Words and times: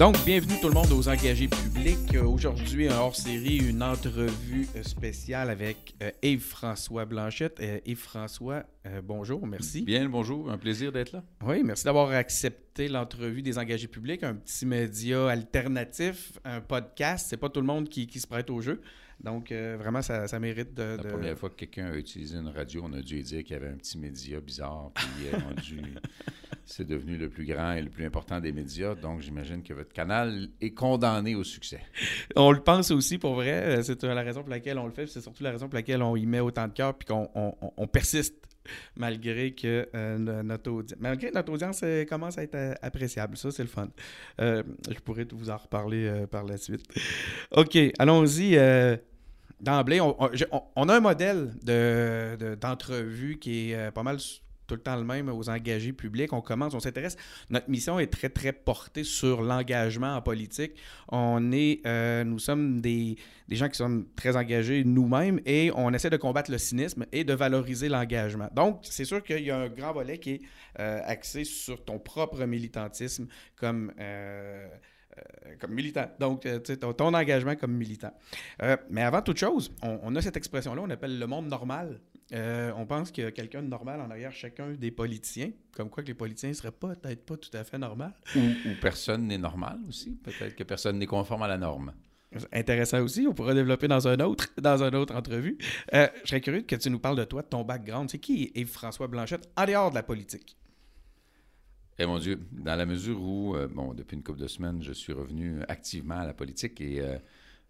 Donc, 0.00 0.16
bienvenue 0.24 0.54
tout 0.62 0.68
le 0.68 0.72
monde 0.72 0.90
aux 0.92 1.08
engagés 1.10 1.46
publics. 1.46 2.14
Euh, 2.14 2.24
Aujourd'hui, 2.24 2.88
un 2.88 2.96
hors-série, 2.96 3.58
une 3.58 3.82
entrevue 3.82 4.66
euh, 4.74 4.82
spéciale 4.82 5.50
avec 5.50 5.94
euh, 6.02 6.10
Yves-François 6.22 7.04
Blanchette. 7.04 7.62
Yves-François, 7.84 8.64
bonjour, 9.04 9.46
merci. 9.46 9.82
Bien 9.82 10.08
bonjour, 10.08 10.50
un 10.50 10.56
plaisir 10.56 10.90
d'être 10.90 11.12
là. 11.12 11.22
Oui, 11.44 11.62
merci 11.62 11.84
d'avoir 11.84 12.12
accepté 12.12 12.88
l'entrevue 12.88 13.42
des 13.42 13.58
engagés 13.58 13.88
publics, 13.88 14.22
un 14.22 14.36
petit 14.36 14.64
média 14.64 15.28
alternatif, 15.28 16.32
un 16.46 16.62
podcast. 16.62 17.26
C'est 17.28 17.36
pas 17.36 17.50
tout 17.50 17.60
le 17.60 17.66
monde 17.66 17.90
qui, 17.90 18.06
qui 18.06 18.20
se 18.20 18.26
prête 18.26 18.48
au 18.48 18.62
jeu. 18.62 18.80
Donc, 19.22 19.52
euh, 19.52 19.76
vraiment, 19.78 20.00
ça, 20.02 20.26
ça 20.28 20.38
mérite 20.40 20.72
de... 20.74 20.96
La 20.96 21.10
première 21.10 21.38
fois 21.38 21.50
que 21.50 21.56
quelqu'un 21.56 21.92
a 21.92 21.96
utilisé 21.96 22.36
une 22.38 22.48
radio, 22.48 22.82
on 22.84 22.92
a 22.94 23.02
dû 23.02 23.22
dire 23.22 23.44
qu'il 23.44 23.52
y 23.52 23.56
avait 23.56 23.68
un 23.68 23.76
petit 23.76 23.98
média 23.98 24.40
bizarre, 24.40 24.90
puis 24.94 25.06
euh, 25.32 25.36
c'est 26.64 26.86
devenu 26.86 27.16
le 27.18 27.28
plus 27.28 27.44
grand 27.44 27.72
et 27.72 27.82
le 27.82 27.90
plus 27.90 28.04
important 28.06 28.40
des 28.40 28.52
médias, 28.52 28.94
donc 28.94 29.20
j'imagine 29.20 29.62
que 29.62 29.74
votre 29.74 29.92
canal 29.92 30.48
est 30.60 30.70
condamné 30.72 31.34
au 31.34 31.44
succès. 31.44 31.80
On 32.36 32.50
le 32.52 32.60
pense 32.62 32.90
aussi, 32.92 33.18
pour 33.18 33.34
vrai. 33.34 33.78
Euh, 33.78 33.82
C'est 33.82 34.02
la 34.04 34.22
raison 34.22 34.40
pour 34.40 34.50
laquelle 34.50 34.78
on 34.78 34.86
le 34.86 34.92
fait. 34.92 35.06
C'est 35.06 35.20
surtout 35.20 35.42
la 35.42 35.50
raison 35.50 35.68
pour 35.68 35.74
laquelle 35.74 36.02
on 36.02 36.16
y 36.16 36.24
met 36.26 36.40
autant 36.40 36.66
de 36.68 36.72
cœur 36.72 36.96
puis 36.96 37.06
qu'on 37.06 37.28
on- 37.34 37.86
persiste 37.88 38.36
malgré 38.94 39.52
que 39.52 39.88
euh, 39.96 40.16
no- 40.18 40.42
notre 40.44 40.70
audience, 40.70 41.00
malgré 41.00 41.30
notre 41.32 41.52
audience 41.52 41.80
euh, 41.82 42.04
commence 42.04 42.38
à 42.38 42.42
être 42.44 42.54
euh, 42.54 42.74
appréciable. 42.82 43.36
Ça, 43.36 43.50
c'est 43.50 43.62
le 43.64 43.68
fun. 43.68 43.88
Je 44.38 44.98
pourrais 45.04 45.26
vous 45.32 45.50
en 45.50 45.56
reparler 45.56 46.24
par 46.30 46.44
la 46.44 46.56
suite. 46.56 46.84
OK, 47.50 47.76
allons-y. 47.98 48.56
D'emblée, 49.60 50.00
on, 50.00 50.88
a 50.88 50.94
un 50.96 51.00
modèle 51.00 51.52
de- 51.62 52.36
de- 52.38 52.54
d'entrevue 52.54 53.38
qui 53.38 53.70
est 53.70 53.74
euh, 53.74 53.90
pas 53.90 54.02
mal 54.02 54.18
tout 54.66 54.76
le 54.76 54.80
temps 54.82 54.94
le 54.96 55.02
même 55.04 55.28
aux 55.28 55.50
engagés 55.50 55.92
publics. 55.92 56.32
On 56.32 56.40
commence, 56.40 56.74
on 56.74 56.80
s'intéresse. 56.80 57.16
Notre 57.50 57.68
mission 57.68 57.98
est 57.98 58.06
très, 58.06 58.28
très 58.28 58.52
portée 58.52 59.02
sur 59.02 59.42
l'engagement 59.42 60.14
en 60.14 60.22
politique. 60.22 60.74
On 61.08 61.50
est, 61.50 61.84
euh, 61.86 62.22
nous 62.22 62.38
sommes 62.38 62.80
des, 62.80 63.16
des 63.48 63.56
gens 63.56 63.68
qui 63.68 63.76
sommes 63.76 64.06
très 64.14 64.36
engagés 64.36 64.84
nous-mêmes 64.84 65.40
et 65.44 65.72
on 65.74 65.92
essaie 65.92 66.08
de 66.08 66.16
combattre 66.16 66.52
le 66.52 66.58
cynisme 66.58 67.04
et 67.10 67.24
de 67.24 67.34
valoriser 67.34 67.88
l'engagement. 67.88 68.48
Donc, 68.54 68.78
c'est 68.82 69.04
sûr 69.04 69.24
qu'il 69.24 69.42
y 69.42 69.50
a 69.50 69.58
un 69.58 69.68
grand 69.68 69.92
volet 69.92 70.18
qui 70.18 70.30
est 70.34 70.40
euh, 70.78 71.00
axé 71.04 71.42
sur 71.42 71.84
ton 71.84 71.98
propre 71.98 72.44
militantisme 72.44 73.26
comme, 73.56 73.92
comme 75.58 75.72
militant. 75.72 76.10
Donc, 76.18 76.46
euh, 76.46 76.58
tu 76.60 76.76
ton, 76.78 76.92
ton 76.92 77.14
engagement 77.14 77.56
comme 77.56 77.72
militant. 77.72 78.12
Euh, 78.62 78.76
mais 78.90 79.02
avant 79.02 79.22
toute 79.22 79.38
chose, 79.38 79.72
on, 79.82 80.00
on 80.02 80.16
a 80.16 80.22
cette 80.22 80.36
expression-là, 80.36 80.82
on 80.84 80.90
appelle 80.90 81.18
le 81.18 81.26
monde 81.26 81.48
normal. 81.48 82.00
Euh, 82.32 82.70
on 82.76 82.86
pense 82.86 83.10
qu'il 83.10 83.24
y 83.24 83.26
a 83.26 83.32
quelqu'un 83.32 83.62
de 83.62 83.68
normal 83.68 84.00
en 84.00 84.10
arrière 84.10 84.32
chacun 84.32 84.70
des 84.70 84.90
politiciens, 84.92 85.50
comme 85.72 85.90
quoi 85.90 86.02
que 86.02 86.08
les 86.08 86.14
politiciens 86.14 86.50
ne 86.50 86.54
seraient 86.54 86.70
peut-être 86.70 87.26
pas 87.26 87.36
tout 87.36 87.50
à 87.54 87.64
fait 87.64 87.78
normal. 87.78 88.12
Ou, 88.36 88.38
ou 88.38 88.74
personne 88.80 89.26
n'est 89.26 89.38
normal 89.38 89.78
aussi, 89.88 90.10
peut-être 90.22 90.54
que 90.54 90.62
personne 90.62 90.98
n'est 90.98 91.06
conforme 91.06 91.42
à 91.42 91.48
la 91.48 91.58
norme. 91.58 91.92
Intéressant 92.52 93.00
aussi, 93.00 93.26
on 93.28 93.34
pourra 93.34 93.54
développer 93.54 93.88
dans 93.88 94.06
un 94.06 94.20
autre, 94.20 94.46
dans 94.60 94.84
une 94.84 94.94
autre 94.94 95.16
entrevue. 95.16 95.58
Euh, 95.94 96.06
je 96.22 96.28
serais 96.28 96.40
curieux 96.40 96.62
que 96.62 96.76
tu 96.76 96.88
nous 96.88 97.00
parles 97.00 97.16
de 97.16 97.24
toi, 97.24 97.42
de 97.42 97.48
ton 97.48 97.64
background. 97.64 98.08
C'est 98.08 98.20
qui 98.20 98.44
est 98.44 98.60
Yves-François 98.60 99.08
Blanchette 99.08 99.48
en 99.56 99.66
dehors 99.66 99.90
de 99.90 99.96
la 99.96 100.04
politique? 100.04 100.56
Eh 102.02 102.06
mon 102.06 102.18
Dieu, 102.18 102.40
dans 102.52 102.76
la 102.76 102.86
mesure 102.86 103.20
où, 103.20 103.54
euh, 103.54 103.68
bon, 103.68 103.92
depuis 103.92 104.16
une 104.16 104.22
couple 104.22 104.38
de 104.38 104.46
semaines, 104.46 104.82
je 104.82 104.94
suis 104.94 105.12
revenu 105.12 105.60
activement 105.68 106.16
à 106.16 106.24
la 106.24 106.32
politique 106.32 106.80
et 106.80 107.02
euh, 107.02 107.18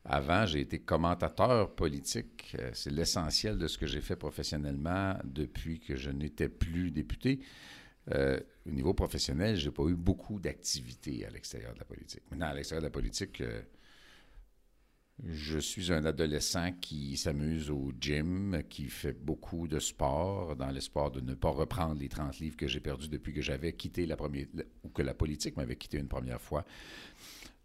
avant, 0.05 0.47
j'ai 0.47 0.61
été 0.61 0.79
commentateur 0.79 1.75
politique. 1.75 2.55
Euh, 2.57 2.71
c'est 2.73 2.93
l'essentiel 2.93 3.59
de 3.59 3.67
ce 3.67 3.77
que 3.77 3.89
j'ai 3.89 4.01
fait 4.01 4.15
professionnellement 4.15 5.17
depuis 5.25 5.81
que 5.81 5.97
je 5.97 6.11
n'étais 6.11 6.49
plus 6.49 6.93
député. 6.93 7.41
Au 8.67 8.71
niveau 8.71 8.93
professionnel, 8.95 9.57
j'ai 9.57 9.71
pas 9.71 9.85
eu 9.85 9.95
beaucoup 9.95 10.41
d'activités 10.41 11.25
à 11.27 11.31
l'extérieur 11.31 11.75
de 11.75 11.79
la 11.79 11.85
politique. 11.85 12.23
Maintenant, 12.31 12.49
à 12.49 12.55
l'extérieur 12.55 12.83
de 12.83 12.87
la 12.87 12.93
politique, 12.93 13.41
je 15.27 15.59
suis 15.59 15.93
un 15.93 16.05
adolescent 16.05 16.73
qui 16.81 17.17
s'amuse 17.17 17.71
au 17.71 17.93
gym, 18.01 18.63
qui 18.69 18.87
fait 18.87 19.13
beaucoup 19.13 19.69
de 19.69 19.79
sport, 19.79 20.57
dans 20.57 20.71
l'espoir 20.71 21.11
de 21.11 21.21
ne 21.21 21.35
pas 21.35 21.51
reprendre 21.51 22.01
les 22.01 22.09
30 22.09 22.39
livres 22.39 22.57
que 22.57 22.67
j'ai 22.67 22.81
perdus 22.81 23.09
depuis 23.09 23.33
que 23.33 23.43
j'avais 23.43 23.73
quitté 23.73 24.07
la 24.07 24.17
première, 24.17 24.47
ou 24.83 24.89
que 24.89 25.03
la 25.03 25.15
politique 25.15 25.57
m'avait 25.57 25.77
quitté 25.77 25.99
une 25.99 26.09
première 26.09 26.41
fois. 26.41 26.65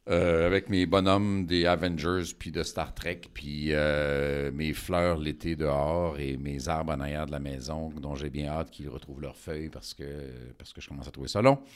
Euh, 0.08 0.46
avec 0.46 0.70
mes 0.70 0.86
bonhommes 0.86 1.48
des 1.48 1.66
Avengers, 1.66 2.36
puis 2.38 2.52
de 2.52 2.62
Star 2.62 2.94
Trek, 2.94 3.22
puis 3.34 3.70
euh, 3.72 4.52
mes 4.52 4.74
fleurs 4.74 5.18
l'été 5.18 5.56
dehors 5.56 6.20
et 6.20 6.38
mes 6.38 6.70
arbres 6.70 6.94
en 6.94 7.00
arrière 7.00 7.26
de 7.26 7.32
la 7.32 7.40
maison, 7.40 7.90
dont 7.90 8.14
j'ai 8.14 8.30
bien 8.30 8.50
hâte 8.50 8.70
qu'ils 8.70 8.90
retrouvent 8.90 9.22
leurs 9.22 9.36
feuilles 9.36 9.70
parce 9.70 9.96
que, 9.96 10.04
parce 10.60 10.74
que 10.74 10.82
je 10.82 10.90
commence 10.90 11.08
à 11.08 11.12
trouver 11.12 11.28
ça 11.30 11.42
long. 11.42 11.60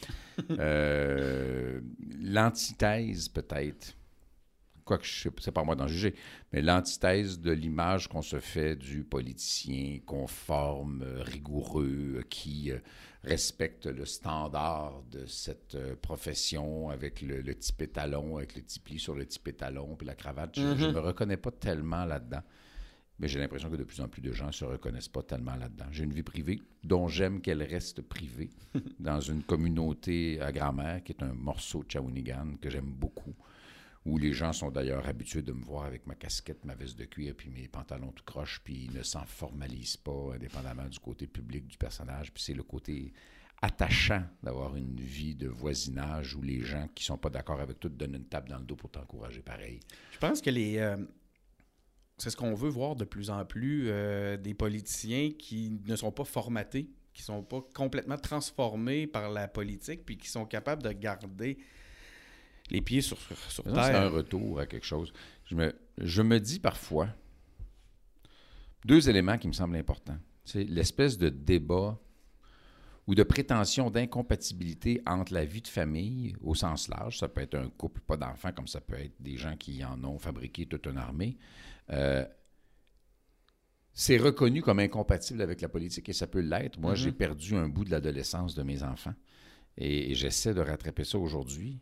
Euh, 0.59 1.79
L'antithèse, 2.21 3.29
peut-être, 3.29 3.95
quoique 4.89 5.05
c'est 5.05 5.51
pas 5.51 5.61
à 5.61 5.63
moi 5.63 5.75
d'en 5.75 5.87
juger, 5.87 6.15
mais 6.51 6.63
l'antithèse 6.63 7.39
de 7.39 7.51
l'image 7.51 8.07
qu'on 8.07 8.23
se 8.23 8.39
fait 8.39 8.75
du 8.75 9.03
politicien 9.03 9.99
conforme, 10.03 11.03
euh, 11.03 11.21
rigoureux, 11.21 12.15
euh, 12.17 12.23
qui 12.27 12.71
euh, 12.71 12.79
respecte 13.23 13.85
le 13.85 14.05
standard 14.05 15.03
de 15.11 15.27
cette 15.27 15.77
profession 16.01 16.89
avec 16.89 17.21
le, 17.21 17.41
le 17.41 17.53
petit 17.53 17.71
pétalon, 17.71 18.37
avec 18.37 18.55
le 18.55 18.63
petit 18.63 18.79
pli 18.79 18.97
sur 18.97 19.13
le 19.13 19.25
petit 19.25 19.37
pétalon, 19.37 19.95
puis 19.95 20.07
la 20.07 20.15
cravate. 20.15 20.55
Je 20.55 20.87
ne 20.87 20.91
me 20.91 20.99
reconnais 20.99 21.37
pas 21.37 21.51
tellement 21.51 22.05
là-dedans. 22.05 22.41
Mais 23.19 23.27
j'ai 23.27 23.37
l'impression 23.37 23.69
que 23.69 23.75
de 23.75 23.83
plus 23.83 23.99
en 23.99 24.07
plus 24.07 24.21
de 24.21 24.31
gens 24.31 24.47
ne 24.47 24.51
se 24.53 24.63
reconnaissent 24.63 25.09
pas 25.09 25.21
tellement 25.21 25.55
là-dedans. 25.55 25.85
J'ai 25.91 26.05
une 26.05 26.13
vie 26.13 26.23
privée 26.23 26.61
dont 26.83 27.09
j'aime 27.09 27.41
qu'elle 27.41 27.61
reste 27.61 28.01
privée 28.01 28.49
dans 28.99 29.19
une 29.19 29.43
communauté 29.43 30.39
à 30.39 30.53
grand-mère 30.53 31.03
qui 31.03 31.11
est 31.11 31.21
un 31.21 31.33
morceau 31.33 31.83
de 31.83 31.91
Shawinigan 31.91 32.55
que 32.61 32.69
j'aime 32.69 32.89
beaucoup 32.89 33.35
où 34.05 34.17
les 34.17 34.33
gens 34.33 34.53
sont 34.53 34.71
d'ailleurs 34.71 35.07
habitués 35.07 35.41
de 35.41 35.51
me 35.51 35.63
voir 35.63 35.85
avec 35.85 36.07
ma 36.07 36.15
casquette, 36.15 36.63
ma 36.65 36.75
veste 36.75 36.97
de 36.97 37.05
cuir, 37.05 37.33
puis 37.35 37.49
mes 37.49 37.67
pantalons 37.67 38.11
tout 38.11 38.23
croche, 38.23 38.61
puis 38.63 38.85
ils 38.85 38.93
ne 38.93 39.03
s'en 39.03 39.25
formalisent 39.25 39.97
pas, 39.97 40.33
indépendamment 40.35 40.87
du 40.87 40.99
côté 40.99 41.27
public 41.27 41.67
du 41.67 41.77
personnage. 41.77 42.31
Puis 42.31 42.43
c'est 42.43 42.53
le 42.53 42.63
côté 42.63 43.13
attachant 43.61 44.23
d'avoir 44.41 44.75
une 44.77 44.95
vie 44.95 45.35
de 45.35 45.47
voisinage 45.47 46.35
où 46.35 46.41
les 46.41 46.61
gens 46.61 46.87
qui 46.95 47.03
sont 47.03 47.17
pas 47.17 47.29
d'accord 47.29 47.59
avec 47.59 47.79
toi 47.79 47.89
te 47.89 47.95
donnent 47.95 48.15
une 48.15 48.25
tape 48.25 48.47
dans 48.47 48.57
le 48.57 48.63
dos 48.63 48.75
pour 48.75 48.89
t'encourager 48.89 49.41
pareil. 49.41 49.79
Je 50.13 50.17
pense 50.17 50.41
que 50.41 50.49
les. 50.49 50.77
euh, 50.77 50.97
c'est 52.17 52.29
ce 52.29 52.37
qu'on 52.37 52.53
veut 52.53 52.69
voir 52.69 52.95
de 52.95 53.05
plus 53.05 53.29
en 53.29 53.45
plus 53.45 53.85
euh, 53.87 54.37
des 54.37 54.53
politiciens 54.53 55.31
qui 55.37 55.79
ne 55.85 55.95
sont 55.95 56.11
pas 56.11 56.25
formatés, 56.25 56.89
qui 57.13 57.21
sont 57.21 57.43
pas 57.43 57.61
complètement 57.73 58.17
transformés 58.17 59.07
par 59.07 59.29
la 59.29 59.47
politique, 59.47 60.05
puis 60.05 60.17
qui 60.17 60.29
sont 60.29 60.45
capables 60.45 60.83
de 60.83 60.91
garder 60.91 61.57
les 62.71 62.81
pieds 62.81 63.01
sur, 63.01 63.17
sur 63.49 63.65
non, 63.67 63.73
C'est 63.75 63.79
un 63.79 64.01
terre. 64.03 64.11
retour 64.11 64.59
à 64.59 64.65
quelque 64.65 64.85
chose. 64.85 65.11
Je 65.45 65.55
me, 65.55 65.73
je 65.97 66.21
me 66.21 66.39
dis 66.39 66.59
parfois 66.59 67.09
deux 68.85 69.09
éléments 69.09 69.37
qui 69.37 69.47
me 69.47 69.53
semblent 69.53 69.75
importants. 69.75 70.17
C'est 70.45 70.63
l'espèce 70.63 71.17
de 71.17 71.29
débat 71.29 71.99
ou 73.07 73.15
de 73.15 73.23
prétention 73.23 73.89
d'incompatibilité 73.89 75.01
entre 75.05 75.33
la 75.33 75.43
vie 75.45 75.61
de 75.61 75.67
famille 75.67 76.35
au 76.41 76.53
sens 76.55 76.87
large. 76.87 77.17
Ça 77.17 77.27
peut 77.27 77.41
être 77.41 77.55
un 77.55 77.69
couple, 77.69 78.01
pas 78.01 78.17
d'enfants, 78.17 78.51
comme 78.51 78.67
ça 78.67 78.81
peut 78.81 78.99
être 78.99 79.15
des 79.19 79.35
gens 79.35 79.55
qui 79.57 79.83
en 79.83 80.03
ont 80.03 80.19
fabriqué 80.19 80.65
toute 80.67 80.85
une 80.85 80.97
armée. 80.97 81.37
Euh, 81.89 82.25
c'est 83.93 84.17
reconnu 84.17 84.61
comme 84.61 84.79
incompatible 84.79 85.41
avec 85.41 85.59
la 85.61 85.69
politique 85.69 86.07
et 86.09 86.13
ça 86.13 86.27
peut 86.27 86.39
l'être. 86.39 86.79
Moi, 86.79 86.91
Mhm. 86.91 86.97
j'ai 86.97 87.11
perdu 87.11 87.55
un 87.55 87.67
bout 87.67 87.83
de 87.83 87.89
l'adolescence 87.91 88.53
de 88.55 88.63
mes 88.63 88.83
enfants 88.83 89.15
et, 89.75 90.11
et 90.11 90.15
j'essaie 90.15 90.53
de 90.53 90.61
rattraper 90.61 91.03
ça 91.03 91.17
aujourd'hui. 91.17 91.79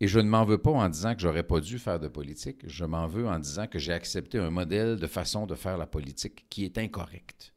Et 0.00 0.08
je 0.08 0.18
ne 0.18 0.28
m'en 0.28 0.44
veux 0.44 0.58
pas 0.58 0.70
en 0.72 0.88
disant 0.88 1.14
que 1.14 1.20
j'aurais 1.20 1.46
pas 1.46 1.60
dû 1.60 1.78
faire 1.78 2.00
de 2.00 2.08
politique. 2.08 2.62
Je 2.66 2.84
m'en 2.84 3.06
veux 3.06 3.26
en 3.26 3.38
disant 3.38 3.66
que 3.66 3.78
j'ai 3.78 3.92
accepté 3.92 4.38
un 4.38 4.50
modèle 4.50 4.96
de 4.96 5.06
façon 5.06 5.46
de 5.46 5.54
faire 5.54 5.78
la 5.78 5.86
politique 5.86 6.46
qui 6.50 6.64
est 6.64 6.78
incorrect. 6.78 7.52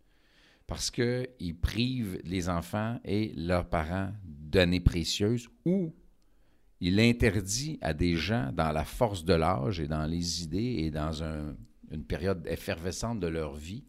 Parce 0.67 0.91
qu'il 0.91 1.57
prive 1.61 2.19
les 2.23 2.49
enfants 2.49 2.99
et 3.05 3.33
leurs 3.35 3.67
parents 3.67 4.11
d'années 4.23 4.81
précieuses 4.81 5.47
ou 5.65 5.95
il 6.79 6.99
interdit 6.99 7.79
à 7.81 7.93
des 7.93 8.15
gens 8.15 8.51
dans 8.53 8.71
la 8.71 8.83
force 8.85 9.25
de 9.25 9.33
l'âge 9.33 9.79
et 9.79 9.87
dans 9.87 10.05
les 10.05 10.43
idées 10.43 10.75
et 10.83 10.91
dans 10.91 11.23
un- 11.23 11.55
une 11.89 12.03
période 12.03 12.45
effervescente 12.47 13.19
de 13.19 13.27
leur 13.27 13.55
vie 13.55 13.85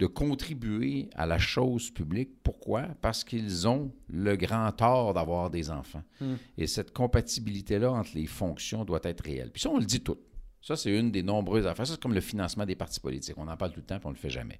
de 0.00 0.06
contribuer 0.06 1.10
à 1.14 1.26
la 1.26 1.38
chose 1.38 1.90
publique. 1.90 2.30
Pourquoi? 2.42 2.88
Parce 3.02 3.22
qu'ils 3.22 3.68
ont 3.68 3.92
le 4.08 4.34
grand 4.34 4.72
tort 4.72 5.12
d'avoir 5.12 5.50
des 5.50 5.70
enfants. 5.70 6.02
Hmm. 6.22 6.36
Et 6.56 6.66
cette 6.66 6.92
compatibilité-là 6.92 7.92
entre 7.92 8.12
les 8.14 8.26
fonctions 8.26 8.86
doit 8.86 9.00
être 9.02 9.20
réelle. 9.22 9.50
Puis 9.52 9.60
ça, 9.60 9.68
on 9.68 9.78
le 9.78 9.84
dit 9.84 10.00
tout. 10.00 10.16
Ça, 10.62 10.74
c'est 10.74 10.98
une 10.98 11.10
des 11.10 11.22
nombreuses 11.22 11.66
affaires. 11.66 11.86
Ça, 11.86 11.92
c'est 11.92 12.00
comme 12.00 12.14
le 12.14 12.22
financement 12.22 12.64
des 12.64 12.76
partis 12.76 12.98
politiques. 12.98 13.36
On 13.36 13.46
en 13.46 13.56
parle 13.58 13.72
tout 13.72 13.80
le 13.80 13.86
temps, 13.86 13.98
puis 13.98 14.06
on 14.06 14.10
ne 14.10 14.14
le 14.14 14.20
fait 14.20 14.30
jamais. 14.30 14.58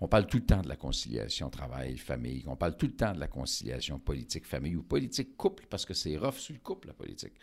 On 0.00 0.06
parle 0.06 0.28
tout 0.28 0.38
le 0.38 0.46
temps 0.46 0.62
de 0.62 0.68
la 0.68 0.76
conciliation 0.76 1.50
travail-famille. 1.50 2.44
On 2.46 2.54
parle 2.54 2.76
tout 2.76 2.86
le 2.86 2.94
temps 2.94 3.12
de 3.12 3.18
la 3.18 3.26
conciliation 3.26 3.98
politique-famille 3.98 4.76
ou 4.76 4.84
politique-couple, 4.84 5.66
parce 5.68 5.84
que 5.84 5.94
c'est 5.94 6.16
rough 6.16 6.36
sur 6.36 6.54
le 6.54 6.60
couple, 6.60 6.86
la 6.86 6.94
politique. 6.94 7.34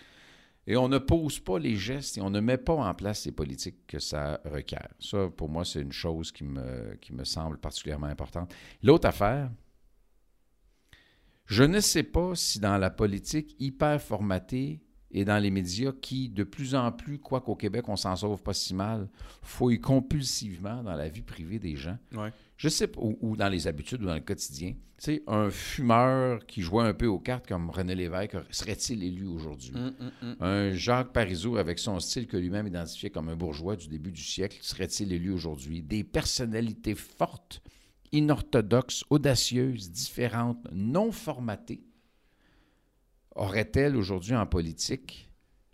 Et 0.67 0.77
on 0.77 0.87
ne 0.87 0.97
pose 0.97 1.39
pas 1.39 1.59
les 1.59 1.75
gestes 1.75 2.17
et 2.17 2.21
on 2.21 2.29
ne 2.29 2.39
met 2.39 2.57
pas 2.57 2.73
en 2.73 2.93
place 2.93 3.25
les 3.25 3.31
politiques 3.31 3.85
que 3.87 3.99
ça 3.99 4.41
requiert. 4.45 4.89
Ça, 4.99 5.29
pour 5.29 5.47
moi, 5.47 5.63
c'est 5.63 5.81
une 5.81 5.91
chose 5.91 6.31
qui 6.31 6.43
me, 6.43 6.95
qui 7.01 7.13
me 7.13 7.23
semble 7.23 7.57
particulièrement 7.59 8.07
importante. 8.07 8.53
L'autre 8.81 9.07
affaire, 9.07 9.51
je 11.45 11.63
ne 11.63 11.79
sais 11.79 12.03
pas 12.03 12.33
si 12.33 12.59
dans 12.59 12.77
la 12.77 12.89
politique 12.89 13.55
hyper 13.59 14.01
formatée 14.01 14.81
et 15.11 15.23
dans 15.23 15.37
les 15.37 15.51
médias 15.51 15.91
qui, 15.93 16.29
de 16.29 16.43
plus 16.43 16.73
en 16.73 16.91
plus, 16.91 17.19
quoi 17.19 17.41
qu'au 17.41 17.55
Québec, 17.55 17.87
on 17.87 17.95
s'en 17.95 18.15
sauve 18.15 18.41
pas 18.41 18.53
si 18.53 18.73
mal, 18.73 19.07
fouillent 19.43 19.79
compulsivement 19.79 20.83
dans 20.83 20.95
la 20.95 21.07
vie 21.07 21.21
privée 21.21 21.59
des 21.59 21.75
gens. 21.75 21.97
Je 22.57 22.69
sais 22.69 22.87
pas, 22.87 23.01
ou, 23.01 23.17
ou 23.21 23.35
dans 23.35 23.49
les 23.49 23.67
habitudes 23.67 24.01
ou 24.01 24.05
dans 24.05 24.13
le 24.15 24.21
quotidien. 24.21 24.71
Tu 24.97 25.03
sais, 25.03 25.23
un 25.27 25.49
fumeur 25.49 26.45
qui 26.45 26.61
jouait 26.61 26.85
un 26.85 26.93
peu 26.93 27.07
aux 27.07 27.19
cartes 27.19 27.47
comme 27.47 27.69
René 27.69 27.95
Lévesque, 27.95 28.37
serait-il 28.49 29.03
élu 29.03 29.25
aujourd'hui? 29.25 29.73
Hum, 29.75 29.93
hum, 29.99 30.11
hum. 30.21 30.35
Un 30.39 30.71
Jacques 30.71 31.11
Parizeau 31.11 31.57
avec 31.57 31.79
son 31.79 31.99
style 31.99 32.27
que 32.27 32.37
lui-même 32.37 32.67
identifiait 32.67 33.09
comme 33.09 33.27
un 33.27 33.35
bourgeois 33.35 33.75
du 33.75 33.89
début 33.89 34.11
du 34.13 34.23
siècle, 34.23 34.57
serait-il 34.61 35.11
élu 35.11 35.31
aujourd'hui? 35.31 35.81
Des 35.83 36.05
personnalités 36.05 36.95
fortes, 36.95 37.61
inorthodoxes, 38.13 39.03
audacieuses, 39.09 39.91
différentes, 39.91 40.65
non 40.71 41.11
formatées, 41.11 41.83
auraient-elles 43.35 43.97
aujourd'hui 43.97 44.35
en 44.35 44.45
politique 44.45 45.29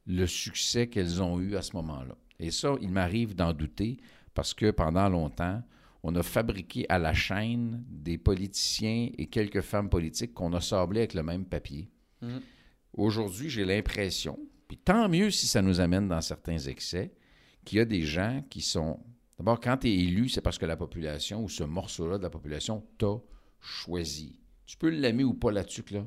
le 0.08 0.26
succès 0.26 0.88
qu'elles 0.88 1.22
ont 1.22 1.40
eu 1.40 1.56
à 1.56 1.62
ce 1.62 1.76
moment-là? 1.76 2.18
Et 2.40 2.50
ça, 2.50 2.74
il 2.82 2.90
m'arrive 2.90 3.36
d'en 3.36 3.54
douter 3.54 3.98
parce 4.34 4.56
que 4.56 4.72
pendant 4.72 5.10
longtemps, 5.10 5.62
on 6.04 6.16
a 6.16 6.24
fabriqué 6.24 6.86
à 6.90 6.98
la 6.98 7.14
chaîne 7.14 7.84
des 7.88 8.18
politiciens 8.18 9.10
et 9.18 9.28
quelques 9.28 9.62
femmes 9.62 9.90
politiques 9.90 10.34
qu'on 10.34 10.54
a 10.54 10.62
sablés 10.62 11.02
avec 11.02 11.14
le 11.14 11.24
même 11.24 11.46
papier. 11.46 11.90
Mm. 12.22 12.38
Aujourd'hui, 12.94 13.50
j'ai 13.50 13.66
l'impression, 13.66 14.40
puis 14.68 14.78
tant 14.78 15.08
mieux 15.08 15.30
si 15.30 15.48
ça 15.48 15.62
nous 15.62 15.80
amène 15.80 16.08
dans 16.08 16.22
certains 16.22 16.58
excès, 16.58 17.14
qu'il 17.64 17.78
y 17.78 17.82
a 17.82 17.86
des 17.86 18.02
gens 18.02 18.44
qui 18.50 18.62
sont... 18.62 19.00
D'abord, 19.38 19.60
quand 19.60 19.78
tu 19.78 19.88
es 19.88 19.94
élu, 19.94 20.30
c'est 20.30 20.42
parce 20.42 20.58
que 20.58 20.66
la 20.66 20.76
population 20.76 21.44
ou 21.44 21.50
ce 21.50 21.64
morceau-là 21.64 22.18
de 22.18 22.24
la 22.24 22.30
population 22.30 22.84
t'a 22.98 23.18
choisi. 23.60 24.40
Tu 24.66 24.78
peux 24.78 24.90
l'aimer 24.90 25.24
ou 25.24 25.34
pas 25.34 25.52
là-dessus, 25.52 25.84
là. 25.92 26.06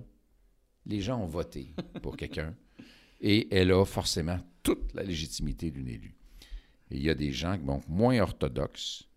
Les 0.86 1.00
gens 1.00 1.20
ont 1.20 1.26
voté 1.26 1.72
pour 2.02 2.16
quelqu'un 2.16 2.54
et 3.20 3.48
elle 3.54 3.72
a 3.72 3.84
forcément 3.84 4.38
toute 4.62 4.92
la 4.94 5.02
légitimité 5.02 5.70
d'une 5.70 5.88
élue. 5.88 6.16
Et 6.90 6.96
il 6.96 7.02
y 7.02 7.10
a 7.10 7.14
des 7.14 7.32
gens 7.32 7.56
donc, 7.56 7.88
moins 7.88 8.20
orthodoxes 8.20 9.08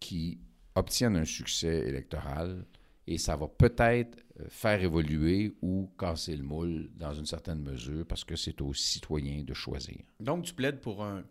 qui 0.00 0.40
obtiennent 0.74 1.16
un 1.16 1.24
succès 1.24 1.86
électoral 1.86 2.64
et 3.06 3.18
ça 3.18 3.36
va 3.36 3.48
peut-être 3.48 4.18
euh, 4.40 4.46
faire 4.48 4.82
évoluer 4.82 5.56
ou 5.62 5.90
casser 5.98 6.36
le 6.36 6.42
moule 6.42 6.90
dans 6.94 7.12
une 7.12 7.26
certaine 7.26 7.60
mesure 7.60 8.06
parce 8.06 8.24
que 8.24 8.36
c'est 8.36 8.60
aux 8.60 8.72
citoyens 8.72 9.42
de 9.42 9.54
choisir. 9.54 9.98
Donc, 10.20 10.44
tu 10.44 10.54
plaides 10.54 10.80
pour 10.80 11.02
un, 11.02 11.24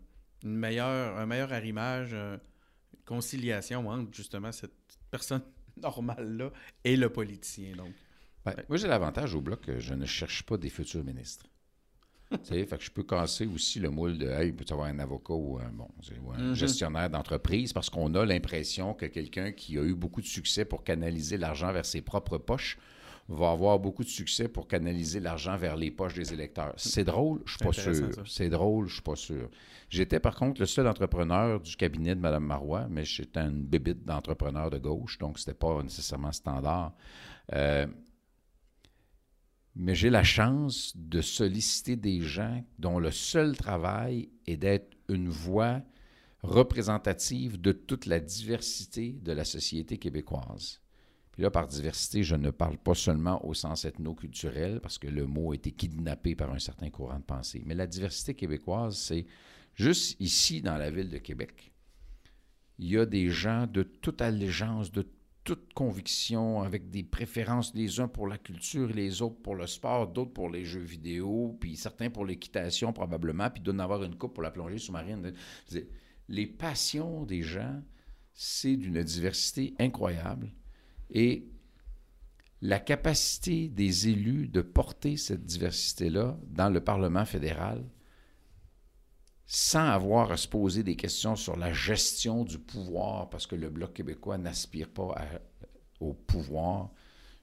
une 0.44 0.56
meilleure, 0.56 1.16
un 1.18 1.26
meilleur 1.26 1.52
arrimage, 1.52 2.10
euh, 2.12 2.36
une 2.94 3.04
conciliation 3.04 3.88
entre 3.88 4.12
justement 4.12 4.52
cette 4.52 4.72
personne 5.10 5.42
normale-là 5.76 6.50
et 6.84 6.96
le 6.96 7.08
politicien. 7.08 7.76
Donc. 7.76 7.92
Ben, 8.44 8.54
moi, 8.68 8.78
j'ai 8.78 8.88
l'avantage 8.88 9.34
au 9.34 9.40
bloc 9.40 9.62
que 9.62 9.78
je 9.78 9.94
ne 9.94 10.06
cherche 10.06 10.42
pas 10.44 10.56
des 10.56 10.70
futurs 10.70 11.04
ministres. 11.04 11.46
Fait 12.44 12.78
que 12.78 12.84
je 12.84 12.90
peux 12.90 13.02
casser 13.02 13.46
aussi 13.46 13.80
le 13.80 13.90
moule 13.90 14.16
de 14.18 14.28
Hey, 14.28 14.52
peut 14.52 14.64
avoir 14.70 14.88
un 14.88 14.98
avocat 14.98 15.34
ou 15.34 15.58
un, 15.58 15.70
bon, 15.72 15.88
c'est- 16.02 16.18
ou 16.18 16.30
un 16.32 16.38
Mhm. 16.50 16.54
gestionnaire 16.54 17.10
d'entreprise? 17.10 17.72
Parce 17.72 17.90
qu'on 17.90 18.14
a 18.14 18.24
l'impression 18.24 18.94
que 18.94 19.06
quelqu'un 19.06 19.52
qui 19.52 19.78
a 19.78 19.82
eu 19.82 19.94
beaucoup 19.94 20.20
de 20.20 20.26
succès 20.26 20.64
pour 20.64 20.84
canaliser 20.84 21.36
l'argent 21.38 21.72
vers 21.72 21.84
ses 21.86 22.00
propres 22.02 22.38
poches 22.38 22.78
va 23.28 23.50
avoir 23.52 23.78
beaucoup 23.78 24.02
de 24.02 24.08
succès 24.08 24.48
pour 24.48 24.66
canaliser 24.66 25.20
l'argent 25.20 25.56
vers 25.56 25.76
les 25.76 25.90
poches 25.92 26.14
des 26.14 26.32
électeurs. 26.32 26.72
C'est 26.76 27.04
drôle, 27.04 27.40
je 27.46 27.50
suis 27.52 27.64
pas 27.64 27.72
sûr. 27.72 28.10
C'est 28.26 28.48
drôle, 28.48 28.88
je 28.88 28.94
suis 28.94 29.02
pas 29.02 29.14
sûr. 29.16 29.48
J'étais 29.88 30.18
par 30.18 30.34
contre 30.34 30.60
le 30.60 30.66
seul 30.66 30.86
entrepreneur 30.88 31.60
du 31.60 31.76
cabinet 31.76 32.14
de 32.16 32.20
Mme 32.20 32.44
Marois, 32.44 32.86
mais 32.90 33.04
j'étais 33.04 33.40
une 33.40 33.62
bébite 33.62 34.04
d'entrepreneur 34.04 34.68
de 34.70 34.78
gauche, 34.78 35.18
donc 35.18 35.38
c'était 35.38 35.54
pas 35.54 35.80
nécessairement 35.82 36.32
standard. 36.32 36.92
Euh, 37.52 37.86
mais 39.76 39.94
j'ai 39.94 40.10
la 40.10 40.24
chance 40.24 40.92
de 40.96 41.20
solliciter 41.20 41.96
des 41.96 42.20
gens 42.20 42.64
dont 42.78 42.98
le 42.98 43.10
seul 43.10 43.56
travail 43.56 44.28
est 44.46 44.56
d'être 44.56 44.96
une 45.08 45.28
voix 45.28 45.82
représentative 46.42 47.60
de 47.60 47.72
toute 47.72 48.06
la 48.06 48.20
diversité 48.20 49.12
de 49.22 49.32
la 49.32 49.44
société 49.44 49.98
québécoise. 49.98 50.80
Puis 51.32 51.42
là, 51.42 51.50
par 51.50 51.68
diversité, 51.68 52.22
je 52.22 52.34
ne 52.34 52.50
parle 52.50 52.78
pas 52.78 52.94
seulement 52.94 53.44
au 53.46 53.54
sens 53.54 53.84
ethno-culturel, 53.84 54.80
parce 54.80 54.98
que 54.98 55.06
le 55.06 55.26
mot 55.26 55.52
a 55.52 55.54
été 55.54 55.70
kidnappé 55.70 56.34
par 56.34 56.52
un 56.52 56.58
certain 56.58 56.90
courant 56.90 57.18
de 57.18 57.24
pensée. 57.24 57.62
Mais 57.66 57.74
la 57.74 57.86
diversité 57.86 58.34
québécoise, 58.34 58.96
c'est 58.96 59.26
juste 59.74 60.16
ici, 60.20 60.60
dans 60.60 60.76
la 60.76 60.90
ville 60.90 61.10
de 61.10 61.18
Québec, 61.18 61.72
il 62.78 62.90
y 62.90 62.98
a 62.98 63.06
des 63.06 63.28
gens 63.28 63.66
de 63.66 63.82
toute 63.82 64.22
allégeance, 64.22 64.90
de 64.90 65.06
toute 65.44 65.72
conviction, 65.72 66.62
avec 66.62 66.90
des 66.90 67.02
préférences 67.02 67.74
les 67.74 68.00
uns 68.00 68.08
pour 68.08 68.26
la 68.26 68.38
culture, 68.38 68.88
les 68.88 69.22
autres 69.22 69.40
pour 69.42 69.54
le 69.54 69.66
sport, 69.66 70.08
d'autres 70.08 70.32
pour 70.32 70.50
les 70.50 70.64
jeux 70.64 70.80
vidéo, 70.80 71.56
puis 71.60 71.76
certains 71.76 72.10
pour 72.10 72.26
l'équitation 72.26 72.92
probablement, 72.92 73.50
puis 73.50 73.60
il 73.60 73.64
doit 73.64 73.74
en 73.74 73.78
avoir 73.78 74.02
une 74.04 74.16
coupe 74.16 74.34
pour 74.34 74.42
la 74.42 74.50
plongée 74.50 74.78
sous-marine. 74.78 75.32
Les 76.28 76.46
passions 76.46 77.24
des 77.24 77.42
gens, 77.42 77.82
c'est 78.32 78.76
d'une 78.76 79.02
diversité 79.02 79.74
incroyable. 79.78 80.52
Et 81.10 81.48
la 82.62 82.78
capacité 82.78 83.68
des 83.68 84.08
élus 84.08 84.46
de 84.46 84.60
porter 84.60 85.16
cette 85.16 85.44
diversité-là 85.44 86.38
dans 86.46 86.68
le 86.68 86.82
Parlement 86.82 87.24
fédéral, 87.24 87.84
sans 89.52 89.88
avoir 89.88 90.30
à 90.30 90.36
se 90.36 90.46
poser 90.46 90.84
des 90.84 90.94
questions 90.94 91.34
sur 91.34 91.56
la 91.56 91.72
gestion 91.72 92.44
du 92.44 92.56
pouvoir, 92.60 93.28
parce 93.30 93.48
que 93.48 93.56
le 93.56 93.68
Bloc 93.68 93.92
québécois 93.94 94.38
n'aspire 94.38 94.88
pas 94.88 95.12
à- 95.16 95.40
au 95.98 96.14
pouvoir, 96.14 96.90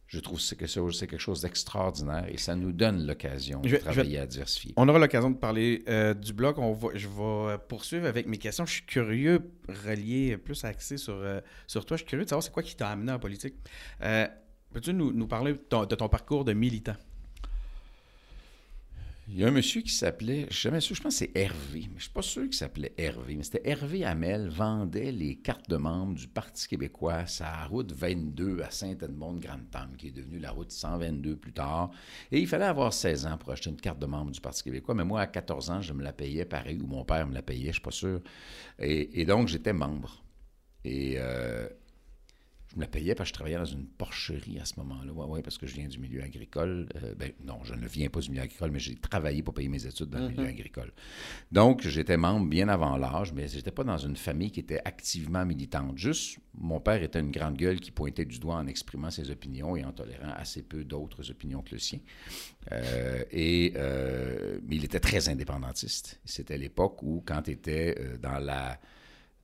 je 0.08 0.22
trouve 0.22 0.38
que 0.38 0.44
c'est 0.46 0.56
quelque 0.56 1.18
chose 1.18 1.42
d'extraordinaire 1.42 2.26
et 2.30 2.38
ça 2.38 2.56
nous 2.56 2.72
donne 2.72 3.06
l'occasion 3.06 3.60
de 3.60 3.68
vais- 3.68 3.80
travailler 3.80 4.20
à 4.20 4.26
diversifier. 4.26 4.74
On 4.78 4.88
aura 4.88 5.00
l'occasion 5.00 5.32
de 5.32 5.36
parler 5.36 5.84
euh, 5.90 6.14
du 6.14 6.32
bloc. 6.32 6.58
On 6.60 6.72
va, 6.72 6.88
je 6.96 7.10
vais 7.10 7.58
poursuivre 7.68 8.08
avec 8.08 8.26
mes 8.26 8.38
questions. 8.38 8.66
Je 8.66 8.72
suis 8.72 8.86
curieux, 8.86 9.42
relié 9.86 10.38
plus 10.38 10.64
axé 10.64 10.96
sur, 10.96 11.14
euh, 11.16 11.42
sur 11.68 11.86
toi. 11.86 11.98
Je 11.98 12.04
suis 12.04 12.08
curieux 12.10 12.24
de 12.24 12.30
savoir 12.30 12.42
c'est 12.42 12.54
quoi 12.54 12.64
qui 12.64 12.78
t'a 12.78 12.88
amené 12.90 13.12
en 13.12 13.20
politique. 13.20 13.56
Euh, 14.02 14.28
Peux-tu 14.74 14.94
nous, 14.94 15.12
nous 15.12 15.28
parler 15.28 15.54
de 15.54 15.58
ton, 15.58 15.86
de 15.86 15.96
ton 15.96 16.08
parcours 16.08 16.46
de 16.46 16.54
militant? 16.54 16.96
Il 19.30 19.38
y 19.38 19.44
a 19.44 19.48
un 19.48 19.52
monsieur 19.52 19.82
qui 19.82 19.92
s'appelait, 19.92 20.48
je 20.50 20.58
jamais 20.58 20.80
sûr, 20.80 20.96
je 20.96 21.02
pense 21.02 21.16
que 21.16 21.26
c'est 21.26 21.38
Hervé, 21.38 21.90
mais 21.92 21.98
je 21.98 22.04
suis 22.04 22.14
pas 22.14 22.22
sûr 22.22 22.44
qu'il 22.44 22.54
s'appelait 22.54 22.94
Hervé, 22.98 23.36
mais 23.36 23.44
c'était 23.44 23.70
Hervé 23.70 24.06
Hamel, 24.06 24.48
vendait 24.48 25.12
les 25.12 25.36
cartes 25.36 25.70
de 25.70 25.76
membres 25.76 26.16
du 26.16 26.30
Parti 26.30 26.66
québécois 26.66 27.26
la 27.42 27.66
route 27.66 27.92
22 27.92 28.62
à 28.62 28.72
Saint-Edmond-Grande-Tame, 28.72 29.98
qui 29.98 30.08
est 30.08 30.12
devenue 30.12 30.40
la 30.40 30.52
route 30.52 30.72
122 30.72 31.36
plus 31.36 31.52
tard. 31.52 31.92
Et 32.32 32.40
il 32.40 32.48
fallait 32.48 32.66
avoir 32.66 32.94
16 32.94 33.26
ans 33.26 33.38
pour 33.38 33.52
acheter 33.52 33.70
une 33.70 33.76
carte 33.76 34.00
de 34.00 34.06
membre 34.06 34.32
du 34.32 34.40
Parti 34.40 34.64
québécois, 34.64 34.96
mais 34.96 35.04
moi, 35.04 35.20
à 35.20 35.28
14 35.28 35.72
ans, 35.72 35.82
je 35.82 35.92
me 35.92 36.04
la 36.04 36.14
payais 36.14 36.46
pareil, 36.46 36.80
ou 36.82 36.88
mon 36.88 37.04
père 37.04 37.28
me 37.28 37.34
la 37.34 37.42
payait, 37.42 37.68
je 37.68 37.74
suis 37.74 37.82
pas 37.82 37.92
sûr. 37.92 38.22
Et, 38.80 39.26
donc, 39.26 39.50
j'étais 39.50 39.74
membre. 39.74 40.24
Et 40.86 41.16
euh, 41.18 41.68
me 42.78 42.82
la 42.82 42.88
payais 42.88 43.16
parce 43.16 43.30
que 43.30 43.34
je 43.34 43.34
travaillais 43.34 43.58
dans 43.58 43.66
une 43.66 43.86
porcherie 43.86 44.60
à 44.60 44.66
ce 44.66 44.74
moment-là. 44.78 45.12
Oui, 45.14 45.26
ouais, 45.28 45.42
parce 45.42 45.58
que 45.58 45.68
je 45.68 45.76
viens 45.76 45.88
du 45.88 46.00
milieu 46.00 46.22
agricole. 46.22 46.88
Euh, 46.96 47.14
ben, 47.16 47.32
non, 47.44 47.60
je 47.64 47.74
ne 47.74 47.88
viens 47.88 48.10
pas 48.10 48.20
du 48.20 48.30
milieu 48.30 48.44
agricole, 48.44 48.72
mais 48.72 48.80
j'ai 48.80 48.96
travaillé 48.96 49.44
pour 49.44 49.54
payer 49.54 49.70
mes 49.70 49.86
études 49.86 50.10
dans 50.10 50.20
le 50.20 50.30
milieu 50.30 50.46
agricole. 50.46 50.92
Donc, 51.52 51.82
j'étais 51.88 52.18
membre 52.18 52.48
bien 52.48 52.70
avant 52.70 52.98
l'âge, 52.98 53.34
mais 53.34 53.48
je 53.48 53.58
n'étais 53.58 53.72
pas 53.72 53.84
dans 53.84 53.98
une 53.98 54.16
famille 54.16 54.52
qui 54.52 54.60
était 54.60 54.82
activement 54.86 55.46
militante. 55.46 55.98
Juste, 55.98 56.40
mon 56.58 56.80
père 56.80 57.02
était 57.02 57.20
une 57.20 57.32
grande 57.32 57.58
gueule 57.58 57.80
qui 57.80 57.92
pointait 57.92 58.26
du 58.26 58.40
doigt 58.40 58.56
en 58.56 58.68
exprimant 58.68 59.12
ses 59.12 59.30
opinions 59.32 59.76
et 59.76 59.84
en 59.84 59.92
tolérant 59.92 60.34
assez 60.36 60.64
peu 60.64 60.84
d'autres 60.84 61.30
opinions 61.32 61.62
que 61.62 61.72
le 61.72 61.80
sien. 61.80 62.00
Euh, 62.72 63.24
et, 63.32 63.74
euh, 63.76 64.60
mais 64.68 64.76
il 64.76 64.86
était 64.86 65.00
très 65.00 65.30
indépendantiste. 65.30 66.20
C'était 66.26 66.58
l'époque 66.58 67.02
où, 67.04 67.24
quand 67.26 67.44
tu 67.44 67.52
étais 67.52 67.96
dans 68.22 68.40
la 68.40 68.80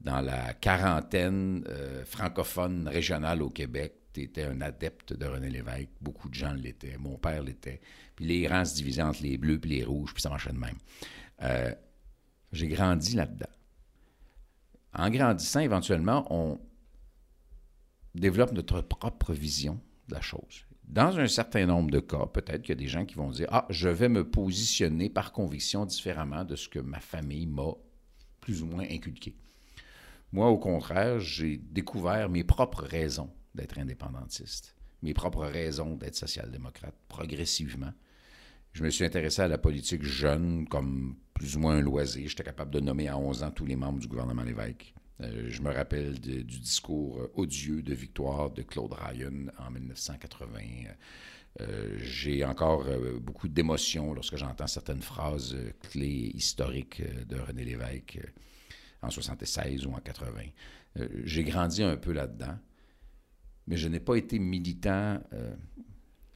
dans 0.02 0.22
la 0.22 0.54
quarantaine 0.54 1.64
euh, 1.70 2.04
francophone 2.06 2.88
régionale 2.88 3.42
au 3.42 3.50
Québec, 3.50 3.94
tu 4.14 4.22
étais 4.22 4.44
un 4.44 4.62
adepte 4.62 5.14
de 5.14 5.26
René 5.26 5.50
Lévesque. 5.50 5.90
Beaucoup 6.02 6.30
de 6.30 6.36
gens 6.36 6.54
l'étaient. 6.54 6.98
Mon 6.98 7.18
père 7.18 7.42
l'était. 7.42 7.82
Puis 8.16 8.26
les 8.26 8.48
rangs 8.48 8.66
se 8.66 8.76
divisaient 8.76 9.02
entre 9.02 9.24
les 9.24 9.38
bleus 9.38 9.60
et 9.64 9.68
les 9.68 9.84
rouges, 9.84 10.14
puis 10.14 10.22
ça 10.22 10.30
marchait 10.30 10.52
de 10.54 10.58
même. 10.58 10.78
Euh, 11.42 11.74
J'ai 12.52 12.68
grandi 12.68 13.16
là-dedans. 13.16 13.50
En 14.94 15.10
grandissant, 15.10 15.62
éventuellement, 15.62 16.28
on 16.30 16.60
développe 18.14 18.52
notre 18.52 18.82
propre 18.82 19.34
vision 19.34 19.80
de 20.08 20.14
la 20.14 20.22
chose. 20.22 20.66
Dans 20.84 21.18
un 21.18 21.28
certain 21.28 21.66
nombre 21.66 21.90
de 21.90 22.00
cas, 22.00 22.28
peut-être 22.28 22.62
qu'il 22.62 22.70
y 22.70 22.78
a 22.78 22.82
des 22.82 22.88
gens 22.88 23.06
qui 23.06 23.16
vont 23.16 23.32
dire 23.32 23.48
Ah, 23.52 23.66
je 23.70 23.90
vais 23.90 24.10
me 24.10 24.30
positionner 24.30 25.10
par 25.10 25.32
conviction 25.32 25.86
différemment 25.86 26.44
de 26.44 26.56
ce 26.56 26.70
que 26.70 26.80
ma 26.80 27.00
famille 27.00 27.48
m'a 27.48 27.72
plus 28.42 28.62
ou 28.62 28.68
moins 28.68 28.84
inculqué. 28.84 29.36
Moi, 30.34 30.50
au 30.50 30.58
contraire, 30.58 31.20
j'ai 31.20 31.58
découvert 31.58 32.28
mes 32.28 32.44
propres 32.44 32.84
raisons 32.84 33.30
d'être 33.56 33.78
indépendantiste, 33.78 34.76
mes 35.02 35.14
propres 35.14 35.46
raisons 35.46 35.96
d'être 35.96 36.16
social-démocrate, 36.16 36.96
progressivement. 37.08 37.94
Je 38.74 38.84
me 38.84 38.90
suis 38.90 39.06
intéressé 39.06 39.44
à 39.44 39.48
la 39.48 39.60
politique 39.60 40.04
jeune 40.04 40.68
comme 40.68 41.16
plus 41.36 41.56
ou 41.56 41.60
moins 41.60 41.76
un 41.76 41.82
loisir. 41.82 42.28
J'étais 42.28 42.44
capable 42.44 42.72
de 42.72 42.80
nommer 42.80 43.08
à 43.08 43.18
11 43.18 43.44
ans 43.44 43.52
tous 43.52 43.66
les 43.66 43.76
membres 43.76 44.00
du 44.00 44.08
gouvernement 44.08 44.44
Lévesque. 44.44 44.94
Euh, 45.22 45.46
je 45.50 45.62
me 45.62 45.72
rappelle 45.72 46.20
du 46.20 46.44
discours 46.44 47.30
odieux 47.36 47.84
de 47.84 47.94
victoire 47.94 48.50
de 48.50 48.64
Claude 48.64 48.94
Ryan 48.94 49.52
en 49.60 49.70
1980. 49.70 50.60
Euh, 51.62 51.96
j'ai 52.00 52.44
encore 52.44 52.88
euh, 52.88 53.20
beaucoup 53.20 53.48
d'émotions 53.48 54.14
lorsque 54.14 54.38
j'entends 54.38 54.66
certaines 54.66 55.04
phrases 55.04 55.54
euh, 55.54 55.72
clés 55.92 56.32
historiques 56.34 57.04
de 57.28 57.40
René 57.40 57.64
Lévesque 57.64 58.20
en 59.04 59.10
76 59.10 59.86
ou 59.86 59.92
en 59.92 60.00
80. 60.00 60.30
j'ai 61.24 61.44
grandi 61.44 61.84
un 61.84 61.98
peu 61.98 62.12
là-dedans, 62.12 62.58
mais 63.68 63.78
je 63.78 63.88
n'ai 63.88 64.00
pas 64.00 64.16
été 64.16 64.40
militant 64.40 65.22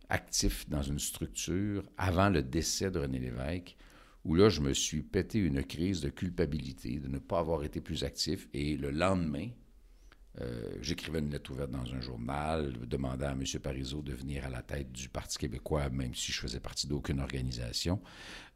actif 0.10 0.70
dans 0.70 0.82
une 0.82 1.00
structure 1.00 1.84
avant 1.98 2.30
le 2.30 2.42
décès 2.42 2.92
de 2.92 3.00
René 3.00 3.20
Lévesque, 3.20 3.76
où 4.24 4.36
là, 4.36 4.50
je 4.50 4.62
me 4.62 4.74
suis 4.74 5.04
pété 5.04 5.40
une 5.40 5.64
crise 5.64 6.02
de 6.02 6.10
culpabilité 6.10 7.00
de 7.00 7.08
ne 7.08 7.18
pas 7.18 7.40
avoir 7.40 7.64
été 7.64 7.80
plus 7.80 8.04
actif. 8.04 8.48
Et 8.54 8.76
le 8.76 8.92
lendemain, 8.92 9.48
euh, 10.42 10.78
j'écrivais 10.82 11.20
une 11.20 11.32
lettre 11.32 11.52
ouverte 11.52 11.72
dans 11.72 11.94
un 11.94 12.02
journal 12.02 12.74
demandant 12.88 13.28
à 13.28 13.32
M. 13.32 13.44
Parizeau 13.62 14.02
de 14.02 14.14
venir 14.14 14.46
à 14.46 14.50
la 14.50 14.62
tête 14.62 14.92
du 14.92 15.10
Parti 15.10 15.38
québécois, 15.38 15.90
même 15.90 16.14
si 16.14 16.32
je 16.32 16.40
faisais 16.40 16.60
partie 16.60 16.88
d'aucune 16.88 17.20
organisation. 17.20 18.00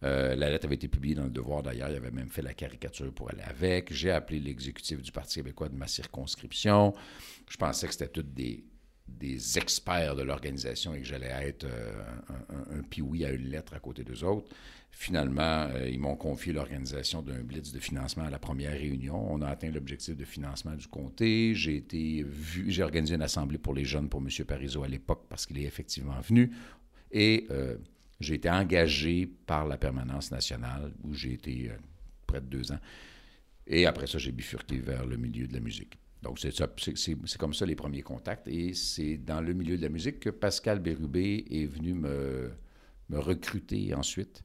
Euh, 0.03 0.35
la 0.35 0.49
lettre 0.49 0.65
avait 0.65 0.75
été 0.75 0.87
publiée 0.87 1.15
dans 1.15 1.23
le 1.23 1.31
Devoir 1.31 1.63
d'ailleurs. 1.63 1.89
Il 1.89 1.95
avait 1.95 2.11
même 2.11 2.29
fait 2.29 2.41
la 2.41 2.53
caricature 2.53 3.11
pour 3.13 3.31
aller 3.31 3.43
avec. 3.43 3.93
J'ai 3.93 4.11
appelé 4.11 4.39
l'exécutif 4.39 5.01
du 5.01 5.11
Parti 5.11 5.35
québécois 5.35 5.69
de 5.69 5.75
ma 5.75 5.87
circonscription. 5.87 6.93
Je 7.49 7.57
pensais 7.57 7.87
que 7.87 7.93
c'était 7.93 8.09
toutes 8.09 8.33
des, 8.33 8.63
des 9.19 9.57
experts 9.57 10.15
de 10.15 10.23
l'organisation 10.23 10.93
et 10.93 10.99
que 10.99 11.05
j'allais 11.05 11.31
être 11.47 11.65
euh, 11.65 12.03
un, 12.49 12.79
un, 12.79 12.83
pioui 12.83 13.25
à 13.25 13.31
une 13.31 13.49
lettre 13.49 13.73
à 13.73 13.79
côté 13.79 14.03
d'eux 14.03 14.23
autres. 14.23 14.49
Finalement, 14.91 15.67
euh, 15.71 15.89
ils 15.89 15.99
m'ont 15.99 16.15
confié 16.15 16.51
l'organisation 16.53 17.21
d'un 17.21 17.41
blitz 17.41 17.71
de 17.71 17.79
financement 17.79 18.25
à 18.25 18.29
la 18.29 18.39
première 18.39 18.73
réunion. 18.73 19.31
On 19.31 19.41
a 19.41 19.47
atteint 19.47 19.71
l'objectif 19.71 20.17
de 20.17 20.25
financement 20.25 20.75
du 20.75 20.87
comté. 20.87 21.55
J'ai 21.55 21.77
été 21.77 22.23
vu, 22.23 22.69
j'ai 22.69 22.83
organisé 22.83 23.15
une 23.15 23.21
assemblée 23.21 23.57
pour 23.57 23.73
les 23.73 23.85
jeunes 23.85 24.09
pour 24.09 24.21
M. 24.21 24.27
Parizeau 24.45 24.83
à 24.83 24.87
l'époque 24.87 25.25
parce 25.29 25.45
qu'il 25.45 25.57
est 25.59 25.63
effectivement 25.63 26.19
venu. 26.19 26.51
Et 27.11 27.47
euh, 27.51 27.77
j'ai 28.19 28.35
été 28.35 28.49
engagé 28.49 29.27
par 29.45 29.65
la 29.65 29.77
permanence 29.77 30.31
nationale 30.31 30.91
où 31.03 31.13
j'ai 31.13 31.33
été 31.33 31.71
près 32.27 32.41
de 32.41 32.45
deux 32.45 32.71
ans. 32.71 32.79
Et 33.67 33.85
après 33.85 34.07
ça, 34.07 34.17
j'ai 34.17 34.31
bifurqué 34.31 34.77
vers 34.77 35.05
le 35.05 35.17
milieu 35.17 35.47
de 35.47 35.53
la 35.53 35.61
musique. 35.61 35.97
Donc, 36.21 36.39
c'est, 36.39 36.51
c'est, 36.51 37.37
comme 37.37 37.53
ça 37.53 37.65
les 37.65 37.75
premiers 37.75 38.03
contacts. 38.03 38.47
Et 38.47 38.73
c'est 38.73 39.17
dans 39.17 39.41
le 39.41 39.53
milieu 39.53 39.77
de 39.77 39.81
la 39.81 39.89
musique 39.89 40.19
que 40.19 40.29
Pascal 40.29 40.79
Bérubé 40.79 41.45
est 41.49 41.65
venu 41.65 41.93
me, 41.93 42.51
me 43.09 43.19
recruter 43.19 43.93
ensuite. 43.95 44.43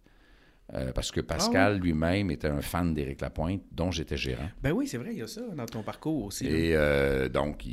Euh, 0.74 0.90
parce 0.92 1.12
que 1.12 1.20
Pascal 1.20 1.74
ah 1.76 1.78
lui-même 1.78 2.32
était 2.32 2.48
un 2.48 2.60
fan 2.60 2.92
d'Éric 2.92 3.20
Lapointe, 3.20 3.62
dont 3.70 3.92
j'étais 3.92 4.16
gérant. 4.16 4.48
Ben 4.60 4.72
oui, 4.72 4.88
c'est 4.88 4.96
vrai, 4.96 5.10
il 5.12 5.18
y 5.18 5.22
a 5.22 5.28
ça 5.28 5.42
dans 5.54 5.66
ton 5.66 5.84
parcours 5.84 6.24
aussi. 6.24 6.44
Et 6.44 6.74
euh, 6.74 7.28
donc, 7.28 7.64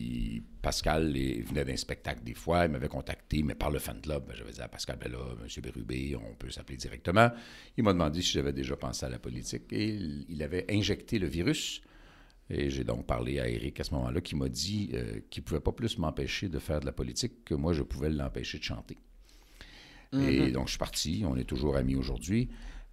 Pascal 0.62 1.12
venait 1.12 1.66
d'un 1.66 1.76
spectacle 1.76 2.24
des 2.24 2.36
fois, 2.36 2.66
il 2.66 2.72
m'avait 2.72 2.88
contacté, 2.88 3.42
mais 3.42 3.56
par 3.56 3.72
le 3.72 3.80
fan 3.80 4.00
club, 4.00 4.28
ben, 4.28 4.36
j'avais 4.36 4.52
dit 4.52 4.62
à 4.62 4.68
Pascal, 4.68 5.00
ben 5.02 5.12
là, 5.12 5.18
M. 5.42 5.62
Bérubé, 5.64 6.16
on 6.16 6.36
peut 6.36 6.52
s'appeler 6.52 6.78
directement. 6.78 7.32
Il 7.78 7.84
m'a 7.84 7.94
demandé 7.94 8.22
si 8.22 8.32
j'avais 8.32 8.54
déjà 8.54 8.76
pensé 8.76 9.08
à 9.08 9.10
la 9.10 9.18
politique 9.18 9.64
et 9.72 9.88
il, 10.30 10.44
avait 10.44 10.66
injecté 10.70 11.18
le 11.18 11.28
virus. 11.28 11.82
Et 12.50 12.70
j'ai 12.70 12.84
donc 12.84 13.06
parlé 13.06 13.40
à 13.40 13.48
Éric 13.48 13.80
à 13.80 13.84
ce 13.84 13.94
moment-là 13.94 14.22
qui 14.22 14.36
m'a 14.36 14.50
dit 14.50 14.92
euh, 14.94 15.22
qu'il 15.30 15.42
ne 15.44 15.46
pouvait 15.48 15.62
pas 15.62 15.72
plus 15.72 15.98
m'empêcher 15.98 16.50
de 16.50 16.60
faire 16.60 16.80
de 16.80 16.86
la 16.86 16.92
politique 16.92 17.46
que 17.46 17.54
moi, 17.54 17.74
je 17.74 17.84
pouvais 17.84 18.10
l'empêcher 18.10 18.60
de 18.60 18.64
chanter. 18.64 18.98
Et 20.12 20.18
mm-hmm. 20.18 20.52
donc, 20.52 20.68
je 20.68 20.72
suis 20.72 20.80
parti. 20.80 21.24
On 21.26 21.36
est 21.36 21.46
toujours 21.46 21.76
amis 21.76 21.96
aujourd'hui. 21.96 22.50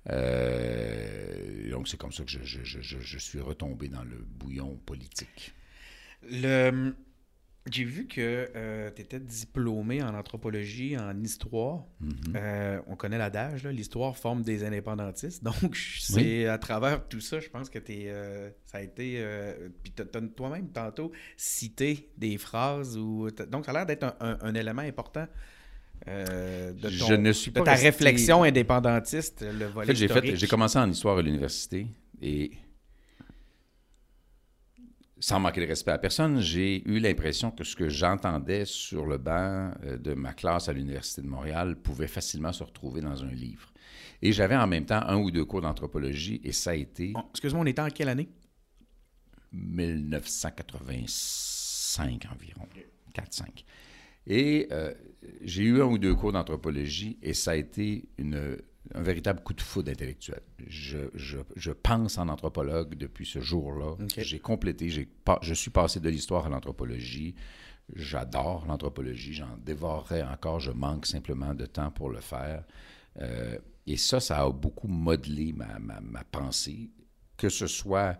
Euh, 0.08 1.70
donc, 1.70 1.88
c'est 1.88 1.98
comme 1.98 2.12
ça 2.12 2.24
que 2.24 2.30
je, 2.30 3.18
suis 3.18 3.40
retombé 3.40 3.88
dans 3.88 4.04
le 4.04 4.16
bouillon 4.16 4.76
politique. 4.86 5.52
Le... 6.22 6.94
J'ai 7.70 7.84
vu 7.84 8.06
que 8.06 8.48
euh, 8.56 8.90
tu 8.94 9.02
étais 9.02 9.20
diplômé 9.20 10.02
en 10.02 10.14
anthropologie, 10.14 10.96
en 10.96 11.22
histoire. 11.22 11.84
Mm-hmm. 12.02 12.32
Euh, 12.36 12.80
on 12.86 12.96
connaît 12.96 13.18
l'adage, 13.18 13.66
l'histoire 13.66 14.16
forme 14.16 14.42
des 14.42 14.64
indépendantistes. 14.64 15.44
Donc, 15.62 15.76
c'est 15.76 16.46
à 16.46 16.58
travers 16.58 17.06
tout 17.06 17.20
ça, 17.20 17.38
je 17.38 17.48
pense 17.48 17.68
que 17.68 17.78
es, 17.78 18.12
ça 18.64 18.78
a 18.78 18.80
été. 18.80 19.24
puis 19.82 19.92
tu 19.92 20.02
as, 20.02 20.20
toi-même 20.36 20.68
tantôt 20.68 21.12
cité 21.36 22.10
des 22.16 22.38
phrases. 22.38 22.96
Ou, 22.96 23.28
donc, 23.30 23.66
ça 23.66 23.72
a 23.72 23.74
l'air 23.74 23.86
d'être 23.86 24.16
un, 24.20 24.54
élément 24.54 24.82
important 24.82 25.26
euh, 26.08 26.72
de, 26.72 26.88
je 26.88 27.14
ne 27.14 27.32
suis 27.32 27.50
pas 27.50 27.62
ta 27.62 27.74
réflexion 27.74 28.42
indépendantiste, 28.42 29.42
le 29.42 29.66
volet 29.66 29.94
j'ai, 29.94 30.08
j'ai 30.34 30.46
commencé 30.46 30.78
en 30.78 30.90
histoire 30.90 31.18
à 31.18 31.22
l'université 31.22 31.86
et 32.22 32.52
sans 35.20 35.38
manquer 35.38 35.60
de 35.60 35.66
respect 35.66 35.92
à 35.92 35.98
personne, 35.98 36.40
j'ai 36.40 36.82
eu 36.88 36.98
l'impression 36.98 37.50
que 37.50 37.62
ce 37.62 37.76
que 37.76 37.90
j'entendais 37.90 38.64
sur 38.64 39.04
le 39.04 39.18
banc 39.18 39.70
euh, 39.84 39.98
de 39.98 40.14
ma 40.14 40.32
classe 40.32 40.70
à 40.70 40.72
l'Université 40.72 41.20
de 41.20 41.26
Montréal 41.26 41.76
pouvait 41.76 42.08
facilement 42.08 42.52
se 42.52 42.64
retrouver 42.64 43.02
dans 43.02 43.22
un 43.22 43.30
livre. 43.30 43.70
Et 44.22 44.32
j'avais 44.32 44.56
en 44.56 44.66
même 44.66 44.86
temps 44.86 45.02
un 45.06 45.18
ou 45.18 45.30
deux 45.30 45.44
cours 45.44 45.60
d'anthropologie 45.60 46.40
et 46.42 46.52
ça 46.52 46.70
a 46.70 46.74
été... 46.74 47.12
excuse-moi, 47.30 47.62
on 47.62 47.66
était 47.66 47.82
en 47.82 47.90
quelle 47.90 48.08
année? 48.08 48.30
1985 49.52 52.26
environ, 52.32 52.66
4-5. 53.14 53.64
Et 54.26 54.68
euh, 54.72 54.94
j'ai 55.42 55.64
eu 55.64 55.82
un 55.82 55.86
ou 55.86 55.98
deux 55.98 56.14
cours 56.14 56.32
d'anthropologie 56.32 57.18
et 57.22 57.34
ça 57.34 57.50
a 57.50 57.56
été 57.56 58.08
une, 58.16 58.56
un 58.94 59.02
véritable 59.02 59.42
coup 59.42 59.54
de 59.54 59.60
foudre 59.60 59.90
intellectuel. 59.90 60.40
Je, 60.66 60.98
je, 61.14 61.38
je 61.56 61.70
pense 61.70 62.18
en 62.18 62.28
anthropologue 62.28 62.94
depuis 62.94 63.26
ce 63.26 63.40
jour-là. 63.40 63.96
J'ai 64.16 64.40
complété, 64.40 64.88
je 64.88 65.54
suis 65.54 65.70
passé 65.70 66.00
de 66.00 66.08
l'histoire 66.08 66.46
à 66.46 66.48
l'anthropologie. 66.48 67.34
J'adore 67.94 68.66
l'anthropologie, 68.66 69.32
j'en 69.32 69.56
dévorerai 69.58 70.22
encore, 70.22 70.60
je 70.60 70.70
manque 70.70 71.06
simplement 71.06 71.54
de 71.54 71.66
temps 71.66 71.90
pour 71.90 72.08
le 72.10 72.20
faire. 72.20 72.64
Euh, 73.20 73.58
et 73.86 73.96
ça, 73.96 74.20
ça 74.20 74.42
a 74.42 74.50
beaucoup 74.50 74.86
modelé 74.86 75.52
ma, 75.52 75.78
ma, 75.80 76.00
ma 76.00 76.22
pensée, 76.22 76.90
que 77.36 77.48
ce 77.48 77.66
soit 77.66 78.16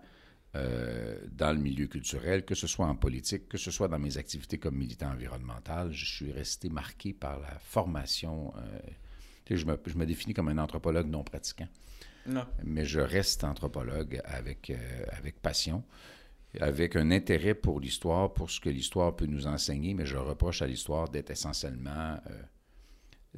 euh, 0.57 1.17
dans 1.31 1.53
le 1.53 1.61
milieu 1.61 1.87
culturel, 1.87 2.45
que 2.45 2.57
ce 2.57 2.67
soit 2.67 2.87
en 2.87 2.97
politique, 2.97 3.49
que 3.49 3.59
ce 3.59 3.71
soit 3.71 3.87
dans 3.87 4.01
mes 4.01 4.17
activités 4.19 4.59
comme 4.59 4.77
militant 4.77 5.13
environnemental, 5.13 5.93
je 5.93 6.05
suis 6.05 6.33
resté 6.33 6.69
marqué 6.69 7.13
par 7.13 7.39
la 7.39 7.57
formation. 7.61 8.53
Euh, 8.57 8.81
je, 9.57 9.67
me, 9.67 9.79
je, 9.87 9.97
me, 9.97 10.07
définis 10.07 10.35
comme 10.35 10.49
un 10.49 10.59
anthropologue 10.59 11.09
non 11.09 11.25
pratiquant. 11.25 11.69
Non. 12.27 12.45
Mais 12.65 12.85
je 12.85 13.01
reste 13.01 13.45
anthropologue 13.45 14.21
avec, 14.25 14.71
euh, 14.71 15.05
avec 15.13 15.41
passion, 15.41 15.83
avec 16.61 16.97
un 16.97 17.11
intérêt 17.11 17.55
pour 17.55 17.81
l'histoire, 17.81 18.33
pour 18.33 18.51
ce 18.51 18.61
que 18.61 18.69
l'histoire 18.69 19.17
peut 19.17 19.27
nous 19.27 19.47
enseigner, 19.47 19.95
mais 19.95 20.07
je 20.07 20.17
reproche 20.17 20.63
à 20.63 20.67
l'histoire 20.67 21.09
d'être 21.09 21.31
essentiellement 21.31 22.19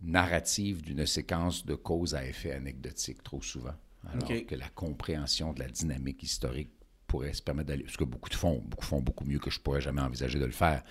narrative 0.00 0.82
d'une 0.82 1.06
séquence 1.06 1.66
de 1.66 1.74
causes 1.74 2.14
à 2.14 2.24
effet 2.26 2.52
anecdotique 2.52 3.22
trop 3.22 3.42
souvent. 3.42 3.74
Alors 4.10 4.28
que 4.28 4.54
la 4.54 4.68
compréhension 4.68 5.52
de 5.52 5.60
la 5.60 5.68
dynamique 5.68 6.22
historique 6.22 6.70
pourrait 7.06 7.34
se 7.34 7.42
permettre 7.42 7.68
d'aller. 7.68 7.84
Ce 7.88 7.96
que 7.96 8.04
beaucoup 8.04 8.30
font, 8.30 8.60
beaucoup 8.64 8.84
font 8.84 9.00
beaucoup 9.00 9.24
mieux 9.24 9.38
que 9.38 9.50
je 9.50 9.60
pourrais 9.60 9.80
jamais 9.80 10.00
envisager 10.00 10.38
de 10.38 10.44
le 10.44 10.52
faire. 10.52 10.82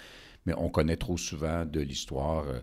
Mais 0.45 0.53
on 0.57 0.69
connaît 0.69 0.98
trop 0.98 1.17
souvent 1.17 1.65
de 1.65 1.79
l'histoire 1.79 2.48
euh, 2.48 2.60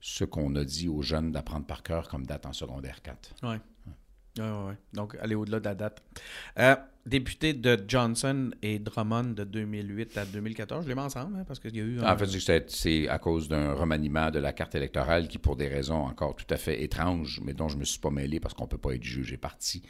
ce 0.00 0.24
qu'on 0.24 0.54
a 0.56 0.64
dit 0.64 0.88
aux 0.88 1.02
jeunes 1.02 1.32
d'apprendre 1.32 1.66
par 1.66 1.82
cœur 1.82 2.08
comme 2.08 2.26
date 2.26 2.46
en 2.46 2.52
secondaire 2.52 3.00
4. 3.02 3.34
Oui. 3.42 3.56
Oui, 4.38 4.44
oui, 4.44 4.74
Donc, 4.94 5.16
aller 5.20 5.34
au-delà 5.34 5.60
de 5.60 5.64
la 5.66 5.74
date. 5.74 6.02
Euh, 6.58 6.74
député 7.04 7.52
de 7.52 7.78
Johnson 7.86 8.50
et 8.62 8.78
Drummond 8.78 9.34
de 9.34 9.44
2008 9.44 10.16
à 10.16 10.24
2014, 10.24 10.84
je 10.84 10.88
les 10.88 10.94
mets 10.94 11.02
ensemble, 11.02 11.36
hein, 11.36 11.44
parce 11.46 11.60
qu'il 11.60 11.76
y 11.76 11.80
a 11.80 11.82
eu... 11.82 12.00
En 12.00 12.16
fait, 12.16 12.70
c'est 12.70 13.08
à 13.08 13.18
cause 13.18 13.48
d'un 13.48 13.74
remaniement 13.74 14.30
de 14.30 14.38
la 14.38 14.54
carte 14.54 14.74
électorale 14.74 15.28
qui, 15.28 15.36
pour 15.36 15.56
des 15.56 15.68
raisons 15.68 16.04
encore 16.04 16.34
tout 16.34 16.46
à 16.48 16.56
fait 16.56 16.82
étranges, 16.82 17.40
mais 17.44 17.52
dont 17.52 17.68
je 17.68 17.74
ne 17.74 17.80
me 17.80 17.84
suis 17.84 18.00
pas 18.00 18.10
mêlé 18.10 18.40
parce 18.40 18.54
qu'on 18.54 18.64
ne 18.64 18.70
peut 18.70 18.78
pas 18.78 18.94
être 18.94 19.04
jugé 19.04 19.36
parti, 19.36 19.82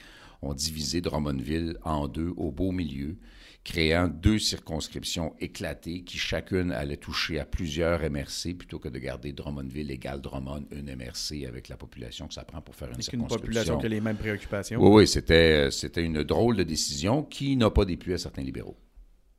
ont 0.43 0.55
divisé 0.55 1.01
Drummondville 1.01 1.77
en 1.85 2.09
deux 2.09 2.33
au 2.37 2.51
beau 2.51 2.73
milieu, 2.73 3.17
créant 3.65 4.09
deux 4.09 4.39
circonscriptions 4.39 5.35
éclatées 5.39 6.03
qui 6.03 6.19
chacune 6.19 6.73
allait 6.73 6.97
toucher 6.97 7.39
à 7.39 7.45
plusieurs 7.45 8.01
MRC 8.01 8.55
plutôt 8.59 8.79
que 8.79 8.89
de 8.89 8.99
garder 8.99 9.33
Drummondville 9.33 9.91
égale 9.91 10.21
Drummond, 10.21 10.67
une 10.73 10.95
MRC 10.97 11.47
avec 11.47 11.69
la 11.69 11.77
population 11.77 12.27
que 12.27 12.35
ça 12.35 12.45
prend 12.45 12.61
pour 12.61 12.75
faire 12.75 12.89
une 12.89 13.01
circonscription. 13.01 13.37
une 13.37 13.41
population 13.41 13.79
qui 13.79 13.87
a 13.87 13.89
les 13.89 14.01
mêmes 14.01 14.17
préoccupations. 14.17 14.81
Oui, 14.81 15.03
oui, 15.03 15.07
c'était, 15.07 15.71
c'était 15.71 16.03
une 16.03 16.25
drôle 16.25 16.57
de 16.57 16.65
décision 16.65 17.23
qui 17.23 17.57
n'a 17.57 17.71
pas 17.71 17.85
déplu 17.85 18.15
à 18.15 18.19
certains 18.19 18.43
libéraux. 18.43 18.77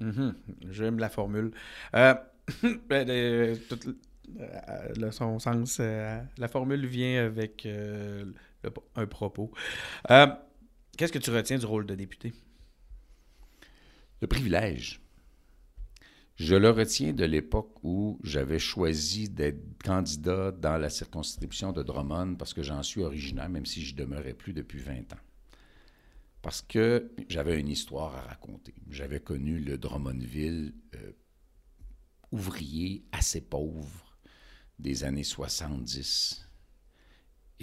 Mm-hmm. 0.02 0.34
J'aime 0.72 1.00
la 1.00 1.10
formule. 1.10 1.52
Euh, 1.96 2.14
ben, 2.90 3.10
euh, 3.10 3.56
euh, 4.40 5.12
son 5.12 5.40
sens, 5.40 5.80
la 5.80 6.48
formule 6.48 6.86
vient 6.86 7.26
avec 7.26 7.68
un 8.96 9.06
propos. 9.06 9.52
Qu'est-ce 10.98 11.12
que 11.12 11.20
tu 11.20 11.32
retiens 11.32 11.58
du 11.58 11.66
rôle 11.66 11.86
de 11.86 11.96
député? 11.96 12.34
Le 14.24 14.28
privilège. 14.28 15.02
Je 16.38 16.56
le 16.56 16.70
retiens 16.70 17.12
de 17.12 17.26
l'époque 17.26 17.84
où 17.84 18.22
j'avais 18.24 18.58
choisi 18.58 19.28
d'être 19.28 19.84
candidat 19.84 20.54
dans 20.54 20.78
la 20.78 20.90
circonscription 20.90 21.74
de 21.74 21.84
Drummond 21.84 22.36
parce 22.36 22.54
que 22.54 22.64
j'en 22.64 22.84
suis 22.84 23.02
originaire, 23.02 23.50
même 23.50 23.66
si 23.66 23.84
je 23.84 23.94
demeurais 23.94 24.34
plus 24.34 24.54
depuis 24.54 24.80
20 24.80 25.12
ans. 25.12 25.26
Parce 26.42 26.62
que 26.62 27.12
j'avais 27.28 27.60
une 27.60 27.68
histoire 27.68 28.16
à 28.16 28.22
raconter. 28.22 28.74
J'avais 28.90 29.20
connu 29.20 29.60
le 29.60 29.78
Drummondville 29.78 30.74
euh, 30.96 31.12
ouvrier 32.32 33.04
assez 33.12 33.42
pauvre 33.42 34.18
des 34.80 35.04
années 35.04 35.26
70 35.26 36.48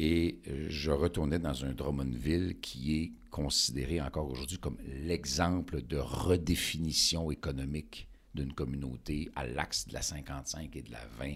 Et 0.02 0.40
euh, 0.48 0.64
je 0.70 0.90
retournais 0.90 1.38
dans 1.38 1.62
un 1.66 1.74
Drummondville 1.74 2.58
qui 2.62 3.02
est 3.02 3.12
considéré 3.30 4.00
encore 4.00 4.30
aujourd'hui 4.30 4.56
comme 4.56 4.78
l'exemple 5.04 5.82
de 5.82 5.98
redéfinition 5.98 7.30
économique 7.30 8.08
d'une 8.34 8.54
communauté 8.54 9.28
à 9.36 9.46
l'axe 9.46 9.86
de 9.88 9.92
la 9.92 10.00
55 10.00 10.74
et 10.74 10.80
de 10.80 10.90
la 10.90 11.04
20, 11.18 11.34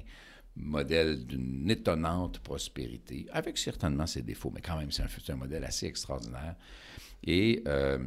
modèle 0.57 1.27
d'une 1.27 1.71
étonnante 1.71 2.39
prospérité, 2.39 3.27
avec 3.33 3.59
certainement 3.59 4.07
ses 4.07 4.23
défauts, 4.23 4.51
mais 4.55 4.63
quand 4.63 4.79
même, 4.79 4.91
c'est 4.91 5.03
un, 5.31 5.37
modèle 5.37 5.65
assez 5.65 5.85
extraordinaire. 5.85 6.57
Et 7.23 7.63
euh, 7.69 7.99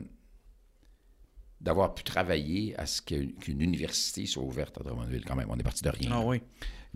d'avoir 1.62 1.94
pu 1.94 2.04
travailler 2.04 2.78
à 2.80 2.86
ce 2.86 3.02
qu'une 3.02 3.62
université 3.62 4.26
soit 4.26 4.44
ouverte 4.44 4.78
à 4.80 4.84
Drummondville, 4.84 5.26
quand 5.26 5.36
même. 5.36 5.48
On 5.50 5.58
est 5.58 5.64
parti 5.64 5.84
de 5.84 5.90
rien. 5.90 6.12
Ah 6.14 6.22
oui. 6.24 6.42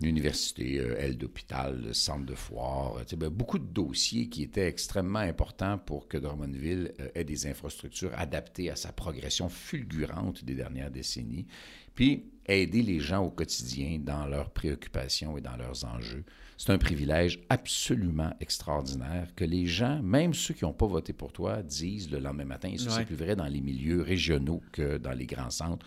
Une 0.00 0.08
université, 0.08 0.78
euh, 0.78 0.98
aile 0.98 1.16
d'hôpital, 1.16 1.94
centre 1.94 2.24
de 2.24 2.34
foire, 2.34 2.96
ben, 3.16 3.28
beaucoup 3.28 3.58
de 3.58 3.66
dossiers 3.66 4.28
qui 4.28 4.42
étaient 4.42 4.66
extrêmement 4.66 5.18
importants 5.18 5.78
pour 5.78 6.08
que 6.08 6.16
Drummondville 6.16 6.92
euh, 7.00 7.08
ait 7.14 7.24
des 7.24 7.46
infrastructures 7.46 8.10
adaptées 8.16 8.70
à 8.70 8.76
sa 8.76 8.92
progression 8.92 9.48
fulgurante 9.48 10.44
des 10.44 10.54
dernières 10.54 10.90
décennies. 10.90 11.46
Puis 11.94 12.32
aider 12.46 12.82
les 12.82 13.00
gens 13.00 13.24
au 13.24 13.30
quotidien 13.30 13.98
dans 14.00 14.26
leurs 14.26 14.50
préoccupations 14.50 15.36
et 15.36 15.40
dans 15.40 15.56
leurs 15.56 15.84
enjeux. 15.84 16.24
C'est 16.64 16.70
un 16.70 16.78
privilège 16.78 17.40
absolument 17.48 18.32
extraordinaire 18.38 19.26
que 19.34 19.44
les 19.44 19.66
gens, 19.66 20.00
même 20.00 20.32
ceux 20.32 20.54
qui 20.54 20.62
n'ont 20.62 20.72
pas 20.72 20.86
voté 20.86 21.12
pour 21.12 21.32
toi, 21.32 21.60
disent 21.60 22.08
le 22.08 22.20
lendemain 22.20 22.44
matin. 22.44 22.68
Et 22.72 22.78
ça, 22.78 22.90
c'est 22.90 23.04
plus 23.04 23.16
vrai 23.16 23.34
dans 23.34 23.48
les 23.48 23.60
milieux 23.60 24.00
régionaux 24.00 24.62
que 24.70 24.96
dans 24.96 25.10
les 25.10 25.26
grands 25.26 25.50
centres. 25.50 25.84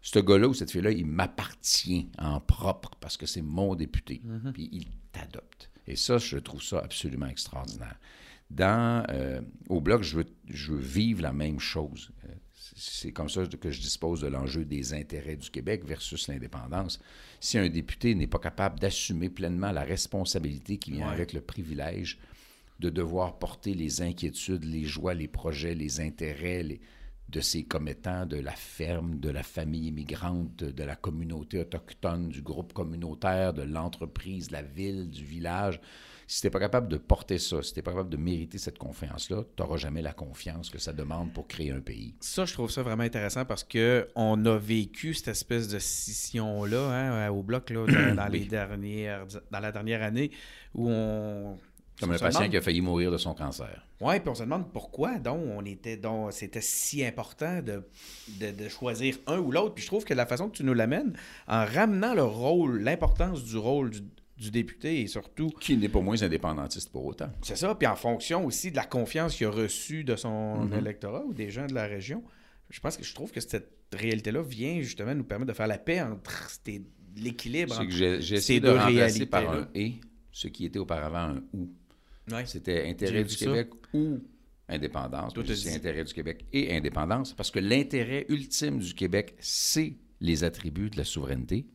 Ce 0.00 0.20
gars-là 0.20 0.46
ou 0.46 0.54
cette 0.54 0.70
fille-là, 0.70 0.92
il 0.92 1.04
m'appartient 1.04 2.08
en 2.16 2.38
propre 2.38 2.92
parce 3.00 3.16
que 3.16 3.26
c'est 3.26 3.42
mon 3.42 3.74
député. 3.74 4.22
Mm-hmm. 4.24 4.52
Puis 4.52 4.68
il 4.70 4.86
t'adopte. 5.10 5.68
Et 5.88 5.96
ça, 5.96 6.16
je 6.18 6.38
trouve 6.38 6.62
ça 6.62 6.78
absolument 6.78 7.26
extraordinaire. 7.26 7.98
Dans, 8.50 9.04
euh, 9.10 9.40
au 9.68 9.80
Bloc, 9.80 10.04
je 10.04 10.18
veux, 10.18 10.26
je 10.48 10.74
veux 10.74 10.80
vivre 10.80 11.22
la 11.22 11.32
même 11.32 11.58
chose. 11.58 12.12
Euh, 12.26 12.32
c'est 12.76 13.10
comme 13.10 13.28
ça 13.28 13.44
que 13.46 13.70
je 13.72 13.80
dispose 13.80 14.20
de 14.20 14.28
l'enjeu 14.28 14.64
des 14.64 14.94
intérêts 14.94 15.34
du 15.34 15.50
Québec 15.50 15.84
versus 15.84 16.28
l'indépendance. 16.28 17.00
Si 17.44 17.58
un 17.58 17.68
député 17.68 18.14
n'est 18.14 18.28
pas 18.28 18.38
capable 18.38 18.78
d'assumer 18.78 19.28
pleinement 19.28 19.72
la 19.72 19.82
responsabilité 19.82 20.78
qui 20.78 20.92
vient 20.92 21.08
Ouais. 21.08 21.14
avec 21.14 21.32
le 21.32 21.40
privilège 21.40 22.18
de 22.78 22.88
devoir 22.88 23.36
porter 23.40 23.74
les 23.74 24.00
inquiétudes, 24.00 24.62
les 24.64 24.84
joies, 24.84 25.14
les 25.14 25.26
projets, 25.26 25.74
les 25.74 26.00
intérêts 26.00 26.62
les- 26.62 26.80
de 27.28 27.40
ses 27.40 27.64
commettants, 27.64 28.26
de 28.26 28.36
la 28.36 28.52
ferme, 28.52 29.18
de 29.18 29.28
la 29.28 29.42
famille 29.42 29.88
immigrante, 29.88 30.54
de, 30.56 30.70
de 30.70 30.84
la 30.84 30.94
communauté 30.94 31.58
autochtone, 31.58 32.28
du 32.28 32.42
groupe 32.42 32.72
communautaire, 32.74 33.52
de 33.52 33.62
l'entreprise, 33.62 34.46
de 34.46 34.52
la 34.52 34.62
ville, 34.62 35.10
du 35.10 35.24
village. 35.24 35.80
Si 36.32 36.40
tu 36.40 36.46
n'es 36.46 36.50
pas 36.50 36.60
capable 36.60 36.88
de 36.88 36.96
porter 36.96 37.36
ça, 37.36 37.62
si 37.62 37.74
tu 37.74 37.78
n'es 37.78 37.82
pas 37.82 37.90
capable 37.90 38.08
de 38.08 38.16
mériter 38.16 38.56
cette 38.56 38.78
confiance-là, 38.78 39.42
tu 39.54 39.62
n'auras 39.62 39.76
jamais 39.76 40.00
la 40.00 40.14
confiance 40.14 40.70
que 40.70 40.78
ça 40.78 40.94
demande 40.94 41.30
pour 41.34 41.46
créer 41.46 41.72
un 41.72 41.80
pays. 41.80 42.14
Ça, 42.20 42.46
je 42.46 42.54
trouve 42.54 42.70
ça 42.70 42.82
vraiment 42.82 43.02
intéressant 43.02 43.44
parce 43.44 43.64
que 43.64 44.08
on 44.16 44.42
a 44.46 44.56
vécu 44.56 45.12
cette 45.12 45.28
espèce 45.28 45.68
de 45.68 45.78
scission-là 45.78 47.26
hein, 47.26 47.30
au 47.30 47.42
bloc 47.42 47.68
là, 47.68 47.84
dans, 47.86 48.14
dans 48.24 48.28
les 48.28 48.46
dernières, 48.46 49.26
dans 49.50 49.60
la 49.60 49.72
dernière 49.72 50.02
année 50.02 50.30
où 50.74 50.88
on. 50.88 51.58
Comme 52.00 52.12
un 52.12 52.18
patient 52.18 52.40
demande- 52.40 52.50
qui 52.50 52.56
a 52.56 52.62
failli 52.62 52.80
mourir 52.80 53.10
de 53.10 53.18
son 53.18 53.34
cancer. 53.34 53.86
Oui, 54.00 54.18
puis 54.18 54.30
on 54.30 54.34
se 54.34 54.42
demande 54.44 54.72
pourquoi 54.72 55.18
donc 55.18 55.38
on 55.54 55.66
était 55.66 55.98
donc 55.98 56.32
c'était 56.32 56.62
si 56.62 57.04
important 57.04 57.60
de, 57.60 57.86
de, 58.40 58.50
de 58.52 58.68
choisir 58.70 59.18
un 59.26 59.36
ou 59.36 59.52
l'autre. 59.52 59.74
Puis 59.74 59.82
je 59.82 59.88
trouve 59.88 60.04
que 60.04 60.14
la 60.14 60.24
façon 60.24 60.48
que 60.48 60.56
tu 60.56 60.64
nous 60.64 60.72
l'amènes, 60.72 61.12
en 61.46 61.66
ramenant 61.66 62.14
le 62.14 62.24
rôle, 62.24 62.80
l'importance 62.80 63.44
du 63.44 63.58
rôle 63.58 63.90
du, 63.90 64.00
du 64.42 64.50
député 64.50 65.00
et 65.02 65.06
surtout, 65.06 65.50
Qui 65.60 65.76
n'est 65.76 65.88
pas 65.88 66.00
moins 66.00 66.20
indépendantiste 66.22 66.90
pour 66.90 67.04
autant. 67.06 67.30
c'est 67.42 67.56
ça, 67.56 67.74
puis 67.74 67.86
en 67.86 67.94
fonction 67.96 68.44
aussi 68.44 68.70
de 68.72 68.76
la 68.76 68.84
confiance 68.84 69.36
qu'il 69.36 69.46
a 69.46 69.50
reçue 69.50 70.02
de 70.04 70.16
son 70.16 70.64
Mhm. 70.64 70.78
électorat 70.78 71.24
ou 71.24 71.32
des 71.32 71.50
gens 71.50 71.66
de 71.66 71.74
la 71.74 71.86
région, 71.86 72.22
je 72.68 72.80
pense 72.80 72.96
que 72.96 73.04
je 73.04 73.14
trouve 73.14 73.30
que 73.30 73.40
cette 73.40 73.70
réalité-là 73.92 74.42
vient 74.42 74.80
justement 74.80 75.14
nous 75.14 75.24
permettre 75.24 75.52
de 75.52 75.56
faire 75.56 75.66
la 75.68 75.78
paix 75.78 76.00
entre 76.02 76.50
l'équilibre. 77.16 77.74
C'est 77.74 77.80
entre- 77.80 77.88
que 77.98 78.20
ces 78.20 78.34
essayé 78.34 78.60
de 78.60 78.66
deux 78.68 78.76
remplacer 78.78 79.26
par 79.26 79.48
un 79.50 79.68
«et», 79.74 79.94
ce 80.32 80.48
qui 80.48 80.64
était 80.64 80.78
auparavant 80.78 81.36
un 81.36 81.42
«ou». 81.52 81.68
Ouais. 82.32 82.46
C'était 82.46 82.88
intérêt 82.88 83.24
du 83.24 83.34
ça. 83.34 83.46
Québec 83.46 83.68
ou 83.92 84.18
indépendance. 84.68 85.34
C'est 85.54 85.74
intérêt 85.74 86.04
du 86.04 86.12
Québec 86.14 86.46
et 86.52 86.74
indépendance, 86.74 87.32
parce 87.34 87.50
que 87.50 87.58
l'intérêt 87.58 88.24
ultime 88.28 88.78
du 88.78 88.94
Québec, 88.94 89.34
c'est 89.40 89.94
les 90.20 90.44
attributs 90.44 90.88
de 90.90 90.96
la 90.96 91.04
souveraineté. 91.04 91.66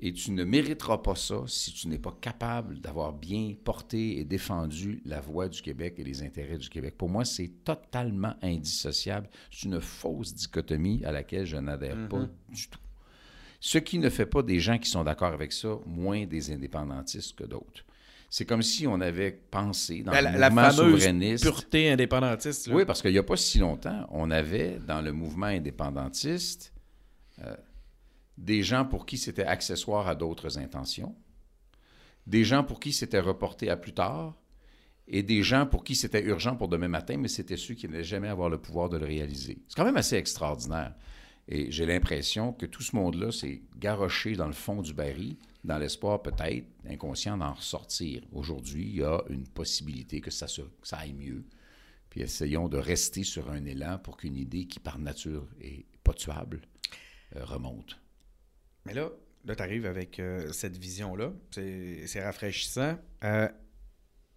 Et 0.00 0.12
tu 0.12 0.30
ne 0.30 0.44
mériteras 0.44 0.98
pas 0.98 1.16
ça 1.16 1.42
si 1.48 1.72
tu 1.72 1.88
n'es 1.88 1.98
pas 1.98 2.16
capable 2.20 2.80
d'avoir 2.80 3.12
bien 3.12 3.54
porté 3.64 4.18
et 4.20 4.24
défendu 4.24 5.02
la 5.04 5.20
voix 5.20 5.48
du 5.48 5.60
Québec 5.60 5.94
et 5.98 6.04
les 6.04 6.22
intérêts 6.22 6.56
du 6.58 6.68
Québec. 6.68 6.94
Pour 6.96 7.08
moi, 7.08 7.24
c'est 7.24 7.50
totalement 7.64 8.36
indissociable. 8.42 9.28
C'est 9.50 9.66
une 9.66 9.80
fausse 9.80 10.34
dichotomie 10.34 11.04
à 11.04 11.10
laquelle 11.10 11.46
je 11.46 11.56
n'adhère 11.56 12.08
pas 12.08 12.28
du 12.48 12.68
tout. 12.68 12.78
Ce 13.60 13.78
qui 13.78 13.98
ne 13.98 14.08
fait 14.08 14.26
pas 14.26 14.42
des 14.44 14.60
gens 14.60 14.78
qui 14.78 14.88
sont 14.88 15.02
d'accord 15.02 15.32
avec 15.32 15.52
ça 15.52 15.78
moins 15.84 16.26
des 16.26 16.52
indépendantistes 16.52 17.34
que 17.36 17.42
d'autres. 17.44 17.84
C'est 18.30 18.44
comme 18.44 18.62
si 18.62 18.86
on 18.86 19.00
avait 19.00 19.32
pensé 19.32 20.02
dans 20.04 20.12
Ben, 20.12 20.18
le 20.18 20.24
la, 20.24 20.38
la 20.38 20.50
mouvement 20.50 20.70
fameuse 20.70 20.92
souverainiste. 21.00 21.44
pureté 21.44 21.90
indépendantiste. 21.90 22.68
là. 22.68 22.74
Oui, 22.76 22.84
parce 22.84 23.02
qu'il 23.02 23.10
n'y 23.10 23.18
a 23.18 23.22
pas 23.24 23.36
si 23.38 23.58
longtemps, 23.58 24.06
on 24.12 24.30
avait 24.30 24.78
dans 24.86 25.00
le 25.00 25.12
mouvement 25.12 25.46
indépendantiste 25.46 26.72
euh, 27.42 27.56
des 28.38 28.62
gens 28.62 28.84
pour 28.84 29.04
qui 29.04 29.18
c'était 29.18 29.44
accessoire 29.44 30.06
à 30.06 30.14
d'autres 30.14 30.58
intentions, 30.58 31.14
des 32.26 32.44
gens 32.44 32.62
pour 32.62 32.78
qui 32.78 32.92
c'était 32.92 33.20
reporté 33.20 33.68
à 33.68 33.76
plus 33.76 33.92
tard, 33.92 34.38
et 35.08 35.22
des 35.22 35.42
gens 35.42 35.66
pour 35.66 35.84
qui 35.84 35.96
c'était 35.96 36.22
urgent 36.22 36.54
pour 36.54 36.68
demain 36.68 36.88
matin, 36.88 37.16
mais 37.16 37.28
c'était 37.28 37.56
ceux 37.56 37.74
qui 37.74 37.88
n'allaient 37.88 38.04
jamais 38.04 38.28
avoir 38.28 38.48
le 38.48 38.58
pouvoir 38.58 38.88
de 38.88 38.98
le 38.98 39.06
réaliser. 39.06 39.58
C'est 39.66 39.74
quand 39.74 39.84
même 39.84 39.96
assez 39.96 40.16
extraordinaire. 40.16 40.94
Et 41.48 41.72
j'ai 41.72 41.86
l'impression 41.86 42.52
que 42.52 42.66
tout 42.66 42.82
ce 42.82 42.94
monde-là 42.94 43.32
s'est 43.32 43.62
garoché 43.78 44.36
dans 44.36 44.46
le 44.46 44.52
fond 44.52 44.82
du 44.82 44.92
baril, 44.92 45.36
dans 45.64 45.78
l'espoir 45.78 46.22
peut-être 46.22 46.66
inconscient 46.86 47.38
d'en 47.38 47.54
ressortir. 47.54 48.22
Aujourd'hui, 48.32 48.84
il 48.84 48.96
y 48.96 49.02
a 49.02 49.22
une 49.30 49.48
possibilité 49.48 50.20
que 50.20 50.30
ça, 50.30 50.46
aille 50.92 51.14
mieux. 51.14 51.44
Puis 52.10 52.20
essayons 52.20 52.68
de 52.68 52.76
rester 52.76 53.24
sur 53.24 53.50
un 53.50 53.64
élan 53.64 53.98
pour 53.98 54.18
qu'une 54.18 54.36
idée 54.36 54.66
qui, 54.66 54.78
par 54.78 54.98
nature, 54.98 55.48
est 55.62 55.86
pas 56.04 56.12
tuable, 56.12 56.60
euh, 57.34 57.44
remonte. 57.44 57.98
Mais 58.88 58.94
là, 58.94 59.10
là 59.44 59.54
tu 59.54 59.62
arrives 59.62 59.86
avec 59.86 60.18
euh, 60.18 60.52
cette 60.52 60.76
vision-là. 60.76 61.32
C'est 61.50 62.22
rafraîchissant. 62.22 62.98
Euh, 63.24 63.48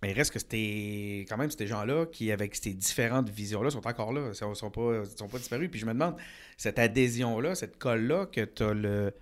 mais 0.02 0.12
il 0.12 0.14
reste 0.14 0.32
que 0.32 0.40
c'était 0.40 1.26
quand 1.30 1.38
même 1.38 1.52
ces 1.52 1.68
gens-là 1.68 2.08
qui, 2.08 2.32
avec 2.32 2.56
ces 2.56 2.74
différentes 2.74 3.30
visions-là, 3.30 3.70
sont 3.70 3.86
encore 3.88 4.14
là. 4.14 4.30
Ils 4.30 4.36
sont, 4.36 4.54
sont 4.56 4.72
pas, 4.72 5.04
sont 5.06 5.28
pas 5.28 5.38
disparus. 5.38 5.70
Puis 5.70 5.80
je 5.80 5.86
me 5.86 5.94
demande, 5.94 6.16
cette 6.58 6.80
adhésion-là, 6.80 7.54
cette 7.56 7.78
colle-là, 7.78 8.26
que 8.26 8.42
tu 8.46 8.64
as 8.64 8.74
le. 8.74 9.14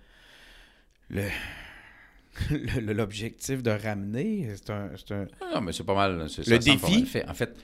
le 1.10 2.92
l'objectif 2.94 3.62
de 3.62 3.70
ramener, 3.70 4.54
c'est 4.56 4.70
un, 4.70 4.90
un- 5.10 5.26
Ah 5.40 5.50
Non, 5.56 5.60
mais 5.60 5.72
c'est 5.72 5.84
pas 5.84 5.94
mal. 5.94 6.30
c'est- 6.30 6.46
Le 6.46 6.60
ça 6.60 6.72
défi? 6.72 7.04
fait. 7.04 7.28
En 7.28 7.34
fait, 7.34 7.54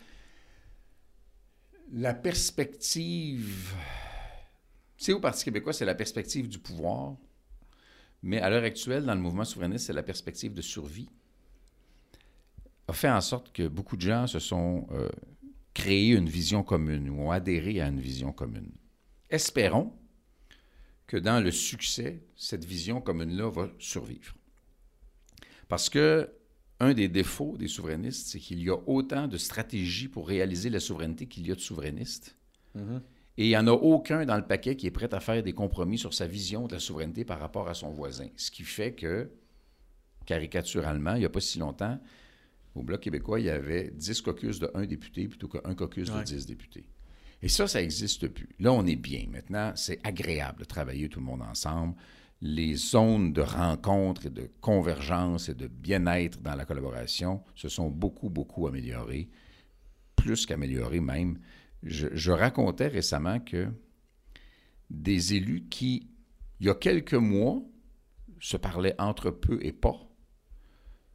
la 1.93 2.15
perspective. 2.15 3.73
Tu 4.99 5.05
sais, 5.05 5.13
au 5.13 5.21
Parti 5.21 5.45
québécois, 5.45 5.73
c'est 5.73 5.85
la 5.85 5.95
perspective 5.95 6.49
du 6.49 6.59
pouvoir. 6.59 7.17
Mais 8.27 8.41
à 8.41 8.51
l'heure 8.51 8.65
actuelle, 8.65 9.05
dans 9.05 9.15
le 9.15 9.21
mouvement 9.21 9.45
souverainiste, 9.45 9.87
c'est 9.87 9.93
la 9.93 10.03
perspective 10.03 10.53
de 10.53 10.61
survie. 10.61 11.09
A 12.89 12.93
fait 12.93 13.09
en 13.09 13.21
sorte 13.21 13.53
que 13.53 13.69
beaucoup 13.69 13.97
de 13.97 14.01
gens 14.01 14.27
se 14.27 14.41
sont 14.41 14.89
euh, 14.91 15.09
créés 15.73 16.11
une 16.11 16.29
vision 16.29 16.65
commune 16.65 17.09
ou 17.09 17.21
ont 17.21 17.31
adhéré 17.31 17.81
à 17.81 17.87
une 17.87 18.01
vision 18.01 18.33
commune. 18.33 18.73
Espérons 19.31 19.93
que 21.07 21.17
dans 21.17 21.41
le 21.41 21.53
succès, 21.53 22.21
cette 22.35 22.65
vision 22.65 23.01
commune-là 23.01 23.49
va 23.49 23.69
survivre. 23.79 24.35
Parce 25.69 25.89
que 25.89 26.29
un 26.81 26.95
des 26.95 27.09
défauts 27.09 27.57
des 27.57 27.69
souverainistes, 27.69 28.27
c'est 28.27 28.41
qu'il 28.41 28.61
y 28.61 28.71
a 28.71 28.77
autant 28.89 29.29
de 29.29 29.39
stratégies 29.39 30.09
pour 30.09 30.27
réaliser 30.27 30.69
la 30.69 30.81
souveraineté 30.81 31.27
qu'il 31.27 31.47
y 31.47 31.53
a 31.53 31.55
de 31.55 31.61
souverainistes. 31.61 32.37
Et 33.39 33.45
il 33.45 33.49
n'y 33.49 33.57
en 33.57 33.67
a 33.67 33.73
aucun 33.73 34.25
dans 34.25 34.37
le 34.37 34.47
paquet 34.47 34.77
qui 34.77 34.87
est 34.87 34.91
prêt 34.91 35.13
à 35.13 35.21
faire 35.21 35.43
des 35.43 35.53
compromis 35.53 35.99
sur 35.99 36.15
sa 36.15 36.27
vision 36.27 36.67
de 36.67 36.75
la 36.75 36.81
souveraineté 36.81 37.25
par 37.25 37.39
rapport 37.39 37.69
à 37.69 37.75
son 37.75 37.91
voisin. 37.91 38.29
Ce 38.37 38.51
qui 38.51 38.63
fait 38.63 38.93
que, 38.95 39.31
caricaturalement, 40.25 41.15
il 41.15 41.21
n'y 41.21 41.25
a 41.27 41.31
pas 41.31 41.41
si 41.41 41.59
longtemps, 41.59 41.99
au 42.75 42.83
Bloc 42.83 43.01
québécois, 43.01 43.41
il 43.41 43.47
y 43.47 43.51
avait 43.51 43.91
10 43.95 44.23
caucus 44.23 44.59
de 44.59 44.71
1 44.75 44.87
député 44.87 45.29
plutôt 45.29 45.49
qu'un 45.49 45.75
caucus 45.75 46.11
Ouais. 46.11 46.19
de 46.21 46.25
10 46.25 46.47
députés. 46.47 46.89
Et 47.43 47.49
ça, 47.49 47.69
ça 47.69 47.81
n'existe 47.81 48.29
plus. 48.29 48.49
Là, 48.59 48.73
on 48.73 48.87
est 48.87 48.97
bien. 48.97 49.27
Maintenant, 49.31 49.73
c'est 49.77 49.99
agréable 50.07 50.61
de 50.61 50.65
travailler 50.65 51.09
tout 51.09 51.21
le 51.21 51.27
monde 51.27 51.43
ensemble. 51.43 51.95
Les 52.43 52.75
zones 52.75 53.33
de 53.33 53.41
rencontre 53.41 54.27
et 54.27 54.31
de 54.31 54.51
convergence 54.61 55.49
et 55.49 55.55
de 55.55 55.67
bien-être 55.69 56.41
dans 56.41 56.55
la 56.55 56.65
collaboration 56.65 57.43
se 57.55 57.69
sont 57.69 57.89
beaucoup, 57.91 58.29
beaucoup 58.31 58.67
améliorées. 58.67 59.29
Plus 60.17 60.45
qu'améliorées 60.47 61.01
même. 61.01 61.39
Je, 61.87 62.31
racontais 62.31 62.89
récemment 62.89 63.39
que 63.39 63.69
des 64.91 65.35
élus 65.35 65.67
qui, 65.69 66.11
il 66.61 66.67
y 66.67 66.71
a 66.71 66.75
quelques 66.75 67.15
mois, 67.15 67.63
se 68.41 68.57
parlaient 68.57 68.95
entre 68.99 69.31
peu 69.31 69.59
et 69.63 69.73
pas, 69.73 69.99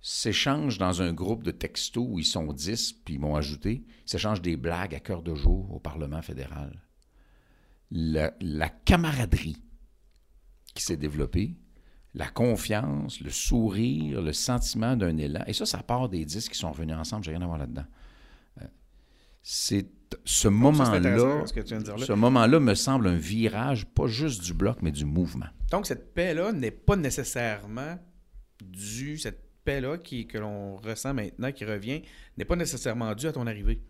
s'échangent 0.02 0.80
dans 0.80 1.02
un 1.02 1.14
groupe 1.14 1.44
de 1.44 1.52
textos 1.52 2.08
où 2.10 2.20
ils 2.20 2.26
sont 2.26 2.52
10, 2.52 2.94
puis 2.94 3.16
ils 3.16 3.20
m'ont 3.20 3.36
ajouté, 3.36 3.86
s'échangent 4.06 4.42
des 4.42 4.58
blagues 4.58 4.96
à 4.96 5.00
cœur 5.00 5.22
de 5.22 5.36
jour 5.36 5.72
au 5.72 5.80
Parlement 5.80 6.22
fédéral. 6.22 6.82
La, 7.92 8.32
camaraderie 8.86 9.58
qui 10.74 10.84
s'est 10.84 10.98
développée, 10.98 11.56
la 12.14 12.28
confiance, 12.28 13.20
le 13.22 13.30
sourire, 13.30 14.22
le 14.22 14.34
sentiment 14.34 14.96
d'un 14.96 15.18
élan, 15.18 15.44
et 15.46 15.54
ça, 15.54 15.66
ça 15.66 15.84
part 15.84 16.10
des 16.10 16.26
10 16.26 16.50
qui 16.50 16.58
sont 16.58 16.72
revenus 16.72 16.96
ensemble, 16.96 17.24
j'ai 17.24 17.32
rien 17.32 17.42
à 17.42 17.46
voir 17.46 17.58
là-dedans. 17.58 17.86
Euh, 18.62 18.68
c'est 19.44 19.88
ce 20.26 20.48
moment-là, 20.48 21.46
ce 21.46 22.14
moment-là 22.14 22.60
me 22.60 22.74
semble 22.76 23.08
un 23.08 23.16
virage, 23.16 23.86
pas 23.86 24.08
juste 24.08 24.44
du 24.44 24.54
bloc, 24.54 24.78
mais 24.82 24.92
du 24.92 25.06
mouvement. 25.06 25.48
Donc, 25.72 25.86
cette 25.88 26.14
paix-là 26.14 26.52
n'est 26.52 26.72
pas 26.72 26.96
nécessairement 26.96 27.98
due, 28.62 29.18
cette 29.18 29.42
paix-là 29.64 29.98
que 29.98 30.38
l'on 30.38 30.78
ressent 30.78 31.14
maintenant, 31.14 31.52
qui 31.52 31.66
revient, 31.66 32.02
n'est 32.38 32.46
pas 32.46 32.56
nécessairement 32.56 33.14
due 33.16 33.28
à 33.28 33.32
ton 33.32 33.48
arrivée. 33.48 33.82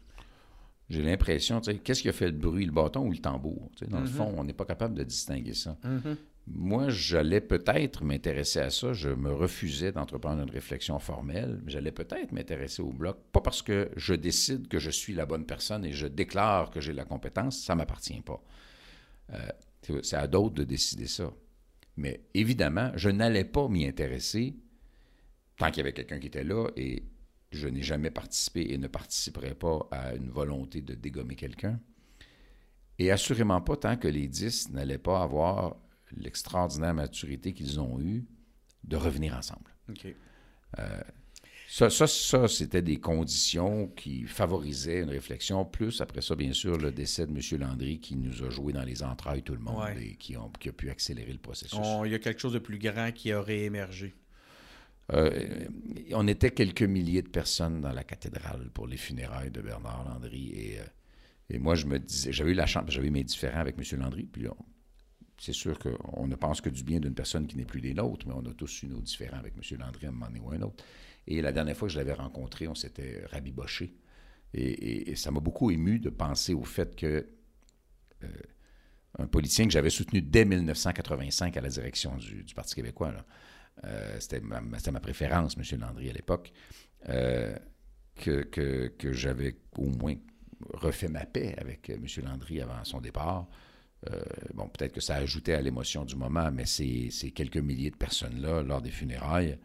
J'ai 0.89 1.01
l'impression, 1.01 1.61
tu 1.61 1.71
sais, 1.71 1.77
qu'est-ce 1.77 2.01
qui 2.01 2.09
a 2.09 2.13
fait 2.13 2.25
le 2.25 2.37
bruit, 2.37 2.65
le 2.65 2.71
bâton 2.71 3.07
ou 3.07 3.11
le 3.11 3.17
tambour? 3.17 3.71
dans 3.87 4.01
le 4.01 4.05
mm-hmm. 4.05 4.09
fond, 4.09 4.33
on 4.37 4.43
n'est 4.43 4.53
pas 4.53 4.65
capable 4.65 4.93
de 4.95 5.03
distinguer 5.03 5.53
ça. 5.53 5.77
Mm-hmm. 5.85 6.15
Moi, 6.53 6.89
j'allais 6.89 7.41
peut-être 7.41 8.03
m'intéresser 8.03 8.59
à 8.59 8.69
ça. 8.69 8.93
Je 8.93 9.09
me 9.09 9.31
refusais 9.31 9.91
d'entreprendre 9.91 10.41
une 10.43 10.49
réflexion 10.49 10.99
formelle, 10.99 11.61
j'allais 11.65 11.91
peut-être 11.91 12.31
m'intéresser 12.31 12.81
au 12.81 12.91
bloc. 12.91 13.17
Pas 13.31 13.41
parce 13.41 13.61
que 13.61 13.89
je 13.95 14.13
décide 14.13 14.67
que 14.67 14.79
je 14.79 14.89
suis 14.89 15.13
la 15.13 15.25
bonne 15.25 15.45
personne 15.45 15.85
et 15.85 15.91
je 15.91 16.07
déclare 16.07 16.71
que 16.71 16.81
j'ai 16.81 16.93
la 16.93 17.05
compétence, 17.05 17.59
ça 17.63 17.73
ne 17.73 17.77
m'appartient 17.79 18.21
pas. 18.21 18.43
Euh, 19.33 20.01
c'est 20.03 20.17
à 20.17 20.27
d'autres 20.27 20.55
de 20.55 20.63
décider 20.63 21.07
ça. 21.07 21.31
Mais 21.97 22.21
évidemment, 22.33 22.91
je 22.95 23.09
n'allais 23.09 23.45
pas 23.45 23.67
m'y 23.67 23.87
intéresser 23.87 24.55
tant 25.57 25.67
qu'il 25.67 25.77
y 25.77 25.81
avait 25.81 25.93
quelqu'un 25.93 26.19
qui 26.19 26.27
était 26.27 26.43
là 26.43 26.67
et 26.75 27.03
je 27.51 27.67
n'ai 27.67 27.83
jamais 27.83 28.11
participé 28.11 28.71
et 28.71 28.77
ne 28.77 28.87
participerai 28.87 29.55
pas 29.55 29.87
à 29.91 30.15
une 30.15 30.29
volonté 30.29 30.81
de 30.81 30.95
dégommer 30.95 31.35
quelqu'un. 31.35 31.79
Et 32.97 33.11
assurément 33.11 33.61
pas 33.61 33.77
tant 33.77 33.97
que 33.97 34.07
les 34.07 34.27
dix 34.27 34.69
n'allaient 34.69 34.97
pas 34.97 35.21
avoir 35.21 35.75
l'extraordinaire 36.17 36.93
maturité 36.93 37.53
qu'ils 37.53 37.79
ont 37.79 37.99
eue 37.99 38.25
de 38.83 38.95
revenir 38.95 39.35
ensemble. 39.35 39.71
Euh, 40.79 41.01
ça, 41.67 41.89
ça, 41.89 42.47
c'était 42.49 42.81
des 42.81 42.99
conditions 42.99 43.87
qui 43.87 44.23
favorisaient 44.23 44.99
une 44.99 45.09
réflexion. 45.09 45.63
Plus, 45.63 46.01
après 46.01 46.21
ça, 46.21 46.35
bien 46.35 46.51
sûr, 46.51 46.77
le 46.77 46.91
décès 46.91 47.25
de 47.25 47.31
M. 47.31 47.61
Landry 47.61 47.99
qui 47.99 48.17
nous 48.17 48.43
a 48.43 48.49
joué 48.49 48.73
dans 48.73 48.83
les 48.83 49.03
entrailles 49.03 49.41
tout 49.41 49.53
le 49.53 49.61
monde 49.61 49.87
et 49.97 50.15
qui, 50.15 50.35
ont, 50.35 50.49
qui, 50.59 50.67
a 50.67 50.73
pu 50.73 50.89
accélérer 50.89 51.31
le 51.31 51.39
processus. 51.39 51.79
Il 52.05 52.11
y 52.11 52.15
a 52.15 52.19
quelque 52.19 52.41
chose 52.41 52.53
de 52.53 52.59
plus 52.59 52.77
grand 52.77 53.11
qui 53.13 53.33
aurait 53.33 53.61
émergé. 53.61 54.13
Euh, 55.13 55.67
on 56.13 56.27
était 56.27 56.51
quelques 56.51 56.83
milliers 56.83 57.21
de 57.21 57.29
personnes 57.29 57.81
dans 57.81 57.91
la 57.91 58.03
cathédrale 58.03 58.69
pour 58.73 58.87
les 58.87 58.97
funérailles 58.97 59.51
de 59.51 59.61
Bernard 59.61 60.05
Landry. 60.05 60.51
Et, 60.53 60.79
euh, 60.79 60.83
et 61.51 61.57
moi, 61.59 61.75
je 61.75 61.85
me 61.85 61.99
disais, 61.99 62.33
j'avais 62.33 62.51
eu 62.51 62.55
la 62.55 62.65
chance, 62.65 62.85
j'avais 62.89 63.09
mes 63.09 63.23
différends 63.23 63.59
avec 63.59 63.77
M. 63.77 63.99
Landry, 63.99 64.23
puis 64.23 64.45
c'est 65.41 65.53
sûr 65.53 65.79
qu'on 65.79 66.27
ne 66.27 66.35
pense 66.35 66.61
que 66.61 66.69
du 66.69 66.83
bien 66.83 66.99
d'une 66.99 67.15
personne 67.15 67.47
qui 67.47 67.57
n'est 67.57 67.65
plus 67.65 67.81
des 67.81 67.95
nôtres, 67.95 68.27
mais 68.27 68.33
on 68.35 68.45
a 68.45 68.53
tous 68.53 68.83
eu 68.83 68.87
nos 68.87 69.01
différends 69.01 69.39
avec 69.39 69.55
M. 69.55 69.79
Landry 69.79 70.05
à 70.05 70.09
un 70.09 70.11
moment 70.11 70.29
ou 70.39 70.51
un 70.51 70.61
autre. 70.61 70.83
Et 71.25 71.41
la 71.41 71.51
dernière 71.51 71.75
fois 71.75 71.87
que 71.87 71.93
je 71.93 71.97
l'avais 71.97 72.13
rencontré, 72.13 72.67
on 72.67 72.75
s'était 72.75 73.25
rabiboché. 73.31 73.95
Et, 74.53 75.15
ça 75.15 75.31
m'a 75.31 75.39
beaucoup 75.39 75.71
ému 75.71 75.97
de 75.97 76.11
penser 76.11 76.53
au 76.53 76.63
fait 76.63 76.95
que 76.95 77.25
euh, 78.23 78.27
un 79.17 79.25
politicien 79.25 79.65
que 79.65 79.71
j'avais 79.71 79.89
soutenu 79.89 80.21
dès 80.21 80.45
1985 80.45 81.57
à 81.57 81.61
la 81.61 81.69
direction 81.69 82.15
du, 82.17 82.45
Parti 82.53 82.75
québécois, 82.75 83.11
euh, 83.83 84.19
c'était 84.19 84.41
ma, 84.41 84.99
préférence, 84.99 85.57
M. 85.57 85.79
Landry, 85.79 86.11
à 86.11 86.13
l'époque, 86.13 86.53
euh, 87.09 87.55
que, 88.15 88.43
que 88.43 89.11
j'avais 89.11 89.57
au 89.75 89.87
moins 89.87 90.17
refait 90.73 91.07
ma 91.07 91.25
paix 91.25 91.55
avec 91.57 91.89
M. 91.89 92.05
Landry 92.23 92.61
avant 92.61 92.83
son 92.83 93.01
départ. 93.01 93.47
Euh, 94.09 94.19
bon, 94.53 94.67
peut-être 94.67 94.93
que 94.93 95.01
ça 95.01 95.15
ajoutait 95.15 95.53
à 95.53 95.61
l'émotion 95.61 96.05
du 96.05 96.15
moment, 96.15 96.51
mais 96.51 96.65
ces, 96.65 97.09
quelques 97.35 97.57
milliers 97.57 97.91
de 97.91 97.95
personnes-là, 97.95 98.63
lors 98.63 98.81
des 98.81 98.89
funérailles, 98.89 99.57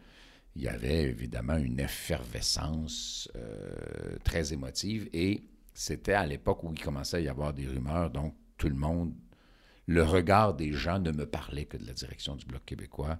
il 0.55 0.63
y 0.63 0.67
avait 0.67 1.03
évidemment 1.03 1.57
une 1.57 1.79
effervescence 1.79 3.29
euh, 3.35 4.17
très 4.23 4.53
émotive 4.53 5.09
et 5.13 5.43
c'était 5.73 6.13
à 6.13 6.25
l'époque 6.25 6.63
où 6.63 6.73
il 6.73 6.81
commençait 6.81 7.17
à 7.17 7.19
y 7.19 7.27
avoir 7.27 7.53
des 7.53 7.67
rumeurs, 7.67 8.09
donc 8.09 8.35
tout 8.57 8.69
le 8.69 8.75
monde, 8.75 9.13
le 9.85 10.03
regard 10.03 10.55
des 10.55 10.73
gens 10.73 10.99
ne 10.99 11.11
me 11.11 11.25
parlait 11.25 11.65
que 11.65 11.77
de 11.77 11.85
la 11.85 11.93
direction 11.93 12.35
du 12.35 12.45
Bloc 12.45 12.65
québécois. 12.65 13.19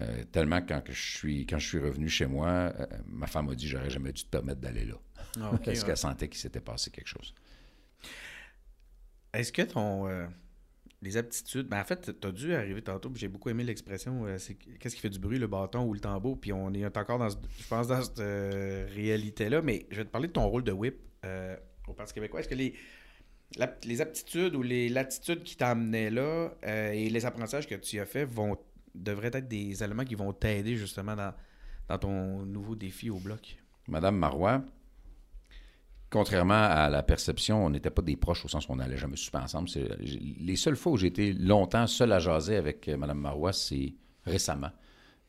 Euh, 0.00 0.24
tellement 0.30 0.60
quand 0.60 0.82
je 0.88 1.16
suis 1.16 1.46
quand 1.46 1.58
je 1.58 1.66
suis 1.66 1.78
revenu 1.78 2.08
chez 2.08 2.26
moi, 2.26 2.72
ma 3.06 3.26
femme 3.26 3.46
m'a 3.46 3.54
dit 3.54 3.66
j'aurais 3.66 3.90
jamais 3.90 4.12
dû 4.12 4.22
te 4.24 4.28
permettre 4.28 4.60
d'aller 4.60 4.84
là. 4.84 4.94
Ah, 5.40 5.52
Parce 5.64 5.82
qu'elle 5.82 5.96
sentait 5.96 6.28
qu'il 6.28 6.38
s'était 6.38 6.60
passé 6.60 6.90
quelque 6.90 7.08
chose. 7.08 7.34
Est-ce 9.32 9.52
que 9.52 9.62
ton. 9.62 10.08
Euh, 10.08 10.26
les 11.00 11.16
aptitudes. 11.16 11.68
Ben 11.68 11.80
en 11.80 11.84
fait, 11.84 12.20
tu 12.20 12.26
as 12.26 12.32
dû 12.32 12.54
arriver 12.54 12.82
tantôt, 12.82 13.12
j'ai 13.14 13.28
beaucoup 13.28 13.50
aimé 13.50 13.62
l'expression 13.62 14.26
euh, 14.26 14.36
c'est 14.38 14.54
qu'est-ce 14.54 14.96
qui 14.96 15.00
fait 15.00 15.10
du 15.10 15.20
bruit, 15.20 15.38
le 15.38 15.46
bâton 15.46 15.84
ou 15.84 15.94
le 15.94 16.00
tambour, 16.00 16.40
puis 16.40 16.52
on 16.52 16.72
est 16.74 16.84
encore 16.84 17.18
dans, 17.18 17.28
je 17.28 17.68
pense, 17.68 17.86
dans 17.86 18.02
cette 18.02 18.18
euh, 18.18 18.84
réalité-là. 18.94 19.62
Mais 19.62 19.86
je 19.90 19.98
vais 19.98 20.04
te 20.04 20.10
parler 20.10 20.26
de 20.26 20.32
ton 20.32 20.48
rôle 20.48 20.64
de 20.64 20.72
whip 20.72 20.96
au 21.86 21.92
Parti 21.92 22.14
québécois. 22.14 22.40
Est-ce 22.40 22.48
que 22.48 22.54
les, 22.56 22.74
les 23.84 24.00
aptitudes 24.00 24.54
ou 24.56 24.62
les 24.62 24.88
latitudes 24.88 25.42
qui 25.44 25.56
t'amenaient 25.56 26.10
là 26.10 26.50
et 26.92 27.08
les 27.08 27.26
apprentissages 27.26 27.66
que 27.66 27.74
tu 27.76 28.00
as 28.00 28.06
fait 28.06 28.24
vont 28.24 28.56
devraient 28.94 29.30
être 29.32 29.46
des 29.48 29.82
éléments 29.82 30.04
qui 30.04 30.16
vont 30.16 30.32
t'aider 30.32 30.76
justement 30.76 31.14
dans, 31.14 31.32
dans 31.88 31.98
ton 31.98 32.44
nouveau 32.44 32.74
défi 32.74 33.08
au 33.10 33.18
bloc? 33.18 33.58
Madame 33.86 34.16
Marois, 34.16 34.64
contrairement 36.10 36.54
à 36.54 36.88
la 36.88 37.02
perception, 37.02 37.64
on 37.64 37.70
n'était 37.70 37.90
pas 37.90 38.02
des 38.02 38.16
proches 38.16 38.44
au 38.44 38.48
sens 38.48 38.68
où 38.68 38.72
on 38.72 38.76
n'allait 38.76 38.96
jamais 38.96 39.16
souper 39.16 39.38
ensemble. 39.38 39.68
Les 40.00 40.56
seules 40.56 40.76
fois 40.76 40.92
où 40.92 40.96
j'ai 40.96 41.08
été 41.08 41.32
longtemps 41.32 41.86
seul 41.86 42.12
à 42.12 42.18
jaser 42.18 42.56
avec 42.56 42.88
euh, 42.88 42.96
Mme 42.96 43.18
Marois, 43.18 43.52
c'est 43.52 43.94
récemment, 44.24 44.70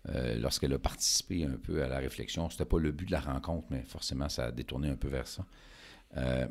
euh, 0.10 0.38
lorsqu'elle 0.39 0.74
a 0.74 0.80
participé 0.80 1.46
un 1.46 1.58
peu 1.58 1.84
à 1.84 1.88
la 1.88 2.00
réflexion. 2.00 2.50
C'était 2.50 2.65
pas 2.65 2.80
le 2.80 2.92
but 2.92 3.06
de 3.06 3.12
la 3.12 3.20
rencontre, 3.20 3.68
mais 3.70 3.84
forcément, 3.84 4.30
ça 4.30 4.46
a 4.46 4.52
détourné 4.52 4.89
un 4.89 4.96
peu 4.96 5.10
vers 5.10 5.28
ça. 5.28 5.46
Euh, 6.18 6.48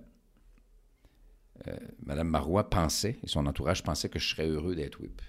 Mme 2.05 2.29
Marois 2.29 2.71
pensait, 2.71 3.19
et 3.23 3.27
son 3.27 3.47
entourage 3.47 3.83
pensait 3.83 4.09
que 4.09 4.19
je 4.19 4.29
serais 4.29 4.47
heureux 4.47 4.77
d'être 4.77 5.01
whip. 5.01 5.21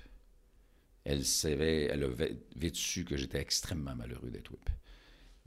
Elle 1.03 1.25
savait, 1.25 1.85
elle 1.85 2.03
avait 2.03 2.38
vécu 2.55 3.03
que 3.03 3.17
j'étais 3.17 3.39
extrêmement 3.39 3.95
malheureux 3.95 4.29
d'être 4.29 4.51
whip. 4.51 4.69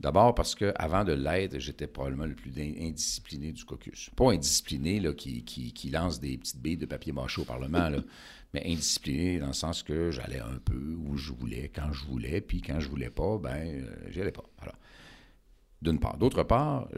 D'abord 0.03 0.35
parce 0.35 0.53
que 0.53 0.73
avant 0.75 1.05
de 1.05 1.13
l'être, 1.13 1.59
j'étais 1.59 1.87
probablement 1.87 2.25
le 2.25 2.35
plus 2.35 2.51
indiscipliné 2.59 3.53
du 3.53 3.63
caucus. 3.63 4.09
Pas 4.17 4.33
indiscipliné 4.33 4.99
là, 4.99 5.13
qui, 5.13 5.45
qui, 5.45 5.89
lance 5.89 6.19
des 6.19 6.37
petites 6.37 6.61
billes 6.61 6.75
de 6.75 6.85
papier 6.85 7.13
mâché 7.13 7.41
au 7.41 7.45
Parlement, 7.45 7.89
mais 8.53 8.63
indiscipliné 8.65 9.39
dans 9.39 9.47
le 9.47 9.53
sens 9.53 9.81
que 9.81 10.11
j'allais 10.11 10.41
un 10.41 10.57
peu 10.57 10.97
où 11.05 11.15
je 11.15 11.31
voulais, 11.31 11.71
quand 11.73 11.93
je 11.93 12.03
voulais, 12.03 12.41
puis 12.41 12.61
quand 12.61 12.81
je 12.81 12.89
voulais 12.89 13.09
pas, 13.09 13.37
ben, 13.37 13.81
euh, 13.81 13.95
j'y 14.09 14.19
allais 14.19 14.33
pas. 14.33 14.43
D'une 15.81 16.01
part. 16.01 16.17
D'autre 16.17 16.43
part, 16.43 16.89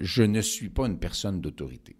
je 0.00 0.24
ne 0.24 0.40
suis 0.40 0.70
pas 0.70 0.86
une 0.86 0.98
personne 0.98 1.40
d'autorité. 1.40 1.96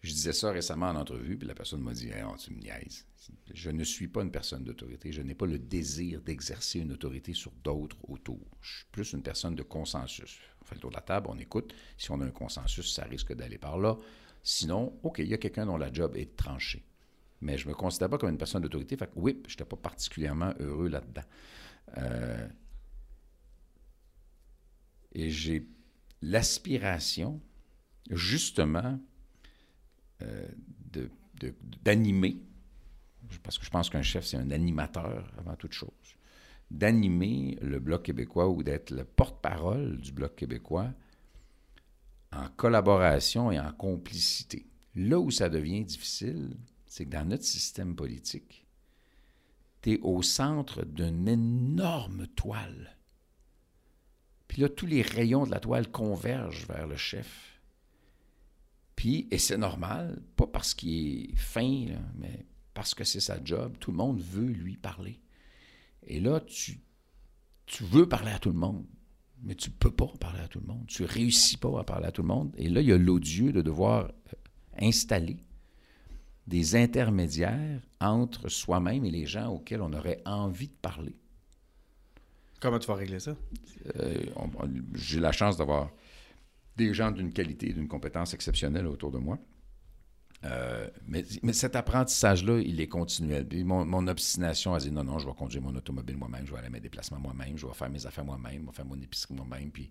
Je 0.00 0.10
disais 0.10 0.32
ça 0.32 0.50
récemment 0.50 0.88
en 0.88 0.96
entrevue, 0.96 1.36
puis 1.36 1.46
la 1.46 1.54
personne 1.54 1.82
m'a 1.82 1.92
dit 1.92 2.08
Tu 2.38 2.54
me 2.54 2.60
niaises. 2.60 3.06
Je 3.52 3.70
ne 3.70 3.84
suis 3.84 4.08
pas 4.08 4.22
une 4.22 4.30
personne 4.30 4.64
d'autorité. 4.64 5.12
Je 5.12 5.22
n'ai 5.22 5.34
pas 5.34 5.46
le 5.46 5.58
désir 5.58 6.20
d'exercer 6.22 6.80
une 6.80 6.92
autorité 6.92 7.32
sur 7.32 7.52
d'autres 7.62 7.96
autour. 8.08 8.40
Je 8.60 8.76
suis 8.76 8.86
plus 8.90 9.12
une 9.12 9.22
personne 9.22 9.54
de 9.54 9.62
consensus. 9.62 10.38
On 10.60 10.64
fait 10.64 10.74
le 10.74 10.80
tour 10.80 10.90
de 10.90 10.96
la 10.96 11.02
table, 11.02 11.28
on 11.30 11.38
écoute. 11.38 11.74
Si 11.96 12.10
on 12.10 12.20
a 12.20 12.24
un 12.24 12.30
consensus, 12.30 12.92
ça 12.92 13.04
risque 13.04 13.34
d'aller 13.34 13.58
par 13.58 13.78
là. 13.78 13.96
Sinon, 14.42 14.98
OK, 15.02 15.18
il 15.20 15.28
y 15.28 15.34
a 15.34 15.38
quelqu'un 15.38 15.66
dont 15.66 15.76
la 15.76 15.92
job 15.92 16.16
est 16.16 16.36
tranchée. 16.36 16.84
Mais 17.40 17.58
je 17.58 17.66
ne 17.66 17.70
me 17.70 17.74
considère 17.74 18.08
pas 18.10 18.18
comme 18.18 18.30
une 18.30 18.38
personne 18.38 18.62
d'autorité. 18.62 18.96
Fait 18.96 19.06
que 19.06 19.12
oui, 19.16 19.42
je 19.46 19.52
n'étais 19.52 19.64
pas 19.64 19.76
particulièrement 19.76 20.52
heureux 20.60 20.88
là-dedans. 20.88 21.24
Euh, 21.98 22.48
et 25.12 25.30
j'ai 25.30 25.66
l'aspiration, 26.22 27.40
justement, 28.10 28.98
euh, 30.22 30.48
d'animer, 31.82 32.42
parce 33.42 33.58
que 33.58 33.64
je 33.64 33.70
pense 33.70 33.90
qu'un 33.90 34.02
chef, 34.02 34.24
c'est 34.24 34.36
un 34.36 34.50
animateur 34.50 35.30
avant 35.38 35.56
toute 35.56 35.72
chose, 35.72 36.16
d'animer 36.70 37.58
le 37.60 37.78
Bloc 37.78 38.04
québécois 38.04 38.48
ou 38.48 38.62
d'être 38.62 38.90
le 38.90 39.04
porte-parole 39.04 40.00
du 40.00 40.12
Bloc 40.12 40.36
québécois 40.36 40.92
en 42.32 42.48
collaboration 42.56 43.50
et 43.52 43.60
en 43.60 43.72
complicité. 43.72 44.66
Là 44.94 45.18
où 45.18 45.30
ça 45.30 45.48
devient 45.48 45.84
difficile, 45.84 46.56
c'est 46.86 47.06
que 47.06 47.10
dans 47.10 47.28
notre 47.28 47.44
système 47.44 47.96
politique, 47.96 48.66
tu 49.82 49.92
es 49.92 50.00
au 50.00 50.22
centre 50.22 50.84
d'une 50.84 51.28
énorme 51.28 52.26
toile. 52.28 52.96
Puis 54.48 54.62
là, 54.62 54.68
tous 54.68 54.86
les 54.86 55.02
rayons 55.02 55.46
de 55.46 55.50
la 55.50 55.60
toile 55.60 55.90
convergent 55.90 56.66
vers 56.66 56.86
le 56.86 56.96
chef. 56.96 57.60
Puis, 58.94 59.26
et 59.30 59.38
c'est 59.38 59.58
normal, 59.58 60.22
pas 60.36 60.46
parce 60.46 60.74
qu'il 60.74 61.32
est 61.32 61.36
fin, 61.36 61.86
mais 62.14 62.46
parce 62.74 62.94
que 62.94 63.04
c'est 63.04 63.20
sa 63.20 63.42
job. 63.42 63.76
Tout 63.80 63.92
le 63.92 63.96
monde 63.96 64.20
veut 64.20 64.50
lui 64.50 64.76
parler. 64.76 65.20
Et 66.06 66.20
là, 66.20 66.40
tu, 66.40 66.80
tu 67.66 67.84
veux 67.84 68.08
parler 68.08 68.32
à 68.32 68.38
tout 68.38 68.50
le 68.50 68.58
monde, 68.58 68.84
mais 69.42 69.54
tu 69.54 69.70
ne 69.70 69.74
peux 69.74 69.90
pas 69.90 70.12
parler 70.20 70.40
à 70.40 70.48
tout 70.48 70.60
le 70.60 70.66
monde. 70.66 70.84
Tu 70.86 71.02
ne 71.02 71.08
réussis 71.08 71.56
pas 71.56 71.80
à 71.80 71.84
parler 71.84 72.06
à 72.06 72.12
tout 72.12 72.22
le 72.22 72.28
monde. 72.28 72.52
Et 72.58 72.68
là, 72.68 72.80
il 72.80 72.88
y 72.88 72.92
a 72.92 72.98
l'odieux 72.98 73.52
de 73.52 73.62
devoir 73.62 74.04
euh, 74.04 74.36
installer 74.78 75.38
des 76.46 76.76
intermédiaires 76.76 77.80
entre 78.00 78.48
soi-même 78.48 79.04
et 79.04 79.10
les 79.10 79.24
gens 79.24 79.48
auxquels 79.48 79.80
on 79.80 79.92
aurait 79.92 80.20
envie 80.26 80.68
de 80.68 80.74
parler. 80.74 81.16
Comment 82.60 82.78
tu 82.78 82.86
vas 82.86 82.94
régler 82.94 83.20
ça? 83.20 83.36
Euh, 83.96 84.24
j'ai 84.94 85.20
la 85.20 85.32
chance 85.32 85.56
d'avoir 85.56 85.90
des 86.76 86.92
gens 86.92 87.10
d'une 87.10 87.32
qualité 87.32 87.70
et 87.70 87.72
d'une 87.72 87.88
compétence 87.88 88.34
exceptionnelle 88.34 88.86
autour 88.86 89.10
de 89.10 89.18
moi. 89.18 89.38
Euh, 90.44 90.88
mais, 91.06 91.24
cet 91.52 91.74
apprentissage-là, 91.74 92.60
il 92.60 92.80
est 92.80 92.88
continuel. 92.88 93.46
mon, 93.64 94.06
obstination 94.08 94.74
à 94.74 94.78
dire 94.78 94.92
non, 94.92 95.04
non, 95.04 95.18
je 95.18 95.26
vais 95.26 95.34
conduire 95.34 95.62
mon 95.62 95.74
automobile 95.74 96.16
moi-même, 96.16 96.46
je 96.46 96.52
vais 96.52 96.58
aller 96.58 96.66
à 96.66 96.70
mes 96.70 96.80
déplacements 96.80 97.18
moi-même, 97.18 97.56
je 97.56 97.66
vais 97.66 97.72
faire 97.72 97.88
mes 97.88 98.04
affaires 98.06 98.24
moi-même, 98.24 98.62
je 98.62 98.66
vais 98.66 98.72
faire 98.72 98.84
mon 98.84 99.00
épicerie 99.00 99.34
moi-même. 99.34 99.70
Puis, 99.70 99.90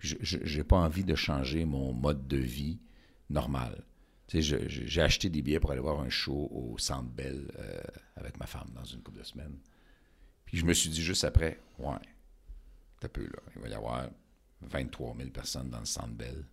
je 0.00 0.56
n'ai 0.56 0.64
pas 0.64 0.76
envie 0.76 1.04
de 1.04 1.14
changer 1.14 1.64
mon 1.64 1.92
mode 1.92 2.26
de 2.26 2.38
vie 2.38 2.80
normal. 3.30 3.84
J'ai 4.28 5.02
acheté 5.02 5.28
des 5.28 5.42
billets 5.42 5.60
pour 5.60 5.72
aller 5.72 5.80
voir 5.80 6.00
un 6.00 6.08
show 6.08 6.48
au 6.50 6.78
Centre 6.78 7.10
Bell 7.10 7.50
euh, 7.58 7.80
avec 8.16 8.38
ma 8.38 8.46
femme 8.46 8.70
dans 8.74 8.84
une 8.84 9.02
couple 9.02 9.18
de 9.18 9.24
semaines. 9.24 9.58
Puis 10.46 10.58
je 10.58 10.64
me 10.64 10.72
suis 10.72 10.88
dit 10.88 11.02
juste 11.02 11.24
après, 11.24 11.60
ouais, 11.78 11.98
t'as 13.00 13.08
peu 13.08 13.24
là, 13.24 13.42
il 13.56 13.62
va 13.62 13.68
y 13.68 13.74
avoir 13.74 14.08
23 14.62 15.16
000 15.18 15.30
personnes 15.30 15.68
dans 15.70 15.80
le 15.80 15.84
Centre 15.84 16.14
Bell. 16.14 16.44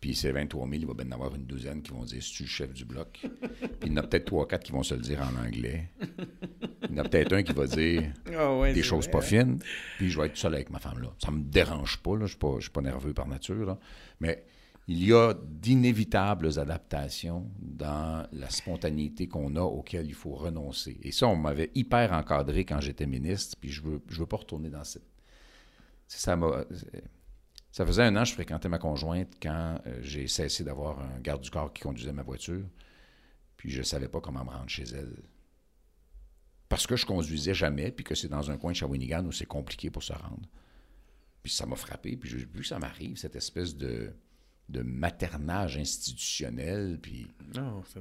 Puis 0.00 0.14
ces 0.14 0.30
23 0.30 0.68
000, 0.68 0.80
il 0.82 0.86
va 0.86 0.94
bien 0.94 1.06
y 1.06 1.08
en 1.08 1.12
avoir 1.12 1.34
une 1.34 1.46
douzaine 1.46 1.82
qui 1.82 1.90
vont 1.90 2.04
dire 2.04 2.22
«tu 2.32 2.42
le 2.42 2.48
chef 2.48 2.72
du 2.72 2.84
bloc?» 2.84 3.20
Puis 3.50 3.70
il 3.82 3.88
y 3.88 3.92
en 3.92 3.96
a 3.96 4.02
peut-être 4.02 4.26
3 4.26 4.46
4 4.46 4.62
qui 4.62 4.72
vont 4.72 4.82
se 4.82 4.94
le 4.94 5.00
dire 5.00 5.22
en 5.22 5.44
anglais. 5.44 5.90
Il 6.88 6.96
y 6.96 7.00
en 7.00 7.04
a 7.04 7.08
peut-être 7.08 7.32
un 7.32 7.42
qui 7.42 7.52
va 7.52 7.66
dire 7.66 8.12
ah 8.36 8.72
des 8.72 8.82
choses 8.82 9.08
pas 9.08 9.22
fines. 9.22 9.58
Puis 9.96 10.10
je 10.10 10.20
vais 10.20 10.26
être 10.26 10.36
seul 10.36 10.54
avec 10.54 10.70
ma 10.70 10.78
femme 10.78 11.00
là. 11.00 11.12
Ça 11.22 11.30
me 11.30 11.42
dérange 11.42 11.98
pas, 11.98 12.12
là. 12.12 12.26
je 12.26 12.36
ne 12.36 12.50
suis, 12.52 12.62
suis, 12.62 12.70
pas 12.70 12.82
nerveux 12.82 13.14
par 13.14 13.26
nature. 13.26 13.66
Là. 13.66 13.78
Mais 14.20 14.44
il 14.88 15.04
y 15.04 15.12
a 15.12 15.34
d'inévitables 15.34 16.58
adaptations 16.58 17.50
dans 17.58 18.26
la 18.32 18.50
spontanéité 18.50 19.26
qu'on 19.26 19.56
a 19.56 19.62
auxquelles 19.62 20.06
il 20.06 20.14
faut 20.14 20.34
renoncer. 20.34 20.98
Et 21.02 21.10
ça, 21.10 21.26
on 21.26 21.36
m'avait 21.36 21.72
hyper 21.74 22.12
encadré 22.12 22.64
quand 22.64 22.80
j'étais 22.80 23.06
ministre, 23.06 23.56
puis 23.60 23.70
je 23.70 23.82
ne 23.82 23.88
veux, 23.88 24.02
je 24.08 24.20
veux 24.20 24.26
pas 24.26 24.36
retourner 24.36 24.70
dans 24.70 24.84
cette... 24.84 25.02
Ça 26.06 26.38
Ça 27.76 27.84
faisait 27.84 28.04
un 28.04 28.16
an 28.16 28.22
que 28.22 28.30
je 28.30 28.32
fréquentais 28.32 28.70
ma 28.70 28.78
conjointe 28.78 29.34
quand 29.42 29.78
euh, 29.86 29.98
j'ai 30.00 30.28
cessé 30.28 30.64
d'avoir 30.64 30.98
un 30.98 31.20
garde 31.20 31.42
du 31.42 31.50
corps 31.50 31.70
qui 31.74 31.82
conduisait 31.82 32.10
ma 32.10 32.22
voiture, 32.22 32.64
puis 33.58 33.68
je 33.68 33.80
ne 33.80 33.82
savais 33.82 34.08
pas 34.08 34.18
comment 34.18 34.42
me 34.46 34.48
rendre 34.48 34.70
chez 34.70 34.84
elle. 34.84 35.14
Parce 36.70 36.86
que 36.86 36.96
je 36.96 37.04
conduisais 37.04 37.52
jamais, 37.52 37.92
puis 37.92 38.02
que 38.02 38.14
c'est 38.14 38.28
dans 38.28 38.50
un 38.50 38.56
coin 38.56 38.72
de 38.72 38.76
Shawinigan 38.78 39.26
où 39.26 39.30
c'est 39.30 39.44
compliqué 39.44 39.90
pour 39.90 40.02
se 40.02 40.14
rendre. 40.14 40.48
Puis 41.42 41.52
ça 41.52 41.66
m'a 41.66 41.76
frappé, 41.76 42.16
puis 42.16 42.30
j'ai 42.30 42.38
vu 42.38 42.62
que 42.62 42.66
ça 42.66 42.78
m'arrive, 42.78 43.18
cette 43.18 43.36
espèce 43.36 43.76
de 43.76 44.10
de 44.68 44.82
maternage 44.82 45.76
institutionnel, 45.76 46.98
puis 47.00 47.28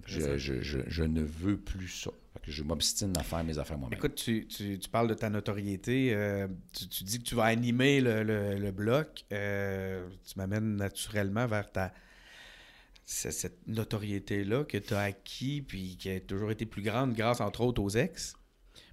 je, 0.08 0.38
je, 0.38 1.04
ne 1.04 1.22
veux 1.22 1.58
plus 1.58 1.88
ça. 1.88 2.12
je 2.48 2.64
m'obstine 2.64 3.14
à 3.18 3.24
faire 3.24 3.44
mes 3.44 3.60
affaires 3.60 3.78
moi-même. 3.78 3.98
Écoute, 3.98 4.16
tu, 4.16 4.48
tu, 4.48 4.90
parles 4.90 5.08
de 5.08 5.14
ta 5.14 5.30
notoriété, 5.30 6.14
euh, 6.14 6.48
tu, 6.74 7.04
dis 7.04 7.20
que 7.20 7.24
tu 7.24 7.36
vas 7.36 7.44
animer 7.44 8.02
le, 8.02 8.24
le, 8.24 8.72
bloc, 8.72 9.26
euh, 9.32 10.08
tu 10.26 10.40
m'amènes 10.40 10.76
naturellement 10.76 11.46
vers 11.46 11.72
ta 11.72 11.94
cette 13.08 13.68
notoriété-là 13.68 14.64
que 14.64 14.80
tu 14.80 14.96
as 14.96 15.02
acquis, 15.02 15.62
puis 15.62 15.96
qui 15.96 16.10
a 16.10 16.20
toujours 16.20 16.50
été 16.50 16.66
plus 16.66 16.82
grande 16.82 17.14
grâce, 17.14 17.40
entre 17.40 17.62
autres, 17.62 17.80
aux 17.80 17.90
ex. 17.90 18.34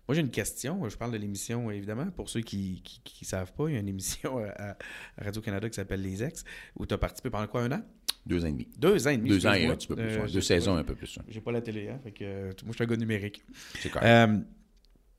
Moi, 0.09 0.17
j'ai 0.17 0.21
une 0.21 0.31
question. 0.31 0.89
Je 0.89 0.97
parle 0.97 1.13
de 1.13 1.17
l'émission, 1.17 1.71
évidemment. 1.71 2.11
Pour 2.11 2.29
ceux 2.29 2.41
qui 2.41 2.83
ne 3.21 3.27
savent 3.27 3.53
pas, 3.53 3.69
il 3.69 3.75
y 3.75 3.77
a 3.77 3.81
une 3.81 3.89
émission 3.89 4.39
à, 4.59 4.77
Radio-Canada 5.19 5.69
qui 5.69 5.77
s'appelle 5.77 6.03
Les 6.03 6.23
Ex, 6.23 6.45
où 6.77 6.87
tu 6.87 6.95
as 6.95 6.99
participé 6.99 7.31
pendant 7.31 7.47
quoi, 7.47 7.63
un 7.63 7.73
an? 7.73 7.83
Deux 8.27 8.45
ans 8.45 8.49
et 8.49 8.53
demi. 8.53 8.69
Deux 8.79 9.07
ans 9.07 9.11
et 9.11 9.17
demi. 9.17 9.31
Deux 9.31 9.47
ans 9.47 9.53
et 9.53 9.67
un 9.67 9.75
petit 9.75 9.89
peu 9.89 9.97
plus. 9.97 10.05
Euh, 10.05 10.27
deux 10.27 10.41
saisons, 10.41 10.77
un 10.77 10.85
peu 10.85 10.95
plus. 10.95 11.19
J'ai 11.29 11.41
pas 11.41 11.53
la 11.53 11.61
télé, 11.61 11.89
hein? 11.89 11.99
Fait 12.03 12.13
que, 12.13 12.25
euh, 12.25 12.53
moi, 12.65 12.71
je 12.71 12.75
suis 12.75 12.85
un 12.85 12.87
gars 12.87 12.97
numérique. 12.97 13.45
C'est 13.81 13.91
correct. 13.91 14.07
Euh, 14.07 14.39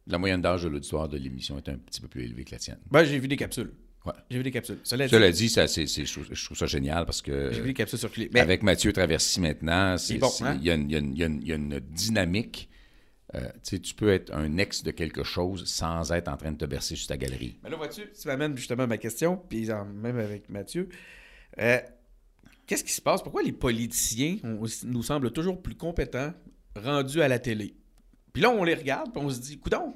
la 0.07 0.17
moyenne 0.17 0.41
d'âge 0.41 0.63
de 0.63 0.69
l'auditoire 0.69 1.07
de 1.07 1.17
l'émission 1.17 1.57
est 1.57 1.69
un 1.69 1.77
petit 1.77 2.01
peu 2.01 2.07
plus 2.07 2.23
élevée 2.23 2.43
que 2.43 2.51
la 2.51 2.59
tienne. 2.59 2.79
Ben, 2.91 3.03
j'ai 3.03 3.19
vu 3.19 3.27
des 3.27 3.37
capsules. 3.37 3.71
Ouais. 4.05 4.13
J'ai 4.29 4.37
vu 4.37 4.43
des 4.43 4.51
capsules. 4.51 4.79
Cela, 4.83 5.31
dit, 5.31 5.49
ça, 5.49 5.65
je, 5.65 6.45
trouve 6.45 6.57
ça 6.57 6.65
génial 6.65 7.05
parce 7.05 7.21
que. 7.21 7.51
J'ai 7.53 7.61
vu 7.61 7.67
des 7.67 7.73
capsules 7.73 7.99
circuler. 7.99 8.29
Avec 8.35 8.63
Mathieu 8.63 8.91
Traversy 8.91 9.39
maintenant, 9.39 9.95
hein? 9.95 10.57
il 10.61 10.65
y, 10.65 10.69
a 10.71 10.75
une 10.75 11.79
dynamique 11.91 12.69
euh, 13.35 13.49
tu 13.63 13.95
peux 13.95 14.11
être 14.11 14.33
un 14.33 14.57
ex 14.57 14.83
de 14.83 14.91
quelque 14.91 15.23
chose 15.23 15.65
sans 15.65 16.11
être 16.11 16.27
en 16.27 16.37
train 16.37 16.51
de 16.51 16.57
te 16.57 16.65
bercer 16.65 16.95
sur 16.95 17.07
ta 17.07 17.17
galerie. 17.17 17.57
Mais 17.63 17.69
là, 17.69 17.77
vois-tu, 17.77 18.01
tu 18.11 18.27
m'amènes 18.27 18.55
justement 18.55 18.85
ma 18.85 18.97
question, 18.97 19.37
puis 19.37 19.69
même 19.95 20.19
avec 20.19 20.49
Mathieu. 20.49 20.89
Euh, 21.59 21.79
qu'est-ce 22.67 22.83
qui 22.83 22.91
se 22.91 23.01
passe? 23.01 23.23
Pourquoi 23.23 23.41
les 23.41 23.51
politiciens 23.51 24.37
nous 24.43 25.03
semblent 25.03 25.31
toujours 25.31 25.61
plus 25.61 25.75
compétents 25.75 26.33
rendus 26.75 27.21
à 27.21 27.27
la 27.27 27.39
télé? 27.39 27.75
Puis 28.33 28.41
là, 28.41 28.49
on 28.49 28.63
les 28.63 28.75
regarde, 28.75 29.11
puis 29.11 29.21
on 29.23 29.29
se 29.29 29.39
dit, 29.39 29.59
coudon, 29.59 29.95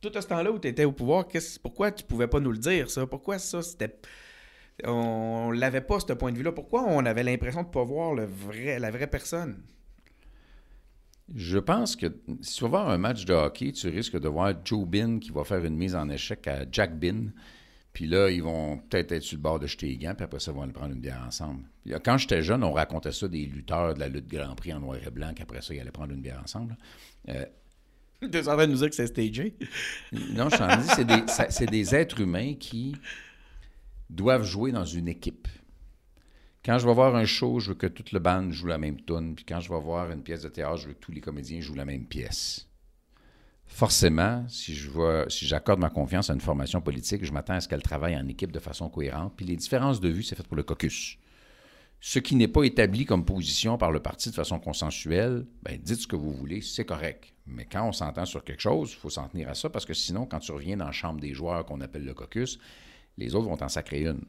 tout 0.00 0.10
ce 0.12 0.26
temps-là 0.26 0.50
où 0.50 0.58
tu 0.58 0.68
étais 0.68 0.84
au 0.84 0.92
pouvoir, 0.92 1.26
pourquoi 1.62 1.92
tu 1.92 2.04
pouvais 2.04 2.28
pas 2.28 2.40
nous 2.40 2.52
le 2.52 2.58
dire, 2.58 2.90
ça? 2.90 3.06
Pourquoi 3.06 3.38
ça, 3.38 3.62
c'était. 3.62 3.98
On 4.82 5.50
l'avait 5.50 5.80
pas, 5.80 6.00
ce 6.00 6.12
point 6.12 6.32
de 6.32 6.36
vue-là? 6.36 6.52
Pourquoi 6.52 6.84
on 6.84 7.06
avait 7.06 7.22
l'impression 7.22 7.62
de 7.62 7.68
ne 7.68 7.72
pas 7.72 7.84
voir 7.84 8.14
la 8.14 8.26
vraie 8.26 9.06
personne? 9.06 9.62
Je 11.32 11.58
pense 11.58 11.96
que 11.96 12.06
si 12.42 12.56
tu 12.56 12.64
vas 12.64 12.68
voir 12.68 12.90
un 12.90 12.98
match 12.98 13.24
de 13.24 13.32
hockey, 13.32 13.72
tu 13.72 13.88
risques 13.88 14.18
de 14.18 14.28
voir 14.28 14.54
Joe 14.64 14.86
Bin 14.86 15.18
qui 15.18 15.30
va 15.30 15.44
faire 15.44 15.64
une 15.64 15.76
mise 15.76 15.94
en 15.94 16.08
échec 16.10 16.46
à 16.46 16.64
Jack 16.70 16.98
Bin. 16.98 17.28
Puis 17.94 18.06
là, 18.06 18.28
ils 18.28 18.42
vont 18.42 18.78
peut-être 18.78 19.12
être 19.12 19.22
sur 19.22 19.36
le 19.36 19.42
bord 19.42 19.60
de 19.60 19.66
jeter 19.68 19.86
les 19.86 19.96
gants, 19.96 20.14
puis 20.14 20.24
après 20.24 20.40
ça, 20.40 20.50
ils 20.50 20.54
vont 20.54 20.62
aller 20.62 20.72
prendre 20.72 20.92
une 20.92 21.00
bière 21.00 21.22
ensemble. 21.26 21.62
Quand 22.04 22.18
j'étais 22.18 22.42
jeune, 22.42 22.64
on 22.64 22.72
racontait 22.72 23.12
ça 23.12 23.28
des 23.28 23.46
lutteurs 23.46 23.94
de 23.94 24.00
la 24.00 24.08
lutte 24.08 24.26
Grand 24.26 24.54
Prix 24.56 24.74
en 24.74 24.80
noir 24.80 24.98
et 25.06 25.10
blanc, 25.10 25.32
qu'après 25.34 25.62
ça, 25.62 25.72
ils 25.72 25.80
allaient 25.80 25.92
prendre 25.92 26.12
une 26.12 26.20
bière 26.20 26.40
ensemble. 26.42 26.76
Euh, 27.28 27.44
tu 28.20 28.36
es 28.36 28.48
en 28.48 28.56
train 28.56 28.66
de 28.66 28.72
nous 28.72 28.78
dire 28.78 28.90
que 28.90 28.96
c'est 28.96 29.06
stagé? 29.06 29.56
non, 30.12 30.48
je 30.50 30.56
t'en 30.56 30.76
dis, 30.76 30.88
c'est 30.88 31.04
des, 31.04 31.22
c'est 31.50 31.66
des 31.66 31.94
êtres 31.94 32.20
humains 32.20 32.54
qui 32.54 32.96
doivent 34.10 34.44
jouer 34.44 34.72
dans 34.72 34.84
une 34.84 35.08
équipe. 35.08 35.46
Quand 36.64 36.78
je 36.78 36.86
vais 36.86 36.94
voir 36.94 37.14
un 37.14 37.26
show, 37.26 37.60
je 37.60 37.70
veux 37.70 37.74
que 37.74 37.86
toute 37.86 38.12
le 38.12 38.20
band 38.20 38.50
joue 38.50 38.68
la 38.68 38.78
même 38.78 38.98
tune. 39.02 39.34
Puis 39.34 39.44
quand 39.44 39.60
je 39.60 39.68
vais 39.68 39.78
voir 39.78 40.10
une 40.10 40.22
pièce 40.22 40.42
de 40.42 40.48
théâtre, 40.48 40.78
je 40.78 40.88
veux 40.88 40.94
que 40.94 40.98
tous 40.98 41.12
les 41.12 41.20
comédiens 41.20 41.60
jouent 41.60 41.74
la 41.74 41.84
même 41.84 42.06
pièce. 42.06 42.66
Forcément, 43.66 44.46
si 44.48 44.74
je 44.74 44.88
vois, 44.88 45.26
si 45.28 45.46
j'accorde 45.46 45.80
ma 45.80 45.90
confiance 45.90 46.30
à 46.30 46.32
une 46.32 46.40
formation 46.40 46.80
politique, 46.80 47.22
je 47.22 47.32
m'attends 47.32 47.54
à 47.54 47.60
ce 47.60 47.68
qu'elle 47.68 47.82
travaille 47.82 48.16
en 48.16 48.26
équipe 48.28 48.50
de 48.50 48.58
façon 48.60 48.88
cohérente. 48.88 49.34
Puis 49.36 49.44
les 49.44 49.56
différences 49.56 50.00
de 50.00 50.08
vue, 50.08 50.22
c'est 50.22 50.36
fait 50.36 50.46
pour 50.46 50.56
le 50.56 50.62
caucus. 50.62 51.18
Ce 52.00 52.18
qui 52.18 52.34
n'est 52.34 52.48
pas 52.48 52.64
établi 52.64 53.04
comme 53.04 53.26
position 53.26 53.76
par 53.76 53.90
le 53.90 54.00
parti 54.00 54.30
de 54.30 54.34
façon 54.34 54.58
consensuelle, 54.58 55.46
ben 55.62 55.78
dites 55.78 56.00
ce 56.00 56.06
que 56.06 56.16
vous 56.16 56.32
voulez, 56.32 56.62
c'est 56.62 56.86
correct. 56.86 57.34
Mais 57.46 57.66
quand 57.70 57.86
on 57.86 57.92
s'entend 57.92 58.24
sur 58.24 58.42
quelque 58.42 58.62
chose, 58.62 58.92
il 58.92 58.96
faut 58.96 59.10
s'en 59.10 59.28
tenir 59.28 59.50
à 59.50 59.54
ça 59.54 59.68
parce 59.68 59.84
que 59.84 59.94
sinon, 59.94 60.24
quand 60.24 60.38
tu 60.38 60.52
reviens 60.52 60.78
dans 60.78 60.86
la 60.86 60.92
chambre 60.92 61.20
des 61.20 61.34
joueurs 61.34 61.66
qu'on 61.66 61.82
appelle 61.82 62.04
le 62.04 62.14
caucus, 62.14 62.58
les 63.18 63.34
autres 63.34 63.48
vont 63.48 63.62
en 63.62 63.68
sacrer 63.68 64.06
une, 64.06 64.22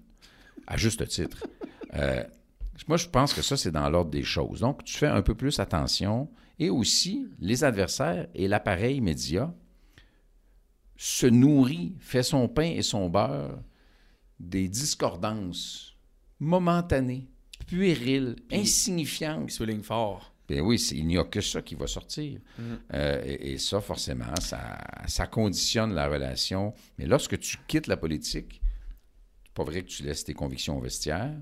à 0.68 0.76
juste 0.76 1.08
titre. 1.08 1.46
Euh, 1.96 2.24
moi, 2.88 2.98
je 2.98 3.08
pense 3.08 3.34
que 3.34 3.42
ça, 3.42 3.58
c'est 3.58 3.72
dans 3.72 3.90
l'ordre 3.90 4.12
des 4.12 4.24
choses. 4.24 4.60
Donc, 4.60 4.84
tu 4.84 4.98
fais 4.98 5.08
un 5.08 5.22
peu 5.22 5.36
plus 5.36 5.60
attention. 5.60 6.30
Et 6.60 6.70
aussi, 6.70 7.28
les 7.40 7.64
adversaires 7.64 8.28
et 8.34 8.48
l'appareil 8.48 9.02
média 9.02 9.54
se 10.98 11.26
nourrit, 11.26 11.96
fait 12.00 12.24
son 12.24 12.48
pain 12.48 12.72
et 12.76 12.82
son 12.82 13.10
beurre 13.10 13.60
des 14.40 14.68
discordances 14.70 15.96
momentanées, 16.40 17.28
puériles, 17.68 18.36
insignifiantes. 18.52 19.46
Ils 19.48 19.54
soulignent 19.54 19.84
fort. 19.84 20.34
Bien 20.48 20.62
oui, 20.62 20.80
il 20.92 21.08
n'y 21.08 21.18
a 21.18 21.24
que 21.24 21.42
ça 21.42 21.62
qui 21.62 21.76
va 21.76 21.88
sortir. 21.88 22.40
Mm. 22.60 22.64
Euh, 22.94 23.22
et, 23.26 23.58
ça, 23.58 23.82
forcément, 23.82 24.36
ça, 24.40 24.78
ça 25.08 25.28
conditionne 25.28 25.94
la 25.94 26.08
relation. 26.08 26.74
Mais 26.98 27.06
lorsque 27.06 27.40
tu 27.40 27.58
quittes 27.68 27.88
la 27.88 27.98
politique, 27.98 28.62
c'est 29.44 29.54
pas 29.54 29.64
vrai 29.64 29.82
que 29.82 29.88
tu 29.88 30.04
laisses 30.04 30.24
tes 30.24 30.34
convictions 30.34 30.78
au 30.78 30.82
vestiaire 30.82 31.34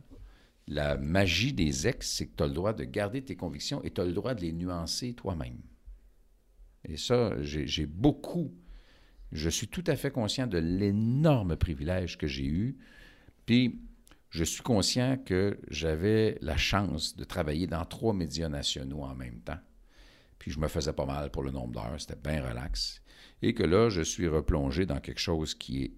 la 0.67 0.97
magie 0.97 1.53
des 1.53 1.87
ex, 1.87 2.09
c'est 2.09 2.27
que 2.27 2.37
tu 2.37 2.43
as 2.43 2.47
le 2.47 2.53
droit 2.53 2.73
de 2.73 2.83
garder 2.83 3.21
tes 3.21 3.35
convictions 3.35 3.83
et 3.83 3.91
tu 3.91 4.01
as 4.01 4.05
le 4.05 4.13
droit 4.13 4.33
de 4.33 4.41
les 4.41 4.53
nuancer 4.53 5.13
toi-même. 5.13 5.59
Et 6.85 6.97
ça, 6.97 7.41
j'ai 7.41 7.85
beaucoup. 7.85 8.53
Je 9.31 9.49
suis 9.49 9.67
tout 9.67 9.83
à 9.87 9.95
fait 9.95 10.11
conscient 10.11 10.47
de 10.47 10.57
l'énorme 10.57 11.55
privilège 11.55 12.17
que 12.17 12.27
j'ai 12.27 12.45
eu. 12.45 12.77
Puis, 13.45 13.81
je 14.29 14.43
suis 14.43 14.63
conscient 14.63 15.17
que 15.17 15.59
j'avais 15.69 16.37
la 16.41 16.57
chance 16.57 17.15
de 17.15 17.23
travailler 17.23 17.67
dans 17.67 17.85
trois 17.85 18.13
médias 18.13 18.49
nationaux 18.49 19.03
en 19.03 19.15
même 19.15 19.41
temps. 19.41 19.59
Puis, 20.39 20.51
je 20.51 20.59
me 20.59 20.67
faisais 20.67 20.93
pas 20.93 21.05
mal 21.05 21.29
pour 21.31 21.43
le 21.43 21.51
nombre 21.51 21.73
d'heures. 21.73 21.99
C'était 21.99 22.15
bien 22.15 22.47
relax. 22.47 23.01
Et 23.41 23.53
que 23.53 23.63
là, 23.63 23.89
je 23.89 24.01
suis 24.01 24.27
replongé 24.27 24.85
dans 24.85 24.99
quelque 24.99 25.19
chose 25.19 25.53
qui 25.53 25.83
est 25.83 25.93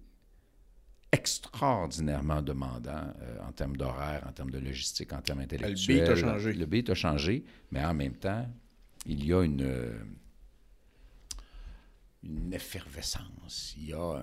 extraordinairement 1.12 2.42
demandant 2.42 3.12
euh, 3.20 3.38
en 3.46 3.52
termes 3.52 3.76
d'horaire, 3.76 4.24
en 4.28 4.32
termes 4.32 4.50
de 4.50 4.58
logistique, 4.58 5.12
en 5.12 5.20
termes 5.20 5.40
intellectuels. 5.40 5.98
Le 5.98 6.04
beat 6.04 6.10
a 6.10 6.16
changé. 6.16 6.52
Le 6.52 6.66
beat 6.66 6.90
a 6.90 6.94
changé, 6.94 7.44
mais 7.70 7.84
en 7.84 7.94
même 7.94 8.14
temps, 8.14 8.46
il 9.06 9.24
y 9.24 9.32
a 9.32 9.42
une, 9.42 9.62
euh, 9.62 9.98
une 12.22 12.52
effervescence. 12.52 13.74
Il 13.78 13.88
y 13.88 13.92
a 13.92 14.20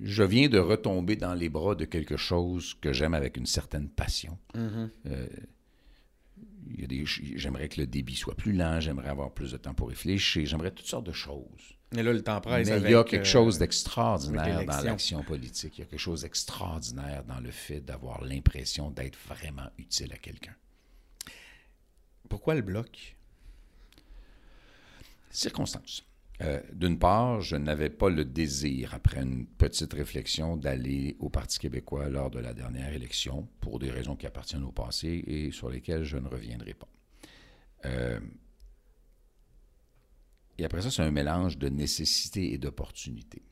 je 0.00 0.22
viens 0.22 0.48
de 0.48 0.58
retomber 0.58 1.16
dans 1.16 1.34
les 1.34 1.48
bras 1.48 1.74
de 1.74 1.84
quelque 1.84 2.16
chose 2.16 2.74
que 2.80 2.92
j'aime 2.92 3.14
avec 3.14 3.36
une 3.36 3.46
certaine 3.46 3.88
passion. 3.88 4.38
Mhm. 4.54 4.90
Euh, 5.06 5.26
des, 6.86 7.04
j'aimerais 7.06 7.68
que 7.68 7.80
le 7.80 7.86
débit 7.86 8.14
soit 8.14 8.36
plus 8.36 8.52
lent, 8.52 8.80
j'aimerais 8.80 9.08
avoir 9.08 9.32
plus 9.32 9.52
de 9.52 9.56
temps 9.56 9.74
pour 9.74 9.88
réfléchir, 9.88 10.46
j'aimerais 10.46 10.70
toutes 10.70 10.86
sortes 10.86 11.06
de 11.06 11.12
choses. 11.12 11.77
Et 11.96 12.02
là, 12.02 12.12
le 12.12 12.22
temps 12.22 12.40
presse. 12.40 12.68
Mais 12.68 12.80
il 12.80 12.90
y 12.90 12.94
a 12.94 13.02
quelque 13.04 13.22
euh, 13.22 13.24
chose 13.24 13.58
d'extraordinaire 13.58 14.64
dans 14.64 14.80
l'action 14.82 15.22
politique. 15.22 15.78
Il 15.78 15.80
y 15.80 15.84
a 15.84 15.86
quelque 15.86 15.98
chose 15.98 16.22
d'extraordinaire 16.22 17.24
dans 17.24 17.40
le 17.40 17.50
fait 17.50 17.80
d'avoir 17.80 18.22
l'impression 18.22 18.90
d'être 18.90 19.18
vraiment 19.26 19.70
utile 19.78 20.12
à 20.12 20.18
quelqu'un. 20.18 20.54
Pourquoi 22.28 22.54
le 22.54 22.62
bloc? 22.62 23.16
Circonstances. 25.30 26.04
Euh, 26.42 26.60
D'une 26.72 26.98
part, 26.98 27.40
je 27.40 27.56
n'avais 27.56 27.90
pas 27.90 28.10
le 28.10 28.24
désir, 28.24 28.94
après 28.94 29.22
une 29.22 29.46
petite 29.46 29.92
réflexion, 29.92 30.56
d'aller 30.56 31.16
au 31.18 31.30
Parti 31.30 31.58
québécois 31.58 32.08
lors 32.08 32.30
de 32.30 32.38
la 32.38 32.54
dernière 32.54 32.92
élection, 32.92 33.48
pour 33.60 33.78
des 33.78 33.90
raisons 33.90 34.14
qui 34.14 34.26
appartiennent 34.26 34.64
au 34.64 34.72
passé 34.72 35.24
et 35.26 35.50
sur 35.50 35.70
lesquelles 35.70 36.04
je 36.04 36.16
ne 36.16 36.28
reviendrai 36.28 36.74
pas. 36.74 36.88
Euh, 37.86 38.20
et 40.58 40.64
après 40.64 40.82
ça, 40.82 40.90
c'est 40.90 41.02
un 41.02 41.10
mélange 41.10 41.56
de 41.56 41.68
nécessité 41.68 42.52
et 42.52 42.58
d'opportunité. 42.58 43.42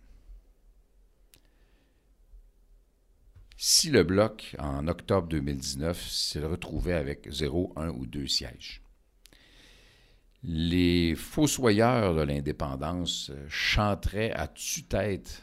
Si 3.56 3.88
le 3.90 4.02
Bloc, 4.02 4.54
en 4.58 4.86
octobre 4.86 5.28
2019, 5.28 6.10
s'est 6.10 6.44
retrouvé 6.44 6.92
avec 6.92 7.30
0, 7.30 7.72
1 7.76 7.88
ou 7.90 8.06
2 8.06 8.26
sièges, 8.26 8.82
les 10.42 11.14
fossoyeurs 11.14 12.14
de 12.14 12.20
l'indépendance 12.20 13.30
euh, 13.30 13.46
chanteraient 13.48 14.30
à 14.32 14.46
tue-tête 14.46 15.42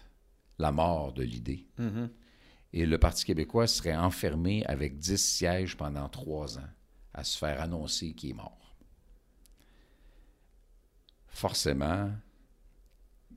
la 0.59 0.71
mort 0.71 1.11
de 1.11 1.23
l'idée. 1.23 1.65
Mhm. 1.77 2.09
Et 2.71 2.85
le 2.85 2.97
Parti 2.97 3.25
québécois 3.25 3.67
serait 3.67 3.95
enfermé 3.95 4.63
avec 4.65 4.97
10 4.97 5.17
sièges 5.17 5.75
pendant 5.75 6.07
trois 6.07 6.57
ans 6.57 6.69
à 7.13 7.23
se 7.23 7.37
faire 7.37 7.61
annoncer 7.61 8.13
qu'il 8.13 8.31
est 8.31 8.33
mort. 8.33 8.62
Forcément, 11.33 12.11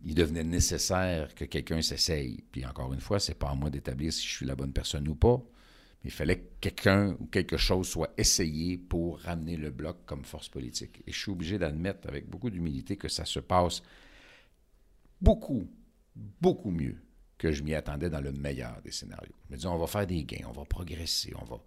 il 0.05 0.15
devenait 0.15 0.45
nécessaire 0.45 1.35
que 1.35 1.47
quelqu'un 1.47 1.83
s'essaye. 1.83 2.45
Puis 2.53 2.65
encore 2.67 2.93
une 2.93 3.01
fois, 3.01 3.19
c'est 3.19 3.35
pas 3.35 3.51
à 3.51 3.55
moi 3.55 3.71
d'établir 3.71 4.13
si 4.13 4.27
je 4.27 4.33
suis 4.33 4.47
la 4.47 4.55
bonne 4.55 4.73
personne 4.73 5.09
ou 5.09 5.15
pas. 5.15 5.43
Mais 6.05 6.11
il 6.11 6.13
fallait 6.13 6.41
que 6.41 6.45
quelqu'un 6.61 7.17
ou 7.19 7.27
quelque 7.27 7.57
chose 7.57 7.89
soit 7.89 8.13
essayé 8.19 8.77
pour 8.77 9.19
ramener 9.21 9.57
le 9.57 9.71
bloc 9.71 9.97
comme 10.05 10.25
force 10.25 10.49
politique. 10.49 11.03
Et 11.07 11.13
je 11.13 11.19
suis 11.19 11.33
obligé 11.33 11.59
d'admettre 11.59 12.07
avec 12.09 12.29
beaucoup 12.29 12.51
d'humilité 12.51 12.97
que 12.97 13.09
ça 13.09 13.25
se 13.25 13.41
passe 13.41 13.83
beaucoup, 15.21 15.67
beaucoup 16.15 16.71
mieux 16.71 17.03
que 17.39 17.51
je 17.51 17.63
m'y 17.63 17.75
attendais 17.75 18.11
dans 18.11 18.21
le 18.21 18.33
meilleur 18.33 18.81
des 18.83 18.93
scénarios. 18.93 19.35
Je 19.49 19.55
me 19.55 19.59
dis, 19.59 19.67
on 19.67 19.79
va 19.79 19.87
faire 19.87 20.07
des 20.07 20.23
gains, 20.25 20.47
on 20.47 20.53
va 20.53 20.67
progresser, 20.67 21.33
on 21.41 21.45
va. 21.45 21.63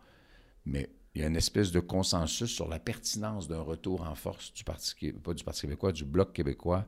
Mais 0.65 0.89
il 1.15 1.21
y 1.21 1.23
a 1.23 1.27
une 1.27 1.35
espèce 1.35 1.71
de 1.71 1.79
consensus 1.79 2.49
sur 2.49 2.67
la 2.67 2.79
pertinence 2.79 3.47
d'un 3.47 3.61
retour 3.61 4.01
en 4.01 4.15
force 4.15 4.53
du 4.53 4.63
Parti, 4.63 5.11
pas 5.13 5.33
du 5.33 5.43
Parti 5.43 5.61
québécois, 5.61 5.91
du 5.91 6.05
Bloc 6.05 6.33
québécois, 6.33 6.85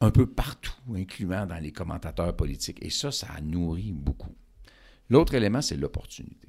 un 0.00 0.10
peu 0.10 0.26
partout, 0.26 0.72
incluant 0.94 1.46
dans 1.46 1.58
les 1.58 1.72
commentateurs 1.72 2.36
politiques. 2.36 2.78
Et 2.82 2.90
ça, 2.90 3.10
ça 3.10 3.28
a 3.34 3.40
nourri 3.40 3.92
beaucoup. 3.92 4.34
L'autre 5.10 5.34
élément, 5.34 5.62
c'est 5.62 5.76
l'opportunité. 5.76 6.48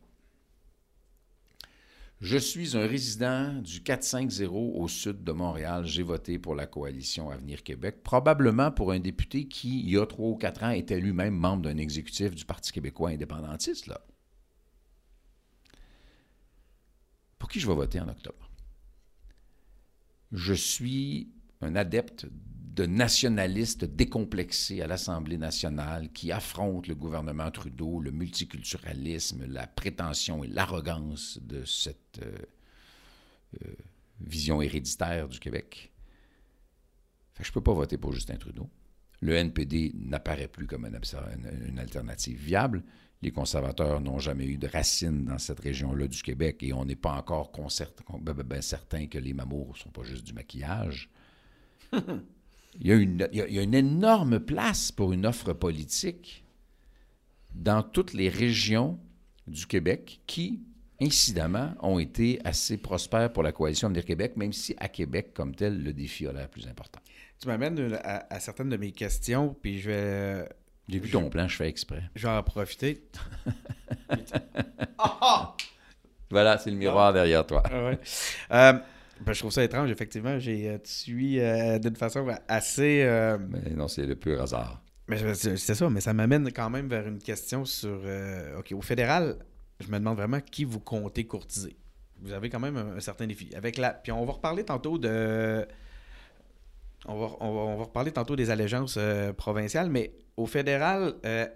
Je 2.21 2.37
suis 2.37 2.77
un 2.77 2.87
résident 2.87 3.53
du 3.61 3.83
450 3.83 4.49
au 4.51 4.87
sud 4.87 5.23
de 5.23 5.31
Montréal. 5.33 5.85
J'ai 5.85 6.01
voté 6.01 6.39
pour 6.39 6.55
la 6.55 6.65
coalition 6.65 7.29
Avenir 7.29 7.61
Québec, 7.61 8.03
probablement 8.03 8.71
pour 8.71 8.93
un 8.93 8.99
député 8.99 9.47
qui, 9.47 9.81
il 9.81 9.89
y 9.89 9.97
a 9.97 10.05
trois 10.05 10.29
ou 10.29 10.35
quatre 10.35 10.63
ans, 10.63 10.69
était 10.69 10.99
lui-même 10.99 11.35
membre 11.35 11.63
d'un 11.63 11.77
exécutif 11.77 12.33
du 12.33 12.45
Parti 12.45 12.71
québécois 12.71 13.09
indépendantiste. 13.09 13.87
Là. 13.87 13.99
Pour 17.45 17.51
qui 17.51 17.59
je 17.59 17.67
vais 17.67 17.75
voter 17.75 17.99
en 17.99 18.07
octobre? 18.07 18.49
Je 20.31 20.55
suis 20.55 21.31
un 21.61 21.75
adepte 21.75 22.25
de 22.31 22.87
nationalistes 22.87 23.85
décomplexés 23.85 24.81
à 24.81 24.87
l'Assemblée 24.87 25.37
nationale 25.37 26.11
qui 26.11 26.31
affrontent 26.31 26.87
le 26.87 26.95
gouvernement 26.95 27.51
Trudeau, 27.51 27.99
le 27.99 28.09
multiculturalisme, 28.09 29.45
la 29.45 29.67
prétention 29.67 30.43
et 30.43 30.47
l'arrogance 30.47 31.37
de 31.39 31.63
cette 31.65 32.19
euh, 32.23 32.35
euh, 33.63 33.75
vision 34.21 34.63
héréditaire 34.63 35.29
du 35.29 35.39
Québec. 35.39 35.93
Je 37.39 37.47
ne 37.47 37.53
peux 37.53 37.61
pas 37.61 37.73
voter 37.73 37.99
pour 37.99 38.11
Justin 38.11 38.37
Trudeau. 38.37 38.71
Le 39.19 39.35
NPD 39.35 39.91
n'apparaît 39.93 40.47
plus 40.47 40.65
comme 40.65 40.87
une 40.87 41.77
alternative 41.77 42.39
viable. 42.39 42.83
Les 43.21 43.31
conservateurs 43.31 44.01
n'ont 44.01 44.19
jamais 44.19 44.45
eu 44.45 44.57
de 44.57 44.67
racines 44.67 45.25
dans 45.25 45.37
cette 45.37 45.59
région-là 45.59 46.07
du 46.07 46.21
Québec 46.21 46.61
et 46.61 46.73
on 46.73 46.85
n'est 46.85 46.95
pas 46.95 47.13
encore 47.13 47.51
ben, 47.51 48.33
ben, 48.33 48.43
ben, 48.43 48.61
certain 48.61 49.07
que 49.07 49.17
les 49.17 49.33
mamours 49.33 49.69
ne 49.73 49.77
sont 49.79 49.89
pas 49.89 50.03
juste 50.03 50.25
du 50.25 50.33
maquillage. 50.33 51.09
Il 52.81 52.87
y, 52.87 52.91
a 52.91 52.95
une, 52.95 53.25
il 53.31 53.37
y 53.37 53.41
a- 53.41 53.47
il 53.47 53.53
y 53.53 53.59
a 53.59 53.61
une 53.61 53.73
énorme 53.73 54.37
place 54.41 54.91
pour 54.91 55.13
une 55.13 55.25
offre 55.25 55.53
politique 55.53 56.43
dans 57.53 57.81
toutes 57.83 58.11
les 58.11 58.27
régions 58.27 58.99
du 59.47 59.65
Québec 59.65 60.19
qui, 60.27 60.59
incidemment, 61.01 61.73
ont 61.81 61.99
été 61.99 62.41
assez 62.43 62.75
prospères 62.77 63.31
pour 63.31 63.43
la 63.43 63.53
coalition 63.53 63.87
Avenir 63.87 64.03
Québec, 64.03 64.35
même 64.35 64.51
si 64.51 64.75
à 64.77 64.89
Québec, 64.89 65.31
comme 65.33 65.55
tel, 65.55 65.81
le 65.81 65.93
défi 65.93 66.27
a 66.27 66.33
l'air 66.33 66.49
plus 66.49 66.67
important. 66.67 66.99
Tu 67.39 67.47
m'amènes 67.47 67.79
euh, 67.79 67.97
à, 68.03 68.33
à 68.33 68.39
certaines 68.41 68.69
de 68.69 68.77
mes 68.77 68.91
questions, 68.91 69.55
puis 69.61 69.79
je 69.79 69.89
vais, 69.89 70.49
J'ai 70.87 70.99
vu 70.99 71.09
ton 71.09 71.29
plan, 71.29 71.47
je 71.47 71.55
fais 71.55 71.67
exprès. 71.67 72.03
je 72.15 72.27
vais 72.27 72.33
en 72.33 72.43
profiter. 72.43 73.03
Voilà, 76.31 76.57
c'est 76.57 76.71
le 76.71 76.75
miroir 76.77 77.13
derrière 77.13 77.45
toi. 77.45 77.61
Ah 77.65 77.85
ouais. 77.85 77.99
Euh, 78.51 78.73
ben, 79.21 79.33
je 79.33 79.39
trouve 79.39 79.51
ça 79.51 79.63
étrange, 79.63 79.89
effectivement. 79.91 80.39
J'ai 80.39 80.69
euh, 80.69 80.77
tué 80.79 81.37
euh, 81.39 81.79
d'une 81.79 81.95
façon 81.95 82.27
assez. 82.47 83.03
euh, 83.03 83.37
Mais 83.49 83.69
non, 83.71 83.87
c'est 83.87 84.05
le 84.05 84.15
pur 84.15 84.41
hasard. 84.41 84.81
mais 85.07 85.33
c'est 85.35 85.57
ça, 85.57 85.89
mais 85.89 86.01
ça 86.01 86.13
m'amène 86.13 86.51
quand 86.51 86.69
même 86.69 86.87
vers 86.89 87.07
une 87.07 87.19
question 87.19 87.63
sur. 87.65 88.01
OK, 88.57 88.71
au 88.73 88.81
fédéral, 88.81 89.37
je 89.79 89.87
me 89.87 89.97
demande 89.99 90.17
vraiment 90.17 90.39
qui 90.41 90.65
vous 90.65 90.79
comptez 90.79 91.25
courtiser. 91.25 91.77
Vous 92.21 92.33
avez 92.33 92.49
quand 92.49 92.59
même 92.59 92.77
un, 92.77 92.95
un 92.97 92.99
certain 92.99 93.27
défi. 93.27 93.53
Avec 93.55 93.77
la, 93.77 93.91
puis 93.91 94.11
on 94.11 94.25
va 94.25 94.33
reparler 94.33 94.63
tantôt 94.65 94.97
de. 94.97 95.65
On 97.07 97.19
va, 97.19 97.35
on 97.39 97.53
va, 97.53 97.59
on 97.61 97.77
va 97.77 97.83
reparler 97.83 98.11
tantôt 98.11 98.35
des 98.35 98.49
allégeances 98.49 98.95
euh, 98.97 99.33
provinciales, 99.33 99.89
mais 99.89 100.13
au 100.37 100.45
fédéral, 100.45 101.15
euh, 101.25 101.47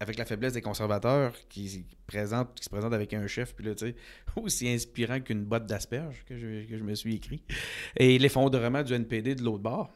avec 0.00 0.18
la 0.18 0.24
faiblesse 0.24 0.52
des 0.52 0.62
conservateurs 0.62 1.34
qui, 1.48 1.68
se 1.68 1.78
présentent, 2.06 2.54
qui 2.54 2.64
se 2.64 2.70
présentent 2.70 2.94
avec 2.94 3.12
un 3.14 3.26
chef, 3.26 3.54
puis 3.54 3.64
là, 3.64 3.74
tu 3.74 3.88
sais, 3.88 3.96
aussi 4.36 4.68
inspirant 4.68 5.20
qu'une 5.20 5.44
botte 5.44 5.66
d'asperges 5.66 6.24
que 6.26 6.36
je, 6.36 6.66
que 6.66 6.78
je 6.78 6.82
me 6.82 6.94
suis 6.94 7.16
écrit, 7.16 7.42
et 7.96 8.18
l'effondrement 8.18 8.82
du 8.82 8.94
NPD 8.94 9.34
de 9.34 9.42
l'autre 9.42 9.62
bord. 9.62 9.90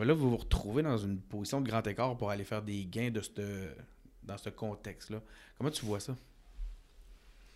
Là, 0.00 0.12
vous 0.12 0.30
vous 0.30 0.36
retrouvez 0.36 0.82
dans 0.82 0.98
une 0.98 1.20
position 1.20 1.60
de 1.60 1.68
grand 1.68 1.86
écart 1.86 2.16
pour 2.16 2.30
aller 2.30 2.42
faire 2.42 2.62
des 2.62 2.84
gains 2.84 3.12
de 3.12 3.20
cette, 3.20 3.40
dans 4.24 4.36
ce 4.36 4.50
contexte-là. 4.50 5.22
Comment 5.56 5.70
tu 5.70 5.84
vois 5.84 6.00
ça? 6.00 6.16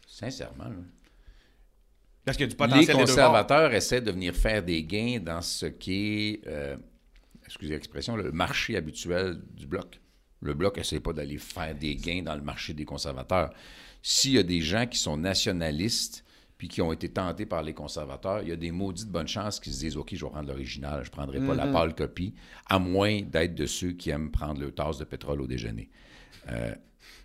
Sincèrement. 0.07 0.65
là. 0.65 0.77
Parce 2.29 2.37
qu'il 2.37 2.45
y 2.45 2.51
a 2.51 2.55
du 2.55 2.57
Les 2.57 2.57
potentiel 2.59 2.97
bords. 2.99 3.07
conservateurs 3.07 3.73
essaient 3.73 4.03
de 4.03 4.11
venir 4.11 4.35
faire 4.35 4.63
des 4.63 4.83
gains 4.83 5.19
dans 5.19 5.41
ce 5.41 5.65
qui 5.65 5.95
est, 5.95 6.47
euh, 6.47 6.77
excusez 7.47 7.73
l'expression, 7.73 8.17
le 8.17 8.31
marché 8.33 8.77
habituel 8.77 9.41
du 9.57 9.67
bloc. 9.67 9.99
Le 10.43 10.53
bloc 10.53 10.77
n'essaie 10.77 11.01
pas 11.01 11.15
d'aller 11.15 11.39
faire 11.39 11.75
des 11.75 11.97
gains 11.97 12.21
dans 12.21 12.35
le 12.35 12.43
marché 12.43 12.75
des 12.75 12.85
conservateurs. 12.85 13.49
S'il 14.03 14.33
y 14.33 14.39
a 14.39 14.43
des 14.43 14.61
gens 14.61 14.87
qui 14.87 14.99
sont 14.99 15.17
nationalistes 15.17 16.23
puis 16.59 16.69
qui 16.69 16.83
ont 16.83 16.93
été 16.93 17.09
tentés 17.09 17.47
par 17.47 17.63
les 17.63 17.73
conservateurs, 17.73 18.43
il 18.43 18.51
y 18.51 18.53
a 18.53 18.57
des 18.57 18.73
maudits 18.73 19.07
de 19.07 19.11
bonne 19.11 19.27
chance 19.27 19.59
qui 19.59 19.73
se 19.73 19.79
disent 19.79 19.97
OK, 19.97 20.11
je 20.15 20.23
vais 20.23 20.31
rendre 20.31 20.49
l'original, 20.49 21.05
je 21.05 21.09
ne 21.09 21.13
prendrai 21.13 21.41
pas 21.41 21.55
la 21.55 21.67
pâle 21.69 21.95
copie, 21.95 22.35
à 22.67 22.79
moins 22.79 23.23
d'être 23.23 23.55
de 23.55 23.65
ceux 23.65 23.93
qui 23.93 24.11
aiment 24.11 24.31
prendre 24.31 24.61
leur 24.61 24.75
tasse 24.75 24.99
de 24.99 25.05
pétrole 25.05 25.41
au 25.41 25.47
déjeuner. 25.47 25.89
Euh, 26.51 26.75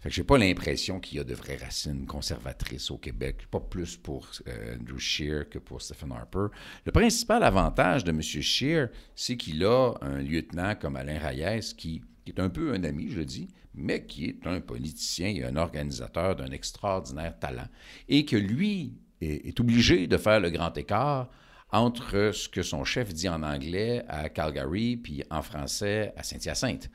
fait 0.01 0.09
que 0.09 0.15
j'ai 0.15 0.23
pas 0.23 0.37
l'impression 0.37 0.99
qu'il 0.99 1.17
y 1.17 1.21
a 1.21 1.23
de 1.23 1.33
vraies 1.33 1.55
racines 1.55 2.05
conservatrices 2.05 2.91
au 2.91 2.97
Québec, 2.97 3.47
pas 3.49 3.61
plus 3.61 3.95
pour 3.95 4.29
euh, 4.47 4.75
Andrew 4.75 4.99
Scheer 4.99 5.49
que 5.49 5.59
pour 5.59 5.81
Stephen 5.81 6.11
Harper. 6.11 6.47
Le 6.85 6.91
principal 6.91 7.41
avantage 7.41 8.03
de 8.03 8.11
M. 8.11 8.21
Scheer, 8.21 8.89
c'est 9.15 9.37
qu'il 9.37 9.63
a 9.63 9.93
un 10.01 10.17
lieutenant 10.17 10.75
comme 10.75 10.97
Alain 10.97 11.19
Reyes 11.19 11.73
qui, 11.77 12.01
est 12.27 12.39
un 12.39 12.49
peu 12.49 12.73
un 12.73 12.83
ami, 12.83 13.11
je 13.11 13.19
le 13.19 13.25
dis, 13.25 13.47
mais 13.73 14.05
qui 14.05 14.25
est 14.25 14.45
un 14.45 14.59
politicien 14.59 15.29
et 15.29 15.43
un 15.45 15.55
organisateur 15.55 16.35
d'un 16.35 16.51
extraordinaire 16.51 17.39
talent, 17.39 17.67
et 18.09 18.25
que 18.25 18.35
lui 18.35 18.97
est, 19.21 19.47
est 19.47 19.59
obligé 19.61 20.07
de 20.07 20.17
faire 20.17 20.41
le 20.41 20.49
grand 20.49 20.77
écart 20.77 21.29
entre 21.71 22.31
ce 22.33 22.47
que 22.47 22.61
son 22.61 22.83
chef 22.83 23.13
dit 23.13 23.27
en 23.27 23.41
anglais 23.41 24.03
à 24.07 24.29
Calgary 24.29 24.95
puis 24.95 25.23
en 25.31 25.41
français 25.41 26.13
à 26.15 26.23
Saint-Hyacinthe. 26.23 26.89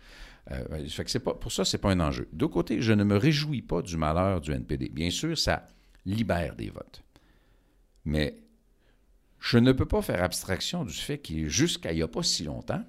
Euh, 0.51 0.89
fait 0.89 1.05
que 1.05 1.19
pas, 1.19 1.35
pour 1.35 1.53
ça, 1.53 1.65
c'est 1.65 1.79
pas 1.79 1.91
un 1.91 2.01
enjeu. 2.01 2.29
D'autre 2.33 2.55
côté, 2.55 2.81
je 2.81 2.93
ne 2.93 3.05
me 3.05 3.17
réjouis 3.17 3.63
pas 3.63 3.83
du 3.83 3.97
malheur 3.97 4.41
du 4.41 4.53
NPD. 4.53 4.89
Bien 4.89 5.11
sûr, 5.11 5.37
ça 5.37 5.69
libère 6.07 6.57
des 6.57 6.71
votes. 6.71 7.03
Mais 8.05 8.43
je 9.41 9.59
ne 9.59 9.73
peux 9.73 9.87
pas 9.87 10.03
faire 10.03 10.23
abstraction 10.23 10.85
du 10.85 10.95
fait 10.95 11.19
qu'il, 11.19 11.49
jusqu'à 11.49 11.93
il 11.93 11.97
n'y 11.97 12.03
a 12.03 12.09
pas 12.09 12.23
si 12.23 12.45
longtemps, 12.45 12.85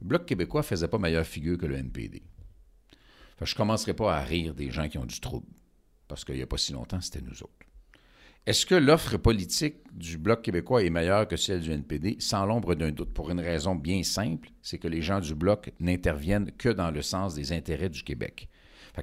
le 0.00 0.06
Bloc 0.06 0.26
québécois 0.26 0.60
ne 0.60 0.66
faisait 0.66 0.88
pas 0.88 0.98
meilleure 0.98 1.26
figure 1.26 1.56
que 1.56 1.66
le 1.66 1.76
NPD. 1.76 2.22
je 3.42 3.52
ne 3.52 3.56
commencerai 3.56 3.94
pas 3.94 4.16
à 4.16 4.20
rire 4.20 4.54
des 4.54 4.70
gens 4.70 4.88
qui 4.88 4.98
ont 4.98 5.06
du 5.06 5.20
trouble, 5.20 5.46
parce 6.08 6.24
qu'il 6.24 6.34
n'y 6.34 6.42
a 6.42 6.46
pas 6.46 6.58
si 6.58 6.72
longtemps, 6.72 7.00
c'était 7.00 7.22
nous 7.22 7.42
autres. 7.42 7.52
Est-ce 8.46 8.64
que 8.64 8.76
l'offre 8.76 9.16
politique 9.16 9.78
du 9.92 10.18
Bloc 10.18 10.42
québécois 10.42 10.84
est 10.84 10.90
meilleure 10.90 11.26
que 11.26 11.36
celle 11.36 11.62
du 11.62 11.72
NPD? 11.72 12.18
Sans 12.20 12.46
l'ombre 12.46 12.76
d'un 12.76 12.92
doute, 12.92 13.12
pour 13.12 13.28
une 13.32 13.40
raison 13.40 13.74
bien 13.74 14.04
simple, 14.04 14.50
c'est 14.62 14.78
que 14.78 14.86
les 14.86 15.02
gens 15.02 15.18
du 15.18 15.34
Bloc 15.34 15.72
n'interviennent 15.80 16.52
que 16.52 16.68
dans 16.68 16.92
le 16.92 17.02
sens 17.02 17.34
des 17.34 17.50
intérêts 17.52 17.88
du 17.88 18.04
Québec. 18.04 18.48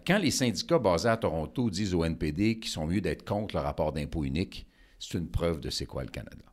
quand 0.08 0.18
les 0.18 0.32
syndicats 0.32 0.80
basés 0.80 1.10
à 1.10 1.18
Toronto 1.18 1.70
disent 1.70 1.94
au 1.94 2.06
NPD 2.06 2.58
qu'ils 2.60 2.72
sont 2.72 2.88
mieux 2.88 3.02
d'être 3.02 3.26
contre 3.26 3.56
le 3.58 3.62
rapport 3.62 3.91
d'impôt 3.91 4.24
unique, 4.24 4.66
c'est 4.98 5.18
une 5.18 5.28
preuve 5.28 5.60
de 5.60 5.70
c'est 5.70 5.86
quoi 5.86 6.04
le 6.04 6.10
Canada. 6.10 6.46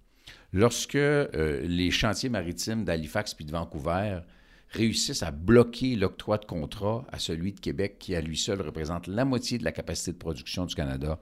Lorsque 0.53 0.97
euh, 0.97 1.61
les 1.62 1.93
chantiers 1.93 2.28
maritimes 2.28 2.84
d'Halifax 2.84 3.34
puis 3.34 3.45
de 3.45 3.53
Vancouver 3.53 4.18
réussissent 4.70 5.22
à 5.22 5.30
bloquer 5.30 5.95
l'octroi 5.95 6.38
de 6.38 6.45
contrat 6.45 7.07
à 7.12 7.20
celui 7.20 7.53
de 7.53 7.61
Québec, 7.61 7.99
qui 8.01 8.16
à 8.16 8.20
lui 8.20 8.36
seul 8.36 8.61
représente 8.61 9.07
la 9.07 9.24
moitié 9.24 9.59
de 9.59 9.64
la 9.64 9.70
capacité 9.70 10.11
de 10.11 10.18
production 10.18 10.66
du 10.66 10.74
Canada, 10.74 11.20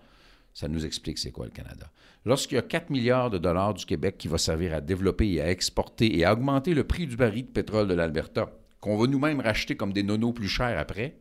ça 0.58 0.66
nous 0.66 0.84
explique 0.84 1.18
c'est 1.20 1.30
quoi 1.30 1.44
le 1.44 1.52
Canada. 1.52 1.88
Lorsqu'il 2.24 2.56
y 2.56 2.58
a 2.58 2.62
4 2.62 2.90
milliards 2.90 3.30
de 3.30 3.38
dollars 3.38 3.74
du 3.74 3.86
Québec 3.86 4.16
qui 4.18 4.26
va 4.26 4.38
servir 4.38 4.74
à 4.74 4.80
développer 4.80 5.34
et 5.34 5.40
à 5.40 5.52
exporter 5.52 6.18
et 6.18 6.24
à 6.24 6.32
augmenter 6.32 6.74
le 6.74 6.82
prix 6.82 7.06
du 7.06 7.16
baril 7.16 7.46
de 7.46 7.50
pétrole 7.52 7.86
de 7.86 7.94
l'Alberta, 7.94 8.50
qu'on 8.80 8.96
va 8.96 9.06
nous-mêmes 9.06 9.38
racheter 9.38 9.76
comme 9.76 9.92
des 9.92 10.02
nonos 10.02 10.32
plus 10.32 10.48
chers 10.48 10.76
après, 10.76 11.16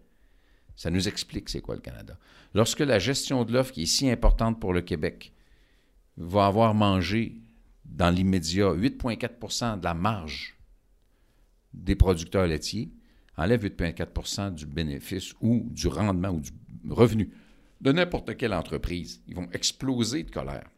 ça 0.75 0.89
nous 0.89 1.07
explique 1.07 1.49
c'est 1.49 1.61
quoi 1.61 1.75
le 1.75 1.81
Canada. 1.81 2.17
Lorsque 2.55 2.79
la 2.79 2.97
gestion 2.97 3.43
de 3.43 3.53
l'offre, 3.53 3.73
qui 3.73 3.83
est 3.83 3.85
si 3.85 4.09
importante 4.09 4.59
pour 4.59 4.73
le 4.73 4.81
Québec, 4.81 5.31
va 6.17 6.47
avoir 6.47 6.73
mangé 6.73 7.35
dans 7.85 8.09
l'immédiat 8.09 8.73
8,4% 8.73 9.79
de 9.79 9.83
la 9.83 9.93
marge 9.93 10.57
des 11.75 11.95
producteurs 11.95 12.47
laitiers, 12.47 12.89
enlève 13.37 13.63
8,4% 13.63 14.55
du 14.55 14.65
bénéfice 14.65 15.35
ou 15.41 15.67
du 15.69 15.87
rendement 15.89 16.29
ou 16.29 16.41
du 16.41 16.49
revenu 16.89 17.29
de 17.81 17.91
n'importe 17.91 18.35
quelle 18.37 18.53
entreprise. 18.53 19.21
Ils 19.27 19.35
vont 19.35 19.49
exploser 19.51 20.23
de 20.23 20.31
colère. 20.31 20.69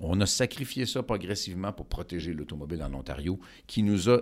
On 0.00 0.20
a 0.20 0.26
sacrifié 0.26 0.86
ça 0.86 1.02
progressivement 1.02 1.72
pour 1.72 1.86
protéger 1.86 2.32
l'automobile 2.32 2.82
en 2.82 2.94
Ontario, 2.94 3.40
qui 3.66 3.82
nous 3.82 4.08
a 4.08 4.20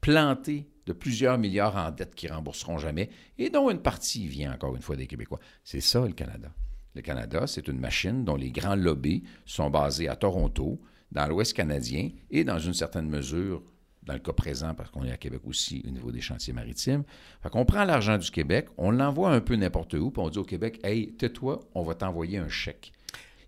planté 0.00 0.68
de 0.86 0.92
plusieurs 0.92 1.38
milliards 1.38 1.76
en 1.76 1.90
dettes 1.90 2.14
qui 2.14 2.28
rembourseront 2.28 2.78
jamais, 2.78 3.10
et 3.36 3.50
dont 3.50 3.70
une 3.70 3.82
partie 3.82 4.28
vient 4.28 4.52
encore 4.52 4.76
une 4.76 4.82
fois 4.82 4.96
des 4.96 5.06
Québécois. 5.06 5.40
C'est 5.64 5.80
ça 5.80 6.06
le 6.06 6.12
Canada. 6.12 6.52
Le 6.94 7.02
Canada, 7.02 7.46
c'est 7.46 7.68
une 7.68 7.80
machine 7.80 8.24
dont 8.24 8.36
les 8.36 8.50
grands 8.50 8.76
lobbies 8.76 9.24
sont 9.44 9.70
basés 9.70 10.08
à 10.08 10.16
Toronto, 10.16 10.80
dans 11.10 11.26
l'Ouest 11.26 11.54
canadien 11.54 12.10
et 12.30 12.44
dans 12.44 12.58
une 12.58 12.74
certaine 12.74 13.08
mesure 13.08 13.62
dans 14.08 14.14
le 14.14 14.20
cas 14.20 14.32
présent, 14.32 14.74
parce 14.74 14.90
qu'on 14.90 15.04
est 15.04 15.12
à 15.12 15.16
Québec 15.16 15.42
aussi 15.46 15.84
au 15.86 15.90
niveau 15.90 16.10
des 16.10 16.20
chantiers 16.20 16.52
maritimes. 16.52 17.04
Fait 17.42 17.50
qu'on 17.50 17.64
prend 17.64 17.84
l'argent 17.84 18.18
du 18.18 18.30
Québec, 18.30 18.66
on 18.78 18.90
l'envoie 18.90 19.30
un 19.30 19.40
peu 19.40 19.54
n'importe 19.54 19.94
où, 19.94 20.10
puis 20.10 20.22
on 20.22 20.30
dit 20.30 20.38
au 20.38 20.44
Québec, 20.44 20.80
hey, 20.82 21.12
tais-toi, 21.12 21.60
on 21.74 21.82
va 21.82 21.94
t'envoyer 21.94 22.38
un 22.38 22.48
chèque 22.48 22.92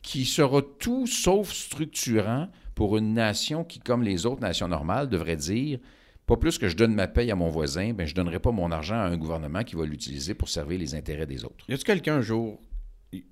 qui 0.03 0.25
sera 0.25 0.63
tout 0.79 1.07
sauf 1.07 1.53
structurant 1.53 2.49
pour 2.75 2.97
une 2.97 3.13
nation 3.13 3.65
qui, 3.65 3.81
comme 3.81 4.03
les 4.03 4.25
autres 4.27 4.41
nations 4.41 4.69
normales, 4.69 5.09
devrait 5.09 5.37
dire 5.37 5.79
pas 6.27 6.37
plus 6.37 6.59
que 6.59 6.69
je 6.69 6.77
donne 6.77 6.95
ma 6.95 7.09
paye 7.09 7.31
à 7.31 7.35
mon 7.35 7.49
voisin, 7.49 7.93
ben 7.93 8.07
je 8.07 8.13
ne 8.13 8.17
donnerai 8.17 8.39
pas 8.39 8.53
mon 8.53 8.71
argent 8.71 8.95
à 8.95 9.07
un 9.07 9.17
gouvernement 9.17 9.65
qui 9.65 9.75
va 9.75 9.85
l'utiliser 9.85 10.35
pour 10.35 10.49
servir 10.49 10.79
les 10.79 10.95
intérêts 10.95 11.27
des 11.27 11.45
autres. 11.45 11.65
Y 11.69 11.73
a-t-il 11.73 11.85
quelqu'un 11.85 12.17
un 12.17 12.21
jour? 12.21 12.61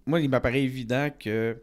Moi, 0.06 0.20
il 0.20 0.28
m'apparaît 0.28 0.62
évident 0.62 1.08
que 1.16 1.62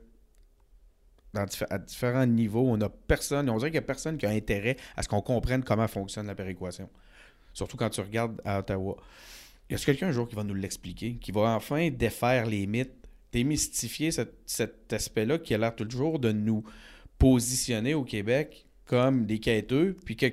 à 1.37 1.77
différents 1.77 2.25
niveaux. 2.25 2.65
On 2.67 2.79
a 2.81 2.89
personne, 2.89 3.49
on 3.49 3.57
dirait 3.57 3.69
qu'il 3.69 3.79
n'y 3.79 3.85
a 3.85 3.87
personne 3.87 4.17
qui 4.17 4.25
a 4.25 4.29
intérêt 4.29 4.77
à 4.95 5.03
ce 5.03 5.07
qu'on 5.07 5.21
comprenne 5.21 5.63
comment 5.63 5.87
fonctionne 5.87 6.27
la 6.27 6.35
péréquation. 6.35 6.89
Surtout 7.53 7.77
quand 7.77 7.89
tu 7.89 8.01
regardes 8.01 8.41
à 8.43 8.59
Ottawa. 8.59 8.97
Y 9.69 9.75
a 9.75 9.77
quelqu'un 9.77 10.07
un 10.07 10.11
jour 10.11 10.27
qui 10.27 10.35
va 10.35 10.43
nous 10.43 10.53
l'expliquer, 10.53 11.15
qui 11.15 11.31
va 11.31 11.55
enfin 11.55 11.89
défaire 11.89 12.45
les 12.45 12.67
mythes, 12.67 12.93
démystifier 13.31 14.11
cet 14.11 14.93
aspect-là 14.93 15.39
qui 15.39 15.53
a 15.53 15.57
l'air 15.57 15.75
toujours 15.75 16.19
de 16.19 16.31
nous 16.31 16.63
positionner 17.17 17.93
au 17.93 18.03
Québec 18.03 18.65
comme 18.85 19.25
des 19.25 19.39
quêteux, 19.39 19.95
puis, 20.05 20.15
que, 20.15 20.27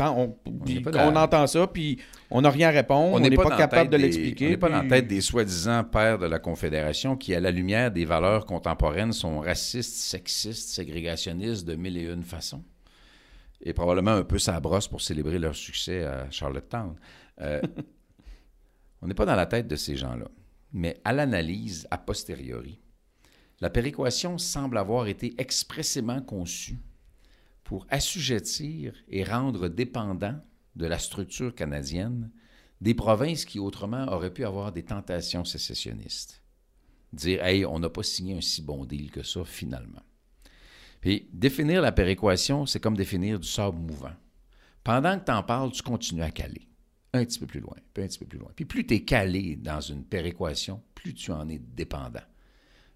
on, 0.00 0.36
on, 0.44 1.16
entend 1.16 1.46
ça, 1.48 1.66
puis 1.66 1.98
on 2.30 2.40
n'a 2.40 2.50
rien 2.50 2.68
à 2.68 2.70
répondre, 2.70 3.14
on 3.14 3.20
n'est 3.20 3.30
pas, 3.30 3.56
capable 3.56 3.90
de 3.90 3.96
l'expliquer. 3.96 4.46
On 4.46 4.50
n'est 4.50 4.56
pas 4.56 4.68
dans 4.68 4.82
la 4.82 4.88
tête 4.88 5.08
des 5.08 5.20
soi-disant 5.20 5.82
pères 5.82 6.18
de 6.18 6.26
la 6.26 6.38
Confédération 6.38 7.16
qui, 7.16 7.34
à 7.34 7.40
la 7.40 7.50
lumière 7.50 7.90
des 7.90 8.04
valeurs 8.04 8.46
contemporaines, 8.46 9.12
sont 9.12 9.40
racistes, 9.40 9.96
sexistes, 9.96 10.68
ségrégationnistes 10.68 11.66
de 11.66 11.74
mille 11.74 11.96
et 11.96 12.04
une 12.04 12.22
façons. 12.22 12.62
Et 13.60 13.72
probablement 13.72 14.12
un 14.12 14.22
peu 14.22 14.38
sa 14.38 14.60
brosse 14.60 14.86
pour 14.86 15.00
célébrer 15.00 15.40
leur 15.40 15.56
succès 15.56 16.04
à 16.04 16.30
Charlottetown. 16.30 16.94
Euh, 17.40 17.60
on 19.02 19.08
n'est 19.08 19.14
pas 19.14 19.26
dans 19.26 19.34
la 19.34 19.46
tête 19.46 19.66
de 19.66 19.76
ces 19.76 19.96
gens-là. 19.96 20.28
Mais 20.72 21.00
à 21.04 21.12
l'analyse 21.12 21.88
a 21.90 21.98
posteriori, 21.98 22.78
la 23.60 23.70
péréquation 23.70 24.38
semble 24.38 24.78
avoir 24.78 25.08
été 25.08 25.34
expressément 25.38 26.20
conçue 26.20 26.78
pour 27.66 27.84
assujettir 27.90 28.94
et 29.08 29.24
rendre 29.24 29.66
dépendants 29.66 30.40
de 30.76 30.86
la 30.86 31.00
structure 31.00 31.52
canadienne 31.52 32.30
des 32.80 32.94
provinces 32.94 33.44
qui 33.44 33.58
autrement 33.58 34.06
auraient 34.06 34.32
pu 34.32 34.44
avoir 34.44 34.70
des 34.70 34.84
tentations 34.84 35.44
sécessionnistes. 35.44 36.44
Dire, 37.12 37.42
hey, 37.42 37.66
on 37.66 37.80
n'a 37.80 37.90
pas 37.90 38.04
signé 38.04 38.36
un 38.36 38.40
si 38.40 38.62
bon 38.62 38.84
deal 38.84 39.10
que 39.10 39.24
ça 39.24 39.44
finalement. 39.44 40.02
Puis 41.00 41.28
définir 41.32 41.82
la 41.82 41.90
péréquation, 41.90 42.66
c'est 42.66 42.78
comme 42.78 42.96
définir 42.96 43.40
du 43.40 43.48
sable 43.48 43.78
mouvant. 43.78 44.14
Pendant 44.84 45.18
que 45.18 45.24
tu 45.24 45.32
en 45.32 45.42
parles, 45.42 45.72
tu 45.72 45.82
continues 45.82 46.22
à 46.22 46.30
caler. 46.30 46.68
Un 47.14 47.24
petit 47.24 47.40
peu 47.40 47.46
plus 47.46 47.60
loin, 47.60 47.76
puis 47.92 48.04
un 48.04 48.06
petit 48.06 48.20
peu 48.20 48.26
plus 48.26 48.38
loin. 48.38 48.52
Puis 48.54 48.64
plus 48.64 48.86
tu 48.86 48.94
es 48.94 49.02
calé 49.02 49.56
dans 49.56 49.80
une 49.80 50.04
péréquation, 50.04 50.84
plus 50.94 51.14
tu 51.14 51.32
en 51.32 51.48
es 51.48 51.58
dépendant. 51.58 52.22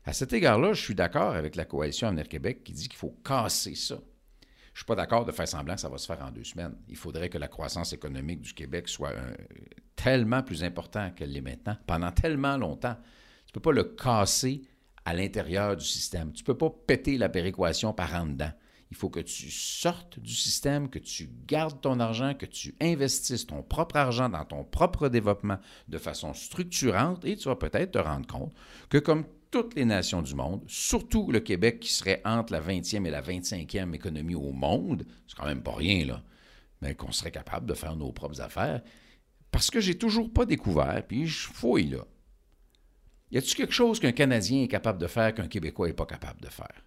À 0.04 0.12
cet 0.12 0.32
égard-là, 0.32 0.74
je 0.74 0.82
suis 0.82 0.94
d'accord 0.94 1.34
avec 1.34 1.56
la 1.56 1.64
coalition 1.64 2.06
Avenir 2.06 2.28
Québec 2.28 2.62
qui 2.62 2.72
dit 2.72 2.88
qu'il 2.88 2.98
faut 2.98 3.18
casser 3.24 3.74
ça. 3.74 3.98
Je 4.72 4.78
ne 4.78 4.82
suis 4.82 4.86
pas 4.86 4.94
d'accord 4.94 5.24
de 5.24 5.32
faire 5.32 5.48
semblant 5.48 5.74
que 5.74 5.80
ça 5.80 5.88
va 5.88 5.98
se 5.98 6.06
faire 6.06 6.24
en 6.24 6.30
deux 6.30 6.44
semaines. 6.44 6.76
Il 6.88 6.96
faudrait 6.96 7.28
que 7.28 7.38
la 7.38 7.48
croissance 7.48 7.92
économique 7.92 8.40
du 8.40 8.54
Québec 8.54 8.88
soit 8.88 9.10
euh, 9.10 9.34
tellement 9.96 10.42
plus 10.42 10.62
importante 10.62 11.14
qu'elle 11.16 11.32
l'est 11.32 11.40
maintenant, 11.40 11.76
pendant 11.86 12.12
tellement 12.12 12.56
longtemps. 12.56 12.96
Tu 13.46 13.50
ne 13.50 13.52
peux 13.54 13.60
pas 13.60 13.72
le 13.72 13.84
casser 13.84 14.62
à 15.04 15.14
l'intérieur 15.14 15.76
du 15.76 15.84
système. 15.84 16.32
Tu 16.32 16.42
ne 16.42 16.46
peux 16.46 16.56
pas 16.56 16.70
péter 16.86 17.18
la 17.18 17.28
péréquation 17.28 17.92
par 17.92 18.14
en 18.14 18.26
dedans. 18.26 18.52
Il 18.90 18.96
faut 18.96 19.08
que 19.08 19.20
tu 19.20 19.50
sortes 19.50 20.18
du 20.18 20.34
système, 20.34 20.88
que 20.88 20.98
tu 20.98 21.30
gardes 21.46 21.80
ton 21.80 22.00
argent, 22.00 22.34
que 22.34 22.46
tu 22.46 22.74
investisses 22.80 23.46
ton 23.46 23.62
propre 23.62 23.96
argent 23.96 24.28
dans 24.28 24.44
ton 24.44 24.64
propre 24.64 25.08
développement 25.08 25.58
de 25.88 25.98
façon 25.98 26.34
structurante 26.34 27.24
et 27.24 27.36
tu 27.36 27.48
vas 27.48 27.56
peut-être 27.56 27.92
te 27.92 27.98
rendre 27.98 28.26
compte 28.26 28.52
que 28.88 28.98
comme 28.98 29.24
toutes 29.50 29.74
les 29.74 29.84
nations 29.84 30.22
du 30.22 30.34
monde, 30.34 30.62
surtout 30.66 31.30
le 31.30 31.40
Québec 31.40 31.80
qui 31.80 31.92
serait 31.92 32.22
entre 32.24 32.52
la 32.52 32.60
20e 32.60 33.06
et 33.06 33.10
la 33.10 33.22
25e 33.22 33.94
économie 33.94 34.34
au 34.34 34.52
monde, 34.52 35.04
c'est 35.26 35.36
quand 35.36 35.46
même 35.46 35.62
pas 35.62 35.74
rien, 35.74 36.06
là, 36.06 36.22
mais 36.80 36.94
qu'on 36.94 37.12
serait 37.12 37.32
capable 37.32 37.66
de 37.66 37.74
faire 37.74 37.96
nos 37.96 38.12
propres 38.12 38.40
affaires, 38.40 38.80
parce 39.50 39.70
que 39.70 39.80
j'ai 39.80 39.98
toujours 39.98 40.32
pas 40.32 40.46
découvert, 40.46 41.04
puis 41.06 41.26
je 41.26 41.48
fouille, 41.48 41.90
là. 41.90 42.06
Y 43.32 43.38
a-t-il 43.38 43.54
quelque 43.54 43.72
chose 43.72 44.00
qu'un 44.00 44.12
Canadien 44.12 44.62
est 44.62 44.68
capable 44.68 44.98
de 44.98 45.06
faire 45.06 45.34
qu'un 45.34 45.46
Québécois 45.46 45.86
n'est 45.86 45.92
pas 45.92 46.06
capable 46.06 46.40
de 46.40 46.48
faire? 46.48 46.84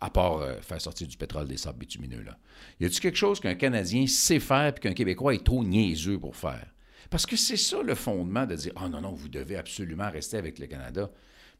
À 0.00 0.10
part 0.10 0.38
euh, 0.38 0.60
faire 0.60 0.80
sortir 0.80 1.06
du 1.06 1.16
pétrole 1.16 1.48
des 1.48 1.56
sables 1.56 1.78
bitumineux, 1.78 2.22
là. 2.22 2.38
Y 2.80 2.86
a-t-il 2.86 3.00
quelque 3.00 3.16
chose 3.16 3.40
qu'un 3.40 3.54
Canadien 3.54 4.06
sait 4.06 4.40
faire 4.40 4.74
puis 4.74 4.82
qu'un 4.82 4.94
Québécois 4.94 5.34
est 5.34 5.44
trop 5.44 5.64
niaiseux 5.64 6.18
pour 6.18 6.36
faire? 6.36 6.66
Parce 7.08 7.26
que 7.26 7.36
c'est 7.36 7.56
ça 7.56 7.82
le 7.82 7.94
fondement 7.94 8.46
de 8.46 8.54
dire 8.54 8.72
Ah 8.76 8.82
oh 8.84 8.88
non, 8.88 9.00
non, 9.00 9.12
vous 9.12 9.28
devez 9.28 9.56
absolument 9.56 10.10
rester 10.10 10.36
avec 10.36 10.58
le 10.58 10.66
Canada. 10.66 11.10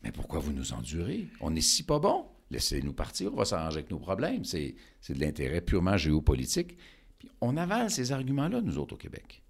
Mais 0.02 0.12
pourquoi 0.12 0.40
vous 0.40 0.52
nous 0.52 0.72
endurez? 0.72 1.28
On 1.40 1.50
n'est 1.50 1.60
si 1.60 1.82
pas 1.82 1.98
bon. 1.98 2.26
Laissez-nous 2.50 2.92
partir, 2.92 3.32
on 3.32 3.36
va 3.36 3.44
s'arranger 3.44 3.78
avec 3.78 3.90
nos 3.90 3.98
problèmes. 3.98 4.44
C'est, 4.44 4.74
de 5.08 5.20
l'intérêt 5.20 5.60
purement 5.60 5.96
géopolitique. 5.96 6.76
Puis 7.18 7.30
on 7.40 7.56
avale 7.56 7.90
ces 7.90 8.12
arguments-là, 8.12 8.60
nous 8.60 8.78
autres, 8.78 8.94
au 8.94 8.98
Québec. 8.98 9.42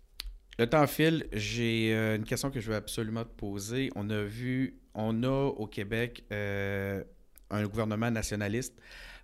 Le 0.59 0.68
temps 0.68 0.86
file. 0.86 1.26
J'ai 1.32 1.94
euh, 1.94 2.16
une 2.16 2.24
question 2.24 2.51
que 2.51 2.61
je 2.61 2.70
veux 2.70 2.76
absolument 2.76 3.24
te 3.24 3.30
poser. 3.30 3.90
On 3.94 4.11
a 4.11 4.22
vu, 4.22 4.78
on 4.94 5.22
a 5.22 5.46
au 5.46 5.66
Québec 5.66 6.24
euh, 6.32 7.03
un 7.48 7.66
gouvernement 7.66 8.11
nationaliste. 8.11 8.74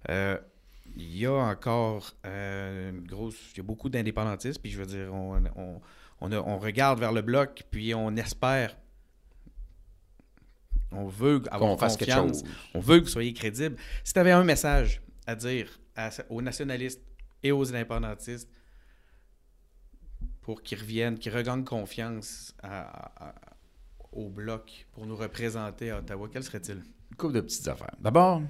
Euh, 0.09 0.39
il 0.97 1.14
y 1.14 1.27
a 1.27 1.33
encore 1.35 2.14
une 2.24 3.07
grosse. 3.07 3.37
Il 3.53 3.59
y 3.59 3.61
a 3.61 3.64
beaucoup 3.64 3.91
d'indépendantistes, 3.91 4.62
puis 4.62 4.70
je 4.70 4.79
veux 4.79 4.87
dire, 4.87 5.12
on, 5.12 5.43
on 6.20 6.59
regarde 6.59 7.01
vers 7.01 7.12
le 7.12 7.20
bloc, 7.20 7.64
puis 7.70 7.93
on 7.93 8.16
espère 8.16 8.74
on 10.93 11.07
veut 11.07 11.43
avoir 11.51 11.76
confiance. 11.76 12.43
On 12.74 12.80
veut 12.80 13.01
que 13.01 13.05
vous 13.05 13.11
soyez 13.11 13.32
crédible. 13.32 13.76
Si 14.05 14.12
tu 14.12 14.18
avais 14.18 14.32
un 14.32 14.45
message 14.45 15.03
à 15.26 15.34
dire 15.34 15.80
aux 16.28 16.43
nationalistes 16.43 17.03
et 17.43 17.53
aux 17.53 17.68
indépendantistes 17.68 18.51
pour 20.41 20.62
qu'ils 20.62 20.78
reviennent, 20.78 21.18
qu'ils 21.18 21.34
regagnent 21.34 21.64
confiance 21.64 22.55
au 24.12 24.28
bloc 24.28 24.87
pour 24.93 25.07
nous 25.07 25.16
représenter 25.16 25.91
à 25.91 25.99
Ottawa, 25.99 26.28
quel 26.32 26.45
serait-il? 26.45 26.82
Une 27.11 27.16
couple 27.16 27.34
de 27.34 27.41
petites 27.41 27.66
affaires. 27.68 27.95
D'abord, 28.01 28.43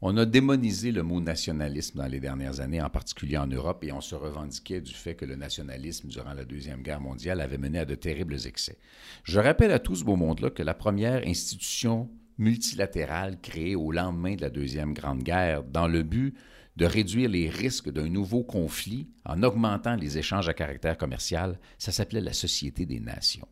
On 0.00 0.16
a 0.16 0.26
démonisé 0.26 0.92
le 0.92 1.02
mot 1.02 1.20
nationalisme 1.20 1.98
dans 1.98 2.06
les 2.06 2.20
dernières 2.20 2.60
années, 2.60 2.82
en 2.82 2.90
particulier 2.90 3.38
en 3.38 3.46
Europe, 3.46 3.84
et 3.84 3.92
on 3.92 4.00
se 4.00 4.14
revendiquait 4.14 4.80
du 4.80 4.92
fait 4.92 5.14
que 5.14 5.24
le 5.24 5.36
nationalisme, 5.36 6.08
durant 6.08 6.34
la 6.34 6.44
Deuxième 6.44 6.82
Guerre 6.82 7.00
mondiale, 7.00 7.40
avait 7.40 7.58
mené 7.58 7.78
à 7.78 7.84
de 7.84 7.94
terribles 7.94 8.36
excès. 8.46 8.78
Je 9.22 9.40
rappelle 9.40 9.72
à 9.72 9.78
tout 9.78 9.94
ce 9.94 10.04
beau 10.04 10.16
monde-là 10.16 10.50
que 10.50 10.62
la 10.62 10.74
première 10.74 11.26
institution 11.26 12.10
multilatérale 12.36 13.40
créée 13.40 13.76
au 13.76 13.92
lendemain 13.92 14.34
de 14.34 14.42
la 14.42 14.50
Deuxième 14.50 14.92
Grande 14.92 15.22
Guerre, 15.22 15.62
dans 15.62 15.88
le 15.88 16.02
but 16.02 16.34
de 16.76 16.86
réduire 16.86 17.30
les 17.30 17.48
risques 17.48 17.90
d'un 17.90 18.08
nouveau 18.08 18.42
conflit 18.42 19.08
en 19.24 19.42
augmentant 19.42 19.94
les 19.94 20.18
échanges 20.18 20.48
à 20.48 20.54
caractère 20.54 20.98
commercial, 20.98 21.58
ça 21.78 21.92
s'appelait 21.92 22.20
la 22.20 22.32
Société 22.32 22.84
des 22.84 23.00
Nations. 23.00 23.48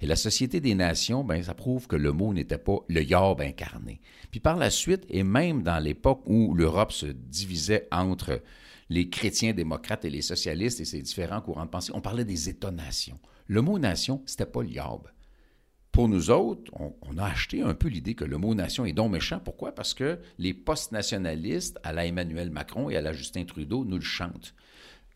Et 0.00 0.06
la 0.06 0.16
Société 0.16 0.60
des 0.60 0.74
Nations, 0.74 1.24
ben, 1.24 1.42
ça 1.42 1.54
prouve 1.54 1.86
que 1.86 1.96
le 1.96 2.12
mot 2.12 2.34
n'était 2.34 2.58
pas 2.58 2.78
le 2.88 3.02
yob 3.02 3.40
incarné. 3.40 4.00
Puis 4.30 4.40
par 4.40 4.56
la 4.56 4.70
suite, 4.70 5.04
et 5.08 5.22
même 5.22 5.62
dans 5.62 5.78
l'époque 5.78 6.22
où 6.26 6.54
l'Europe 6.54 6.92
se 6.92 7.06
divisait 7.06 7.88
entre 7.90 8.42
les 8.88 9.08
chrétiens 9.08 9.52
démocrates 9.52 10.04
et 10.04 10.10
les 10.10 10.22
socialistes 10.22 10.80
et 10.80 10.84
ces 10.84 11.02
différents 11.02 11.40
courants 11.40 11.64
de 11.64 11.70
pensée, 11.70 11.92
on 11.94 12.00
parlait 12.00 12.24
des 12.24 12.48
États-nations. 12.48 13.18
Le 13.46 13.62
mot 13.62 13.78
nation, 13.78 14.22
c'était 14.26 14.46
pas 14.46 14.62
le 14.62 14.70
yob. 14.70 15.08
Pour 15.96 16.08
nous 16.08 16.30
autres, 16.30 16.70
on, 16.74 17.16
a 17.16 17.24
acheté 17.24 17.62
un 17.62 17.72
peu 17.72 17.88
l'idée 17.88 18.14
que 18.14 18.24
le 18.24 18.36
mot 18.36 18.54
nation 18.54 18.84
est 18.84 18.92
donc 18.92 19.12
méchant. 19.12 19.40
Pourquoi? 19.42 19.74
Parce 19.74 19.94
que 19.94 20.18
les 20.38 20.52
post-nationalistes, 20.52 21.78
à 21.84 21.94
la 21.94 22.04
Emmanuel 22.04 22.50
Macron 22.50 22.90
et 22.90 22.96
à 22.96 23.00
la 23.00 23.14
Justin 23.14 23.44
Trudeau, 23.44 23.86
nous 23.86 23.96
le 23.96 24.02
chantent. 24.02 24.54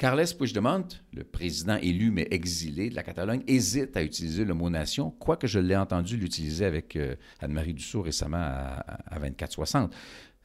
Carles 0.01 0.35
Puigdemont, 0.35 0.89
le 1.13 1.25
président 1.25 1.77
élu 1.77 2.11
mais 2.11 2.27
exilé 2.31 2.89
de 2.89 2.95
la 2.95 3.03
Catalogne, 3.03 3.43
hésite 3.47 3.99
à 3.99 4.03
utiliser 4.03 4.47
le 4.47 4.55
mot 4.55 4.71
nation, 4.71 5.11
quoique 5.11 5.47
je 5.47 5.59
l'ai 5.59 5.77
entendu 5.77 6.17
l'utiliser 6.17 6.65
avec 6.65 6.97
euh, 6.97 7.17
Anne-Marie 7.39 7.75
Dussault 7.75 8.01
récemment 8.01 8.39
à, 8.39 9.19
2460. 9.21 9.95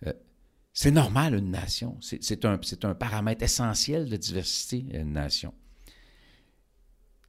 Euh, 0.08 0.14
c'est 0.74 0.92
normal, 0.92 1.36
une 1.36 1.52
nation. 1.52 1.98
C'est 2.02 2.44
un, 2.44 2.60
un, 2.84 2.96
paramètre 2.96 3.44
essentiel 3.44 4.10
de 4.10 4.18
diversité, 4.18 4.88
une 4.92 5.14
nation. 5.14 5.54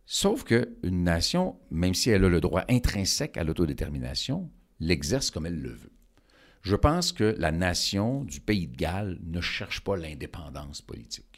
Sauf 0.04 0.42
qu'une 0.42 1.04
nation, 1.04 1.60
même 1.70 1.94
si 1.94 2.10
elle 2.10 2.24
a 2.24 2.28
le 2.28 2.40
droit 2.40 2.64
intrinsèque 2.68 3.36
à 3.36 3.44
l'autodétermination, 3.44 4.50
l'exerce 4.80 5.30
comme 5.30 5.46
elle 5.46 5.62
le 5.62 5.70
veut. 5.70 5.92
Je 6.62 6.74
pense 6.74 7.12
que 7.12 7.36
la 7.38 7.52
nation 7.52 8.24
du 8.24 8.40
pays 8.40 8.66
de 8.66 8.76
Galles 8.76 9.20
ne 9.22 9.40
cherche 9.40 9.82
pas 9.82 9.96
l'indépendance 9.96 10.82
politique. 10.82 11.35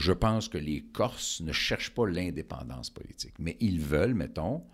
Je 0.00 0.12
pense 0.12 0.48
que 0.48 0.56
les 0.56 0.80
Corses 0.80 1.42
ne 1.42 1.52
cherchent 1.52 1.94
pas 1.94 2.08
l'indépendance 2.08 2.88
politique, 2.88 3.34
mais 3.38 3.58
ils 3.60 3.82
veulent, 3.82 4.14
mettons, 4.14 4.64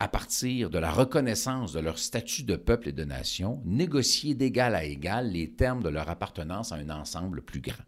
à 0.00 0.08
partir 0.08 0.68
de 0.68 0.80
la 0.80 0.90
reconnaissance 0.90 1.72
de 1.72 1.78
leur 1.78 1.96
statut 1.96 2.42
de 2.42 2.56
peuple 2.56 2.88
et 2.88 2.92
de 2.92 3.04
nation, 3.04 3.62
négocier 3.64 4.34
d'égal 4.34 4.74
à 4.74 4.82
égal 4.82 5.30
les 5.30 5.52
termes 5.52 5.84
de 5.84 5.88
leur 5.88 6.08
appartenance 6.08 6.72
à 6.72 6.74
un 6.74 6.90
ensemble 6.90 7.42
plus 7.42 7.60
grand. 7.60 7.84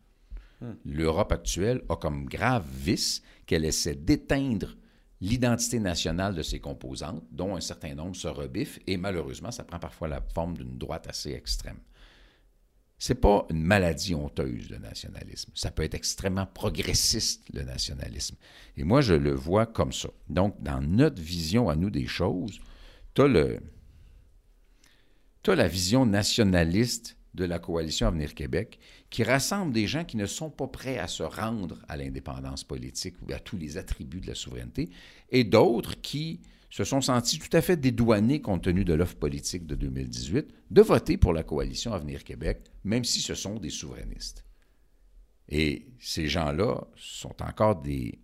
Hmm. 0.61 0.75
L'Europe 0.85 1.33
actuelle 1.33 1.83
a 1.89 1.97
comme 1.97 2.27
grave 2.27 2.69
vice 2.73 3.21
qu'elle 3.47 3.65
essaie 3.65 3.97
d'éteindre 3.97 4.77
l'identité 5.21 5.81
nationale 5.81 6.37
de 6.37 6.43
ses 6.43 6.61
composantes, 6.61 7.25
dont 7.33 7.57
un 7.57 7.61
certain 7.61 7.97
nombre 7.97 8.15
se 8.15 8.29
rebiffent, 8.29 8.79
et 8.87 8.97
malheureusement, 8.97 9.51
ça 9.51 9.65
prend 9.65 9.81
parfois 9.81 10.07
la 10.07 10.21
forme 10.21 10.57
d'une 10.57 10.79
droite 10.79 11.09
assez 11.09 11.33
extrême. 11.33 11.81
C'est 12.99 13.17
pas 13.17 13.47
une 13.51 13.63
maladie 13.63 14.15
honteuse, 14.15 14.71
le 14.71 14.79
nationalisme. 14.79 15.53
Ça 15.55 15.71
peut 15.71 15.83
être 15.83 15.95
extrêmement 15.95 16.47
progressiste, 16.47 17.43
le 17.53 17.63
nationalisme. 17.63 18.37
Et 18.77 18.85
moi, 18.85 19.03
je 19.03 19.15
le 19.15 19.33
vois 19.33 19.67
comme 19.67 19.93
ça. 19.93 20.09
Donc, 20.29 20.57
dans 20.63 20.81
notre 20.81 21.21
vision 21.21 21.69
à 21.69 21.77
nous 21.77 21.91
des 21.91 22.07
choses, 22.07 22.59
tu 23.15 23.23
as, 23.23 23.59
as 25.47 25.55
la 25.55 25.69
vision 25.69 26.07
nationaliste 26.07 27.17
de 27.35 27.45
la 27.45 27.59
coalition 27.59 28.07
Avenir 28.07 28.35
Québec 28.35 28.79
qui 29.11 29.23
rassemble 29.23 29.73
des 29.73 29.87
gens 29.87 30.05
qui 30.05 30.17
ne 30.17 30.27
sont 30.27 30.51
pas 30.51 30.67
prêts 30.67 30.99
à 30.99 31.07
se 31.07 31.23
rendre 31.23 31.79
à 31.89 31.97
l'indépendance 31.97 32.65
politique 32.65 33.15
ou 33.23 33.33
à 33.33 33.39
tous 33.39 33.59
les 33.59 33.77
attributs 33.77 34.21
de 34.21 34.27
la 34.27 34.35
souveraineté, 34.35 34.89
et 35.31 35.45
d'autres 35.45 36.01
qui 36.01 36.41
se 36.71 36.85
sont 36.85 37.01
sentis 37.01 37.39
tout 37.39 37.55
à 37.57 37.61
fait 37.61 37.77
dédouanés 37.77 38.41
compte 38.41 38.65
tenu 38.65 38.85
de 38.85 38.95
l'offre 38.95 39.17
politique 39.17 39.67
de 39.67 39.75
2018 39.75 40.53
de 40.71 40.83
voter 40.83 41.17
pour 41.17 41.33
la 41.33 41.43
coalition 41.43 41.93
Avenir 41.93 42.25
Québec, 42.25 42.65
même 42.85 43.05
si 43.05 43.21
ce 43.21 43.35
sont 43.35 43.59
des 43.59 43.71
souverainistes. 43.71 44.45
Et 45.49 45.87
ces 46.01 46.27
gens-là 46.27 46.87
sont 46.97 47.41
encore 47.43 47.81
des... 47.81 48.19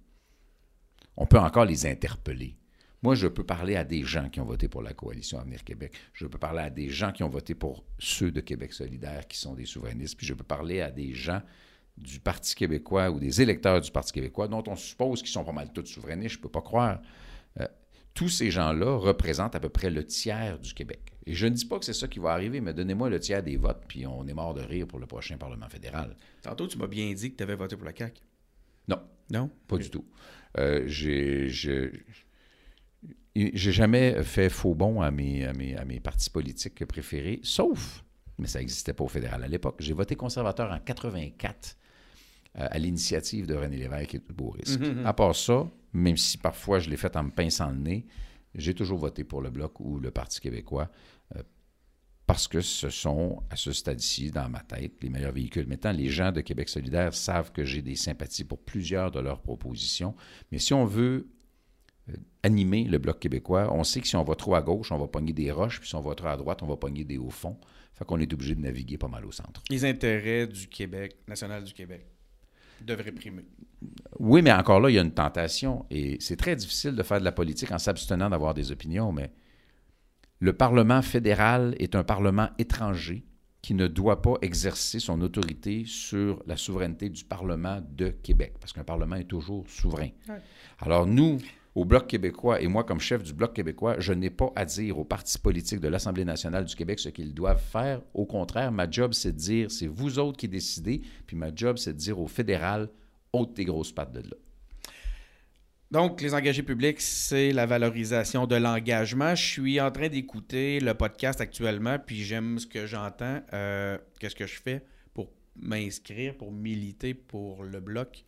On 1.16 1.26
peut 1.26 1.38
encore 1.38 1.64
les 1.64 1.86
interpeller. 1.86 2.57
Moi, 3.03 3.14
je 3.14 3.26
peux 3.26 3.45
parler 3.45 3.76
à 3.76 3.84
des 3.84 4.05
gens 4.05 4.28
qui 4.28 4.40
ont 4.40 4.45
voté 4.45 4.68
pour 4.68 4.82
la 4.82 4.95
coalition 4.95 5.38
Avenir 5.38 5.64
Québec. 5.64 5.93
Je 6.12 6.26
peux 6.26 6.38
parler 6.38 6.62
à 6.62 6.70
des 6.70 6.88
gens 6.88 7.12
qui 7.12 7.22
ont 7.22 7.28
voté 7.28 7.55
pour 7.55 7.84
ceux 7.99 8.30
de 8.30 8.40
Québec 8.40 8.72
solidaire 8.72 9.26
qui 9.26 9.38
sont 9.38 9.55
des 9.55 9.66
souverainistes. 9.66 10.16
Puis 10.16 10.26
je 10.26 10.34
peux 10.34 10.45
parler 10.45 10.80
à 10.80 10.90
des 10.90 11.12
gens 11.12 11.43
du 11.97 12.20
Parti 12.20 12.55
québécois 12.55 13.11
ou 13.11 13.18
des 13.18 13.43
électeurs 13.43 13.80
du 13.80 13.90
Parti 13.90 14.12
québécois 14.12 14.49
dont 14.49 14.62
on 14.66 14.76
suppose 14.76 15.20
qu'ils 15.20 15.32
sont 15.32 15.45
pas 15.45 15.53
mal 15.53 15.72
tous 15.72 15.84
souverainistes. 15.86 16.34
Je 16.34 16.38
ne 16.38 16.43
peux 16.43 16.49
pas 16.49 16.62
croire. 16.62 17.01
Tous 18.14 18.28
ces 18.28 18.50
gens-là 18.50 18.96
représentent 18.96 19.54
à 19.54 19.60
peu 19.60 19.68
près 19.68 19.90
le 19.90 20.04
tiers 20.04 20.58
du 20.58 20.74
Québec. 20.74 21.14
Et 21.26 21.34
je 21.34 21.46
ne 21.46 21.54
dis 21.54 21.64
pas 21.64 21.78
que 21.78 21.84
c'est 21.84 21.94
ça 21.94 22.08
qui 22.08 22.18
va 22.18 22.30
arriver, 22.32 22.60
mais 22.60 22.74
donnez-moi 22.74 23.08
le 23.08 23.18
tiers 23.20 23.42
des 23.42 23.56
votes, 23.56 23.84
puis 23.88 24.06
on 24.06 24.26
est 24.26 24.34
mort 24.34 24.54
de 24.54 24.60
rire 24.60 24.86
pour 24.86 24.98
le 24.98 25.06
prochain 25.06 25.38
Parlement 25.38 25.68
fédéral. 25.68 26.16
Tantôt, 26.42 26.66
tu 26.66 26.78
m'as 26.78 26.86
bien 26.86 27.12
dit 27.12 27.32
que 27.32 27.36
tu 27.36 27.42
avais 27.42 27.54
voté 27.54 27.76
pour 27.76 27.86
la 27.86 27.94
CAQ. 27.96 28.20
Non. 28.88 29.00
Non? 29.30 29.50
Pas 29.66 29.78
du 29.78 29.88
tout. 29.88 30.04
Euh, 30.58 30.82
j'ai, 30.86 31.48
j'ai 33.34 33.72
jamais 33.72 34.22
fait 34.22 34.50
faux 34.50 34.74
bon 34.74 35.00
à 35.00 35.10
mes, 35.10 35.46
à, 35.46 35.52
mes, 35.52 35.76
à 35.76 35.84
mes 35.84 36.00
partis 36.00 36.28
politiques 36.28 36.84
préférés, 36.84 37.40
sauf, 37.42 38.04
mais 38.38 38.46
ça 38.46 38.58
n'existait 38.58 38.92
pas 38.92 39.04
au 39.04 39.08
fédéral 39.08 39.42
à 39.42 39.48
l'époque, 39.48 39.76
j'ai 39.78 39.94
voté 39.94 40.16
conservateur 40.16 40.70
en 40.70 40.78
84 40.78 41.54
euh, 41.54 41.82
à 42.55 42.78
l'initiative 42.78 43.46
de 43.46 43.55
René 43.55 43.76
Lévesque 43.76 44.14
et 44.14 44.18
de 44.18 44.32
Boris. 44.32 44.78
Mm-hmm. 44.78 45.05
À 45.05 45.12
part 45.12 45.34
ça, 45.34 45.66
même 45.92 46.16
si 46.16 46.38
parfois 46.38 46.78
je 46.78 46.90
l'ai 46.90 46.96
fait 46.96 47.16
en 47.16 47.24
me 47.24 47.30
pinçant 47.30 47.70
le 47.70 47.78
nez, 47.78 48.07
j'ai 48.55 48.74
toujours 48.74 48.98
voté 48.98 49.24
pour 49.24 49.40
le 49.40 49.50
Bloc 49.50 49.80
ou 49.80 49.98
le 49.98 50.11
Parti 50.11 50.40
québécois 50.40 50.90
euh, 51.36 51.42
parce 52.26 52.48
que 52.48 52.61
ce 52.61 52.90
sont, 52.90 53.42
à 53.50 53.57
ce 53.57 53.72
stade-ci, 53.72 54.30
dans 54.30 54.48
ma 54.48 54.61
tête, 54.61 55.03
les 55.03 55.09
meilleurs 55.09 55.32
véhicules. 55.32 55.66
Maintenant, 55.66 55.92
les 55.92 56.09
gens 56.09 56.32
de 56.32 56.40
Québec 56.40 56.68
solidaire 56.68 57.14
savent 57.14 57.53
que 57.53 57.64
j'ai 57.64 57.82
des 57.82 57.96
sympathies 57.96 58.44
pour 58.44 58.59
plusieurs 58.59 59.11
de 59.11 59.20
leurs 59.20 59.40
propositions, 59.40 60.14
mais 60.50 60.59
si 60.59 60.72
on 60.72 60.84
veut 60.84 61.28
euh, 62.09 62.16
animer 62.42 62.84
le 62.84 62.98
Bloc 62.98 63.18
québécois, 63.18 63.72
on 63.72 63.84
sait 63.84 64.00
que 64.00 64.09
si 64.09 64.16
on 64.16 64.24
va 64.24 64.34
trop 64.34 64.55
à 64.55 64.62
gauche, 64.62 64.92
on 64.92 64.98
va 64.98 65.09
pogner 65.09 65.32
des 65.32 65.50
roches, 65.50 65.80
puis 65.80 65.88
si 65.88 65.94
on 65.94 66.00
va 66.00 66.14
trop 66.14 66.28
à 66.28 66.36
droite, 66.36 66.62
on 66.62 66.66
va 66.66 66.76
pogner 66.76 67.05
des 67.05 67.18
hauts 67.18 67.30
fonds. 67.30 67.59
Fait 67.94 68.05
qu'on 68.05 68.18
est 68.20 68.32
obligé 68.32 68.55
de 68.55 68.61
naviguer 68.61 68.96
pas 68.96 69.09
mal 69.09 69.24
au 69.26 69.32
centre. 69.32 69.62
Les 69.68 69.84
intérêts 69.84 70.46
du 70.46 70.66
Québec, 70.68 71.16
national 71.28 71.62
du 71.64 71.74
Québec 71.74 72.07
devrait 72.85 73.12
primer. 73.12 73.45
Oui, 74.18 74.43
mais 74.43 74.53
encore 74.53 74.80
là, 74.80 74.91
il 74.91 74.95
y 74.95 74.99
a 74.99 75.03
une 75.03 75.12
tentation. 75.12 75.87
Et 75.91 76.16
c'est 76.20 76.37
très 76.37 76.57
difficile 76.57 76.95
de 76.95 77.03
faire 77.03 77.18
de 77.20 77.24
la 77.24 77.33
politique 77.33 77.72
en 77.72 77.78
s'abstenant 77.78 78.30
d'avoir 78.30 78.55
des 78.55 78.70
opinions, 78.70 79.12
mais 79.12 79.33
le 80.41 80.53
Parlement 80.53 81.03
fédéral 81.03 81.74
est 81.78 81.95
un 81.95 82.05
Parlement 82.05 82.51
étranger 82.59 83.24
qui 83.62 83.74
ne 83.74 83.87
doit 83.87 84.22
pas 84.22 84.35
exercer 84.43 84.99
son 84.99 85.20
autorité 85.20 85.85
sur 85.87 86.43
la 86.47 86.57
souveraineté 86.57 87.09
du 87.09 87.24
Parlement 87.24 87.80
de 87.89 88.09
Québec, 88.09 88.55
parce 88.61 88.72
qu'un 88.72 88.83
Parlement 88.83 89.16
est 89.16 89.28
toujours 89.28 89.68
souverain. 89.68 90.09
Alors 90.80 91.07
nous, 91.07 91.39
au 91.75 91.85
Bloc 91.85 92.07
québécois, 92.07 92.61
et 92.61 92.66
moi 92.66 92.85
comme 92.85 93.01
chef 93.01 93.23
du 93.23 93.33
Bloc 93.33 93.55
québécois, 93.55 93.97
je 93.99 94.12
n'ai 94.12 94.31
pas 94.31 94.53
à 94.57 94.64
dire 94.64 94.99
aux 94.99 95.05
partis 95.05 95.39
politiques 95.39 95.81
de 95.81 95.89
l'Assemblée 95.89 96.25
nationale 96.25 96.64
du 96.64 96.77
Québec 96.77 96.99
ce 96.99 97.09
qu'ils 97.09 97.33
doivent 97.33 97.62
faire. 97.62 98.03
Au 98.12 98.27
contraire, 98.27 98.73
ma 98.73 98.91
job, 98.91 99.14
c'est 99.14 99.33
de 99.33 99.39
dire, 99.39 99.70
c'est 99.70 99.87
vous 99.87 100.18
autres 100.18 100.37
qui 100.37 100.49
décidez, 100.49 101.01
puis 101.27 101.37
ma 101.37 101.55
job, 101.55 101.79
c'est 101.79 101.95
de 101.95 101.99
dire 101.99 102.20
au 102.20 102.27
fédéral, 102.27 102.91
ôte 103.33 103.55
tes 103.55 103.64
grosses 103.64 103.93
pattes 103.93 104.12
de 104.12 104.20
là. 104.20 104.37
Donc, 105.91 106.23
les 106.23 106.33
engagés 106.33 106.62
publics, 106.62 107.03
c'est 107.03 107.53
la 107.53 107.66
valorisation 107.66 108.47
de 108.47 108.57
l'engagement. 108.57 109.35
Je 109.35 109.45
suis 109.45 109.79
en 109.79 109.91
train 109.91 110.09
d'écouter 110.09 110.81
le 110.81 110.95
podcast 110.95 111.39
actuellement, 111.43 111.99
puis 111.99 112.23
j'aime 112.23 112.59
ce 112.59 112.66
que 112.66 112.87
j'entends. 112.87 113.43
Euh, 113.53 113.99
qu'est-ce 114.18 114.35
que 114.35 114.47
je 114.47 114.59
fais 114.59 114.87
pour 115.12 115.31
m'inscrire, 115.55 116.35
pour 116.35 116.51
militer 116.51 117.12
pour 117.12 117.62
le 117.62 117.81
bloc? 117.81 118.25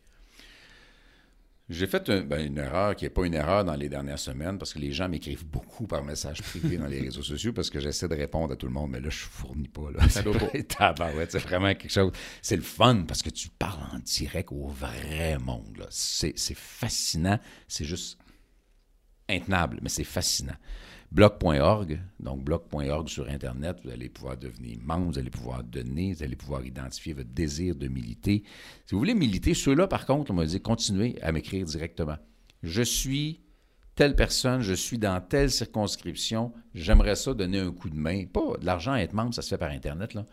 J'ai 1.67 1.87
fait 1.87 2.11
ben, 2.27 2.45
une 2.45 2.59
erreur 2.59 2.95
qui 2.95 3.05
n'est 3.05 3.09
pas 3.09 3.25
une 3.25 3.33
erreur 3.33 3.65
dans 3.65 3.73
les 3.73 3.89
dernières 3.89 4.19
semaines 4.19 4.59
parce 4.59 4.71
que 4.71 4.77
les 4.77 4.91
gens 4.91 5.09
m'écrivent 5.09 5.45
beaucoup 5.45 5.87
par 5.87 6.03
message 6.03 6.43
privé 6.43 6.77
dans 6.77 6.85
les 6.85 7.01
réseaux 7.01 7.23
sociaux 7.23 7.53
parce 7.53 7.71
que 7.71 7.79
j'essaie 7.79 8.07
de 8.07 8.15
répondre 8.15 8.53
à 8.53 8.55
tout 8.55 8.67
le 8.67 8.71
monde, 8.71 8.91
mais 8.91 8.99
là, 8.99 9.09
je 9.09 9.25
ne 9.25 9.29
fournis 9.29 9.67
pas. 9.67 9.89
Là. 9.91 10.01
C'est, 10.09 10.23
c'est 11.29 11.39
vraiment 11.39 11.73
quelque 11.73 11.89
chose. 11.89 12.11
C'est 12.41 12.55
le 12.55 12.61
fun 12.61 13.03
parce 13.07 13.23
que 13.23 13.31
tu 13.31 13.49
parles 13.49 13.81
en 13.91 13.99
direct 13.99 14.51
au 14.51 14.67
vrai 14.67 15.39
monde. 15.39 15.87
C'est, 15.89 16.37
c'est 16.37 16.57
fascinant. 16.57 17.39
C'est 17.67 17.85
juste 17.85 18.19
intenable, 19.27 19.79
mais 19.81 19.89
c'est 19.89 20.03
fascinant 20.03 20.55
bloc.org, 21.15 21.97
donc 22.19 22.43
bloc.org 22.43 23.07
sur 23.07 23.29
Internet, 23.29 23.77
vous 23.85 23.89
allez 23.89 24.09
pouvoir 24.09 24.35
devenir 24.35 24.77
membre, 24.83 25.13
vous 25.13 25.17
allez 25.17 25.29
pouvoir 25.29 25.63
donner, 25.63 26.13
vous 26.13 26.23
allez 26.23 26.35
pouvoir 26.35 26.65
identifier 26.65 27.13
votre 27.13 27.29
désir 27.29 27.73
de 27.73 27.87
militer. 27.87 28.43
Si 28.85 28.93
vous 28.93 28.99
voulez 28.99 29.13
militer, 29.13 29.53
ceux-là, 29.53 29.87
par 29.87 30.05
contre, 30.05 30.31
on 30.31 30.33
m'a 30.33 30.45
dit, 30.45 30.59
continuez 30.59 31.15
à 31.21 31.31
m'écrire 31.31 31.65
directement. 31.65 32.17
Je 32.63 32.81
suis 32.81 33.39
telle 33.95 34.17
personne, 34.17 34.59
je 34.59 34.73
suis 34.73 34.97
dans 34.97 35.21
telle 35.21 35.49
circonscription, 35.49 36.51
j'aimerais 36.73 37.15
ça 37.15 37.33
donner 37.33 37.59
un 37.59 37.71
coup 37.71 37.89
de 37.89 37.95
main. 37.95 38.25
Pas 38.25 38.57
de 38.59 38.65
l'argent 38.65 38.91
à 38.91 38.99
être 38.99 39.13
membre, 39.13 39.33
ça 39.33 39.41
se 39.41 39.47
fait 39.47 39.57
par 39.57 39.71
Internet, 39.71 40.15
là. 40.15 40.25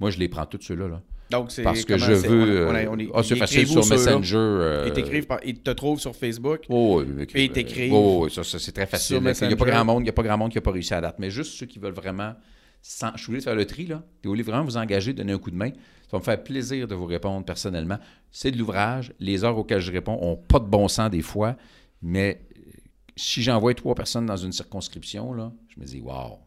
Moi, 0.00 0.10
je 0.10 0.18
les 0.18 0.28
prends 0.28 0.44
tous 0.44 0.60
ceux-là. 0.60 0.88
Là. 0.88 1.02
Donc, 1.30 1.50
c'est 1.50 1.62
Parce 1.62 1.84
que 1.84 1.98
je 1.98 2.12
veux. 2.12 2.68
On 2.68 2.74
a- 2.74 2.84
euh, 2.84 2.88
on 2.88 3.18
ah, 3.18 3.22
c'est 3.22 3.36
facile 3.36 3.66
sur? 3.66 3.84
Messenger. 3.86 4.36
euh, 4.36 4.84
Ils 4.86 4.92
t'écrivent, 4.92 5.26
par- 5.26 5.40
ils 5.44 5.58
te 5.58 5.70
trouvent 5.70 5.98
sur 5.98 6.14
Facebook. 6.14 6.60
Oh, 6.68 7.02
oui, 7.04 7.26
Et 7.34 7.44
ils 7.44 7.50
t'écrivent. 7.50 7.92
oh, 7.92 8.24
oui, 8.24 8.30
ça, 8.30 8.44
ça, 8.44 8.58
c'est 8.58 8.72
très 8.72 8.86
facile. 8.86 9.16
Il 9.16 9.46
n'y 9.48 9.52
a 9.54 9.56
pas 9.56 9.64
grand 9.64 9.84
monde, 9.84 10.02
il 10.04 10.06
y 10.06 10.10
a 10.10 10.12
pas 10.12 10.22
grand 10.22 10.38
monde 10.38 10.50
qui 10.52 10.56
n'a 10.58 10.62
pas 10.62 10.70
réussi 10.70 10.94
à 10.94 11.00
date. 11.00 11.16
Mais 11.18 11.30
juste 11.30 11.52
ceux 11.54 11.66
qui 11.66 11.78
veulent 11.78 11.92
vraiment. 11.94 12.34
Sans, 12.82 13.10
je 13.16 13.26
voulais 13.26 13.40
faire 13.40 13.56
le 13.56 13.64
tri, 13.64 13.86
là. 13.86 14.02
Et 14.22 14.26
vous 14.28 14.30
voulez 14.30 14.44
vraiment 14.44 14.62
vous 14.64 14.76
engager, 14.76 15.12
donner 15.12 15.32
un 15.32 15.38
coup 15.38 15.50
de 15.50 15.56
main. 15.56 15.70
Ça 16.02 16.10
va 16.12 16.18
me 16.18 16.22
faire 16.24 16.40
plaisir 16.44 16.86
de 16.86 16.94
vous 16.94 17.06
répondre 17.06 17.44
personnellement. 17.44 17.98
C'est 18.30 18.52
de 18.52 18.58
l'ouvrage. 18.58 19.12
Les 19.18 19.42
heures 19.42 19.58
auxquelles 19.58 19.80
je 19.80 19.90
réponds 19.90 20.20
n'ont 20.20 20.36
pas 20.36 20.60
de 20.60 20.66
bon 20.66 20.86
sens 20.86 21.10
des 21.10 21.22
fois. 21.22 21.56
Mais 22.00 22.40
euh, 22.56 22.70
si 23.16 23.42
j'envoie 23.42 23.74
trois 23.74 23.96
personnes 23.96 24.26
dans 24.26 24.36
une 24.36 24.52
circonscription, 24.52 25.32
là, 25.32 25.50
je 25.74 25.80
me 25.80 25.86
dis, 25.86 26.00
wow. 26.00 26.38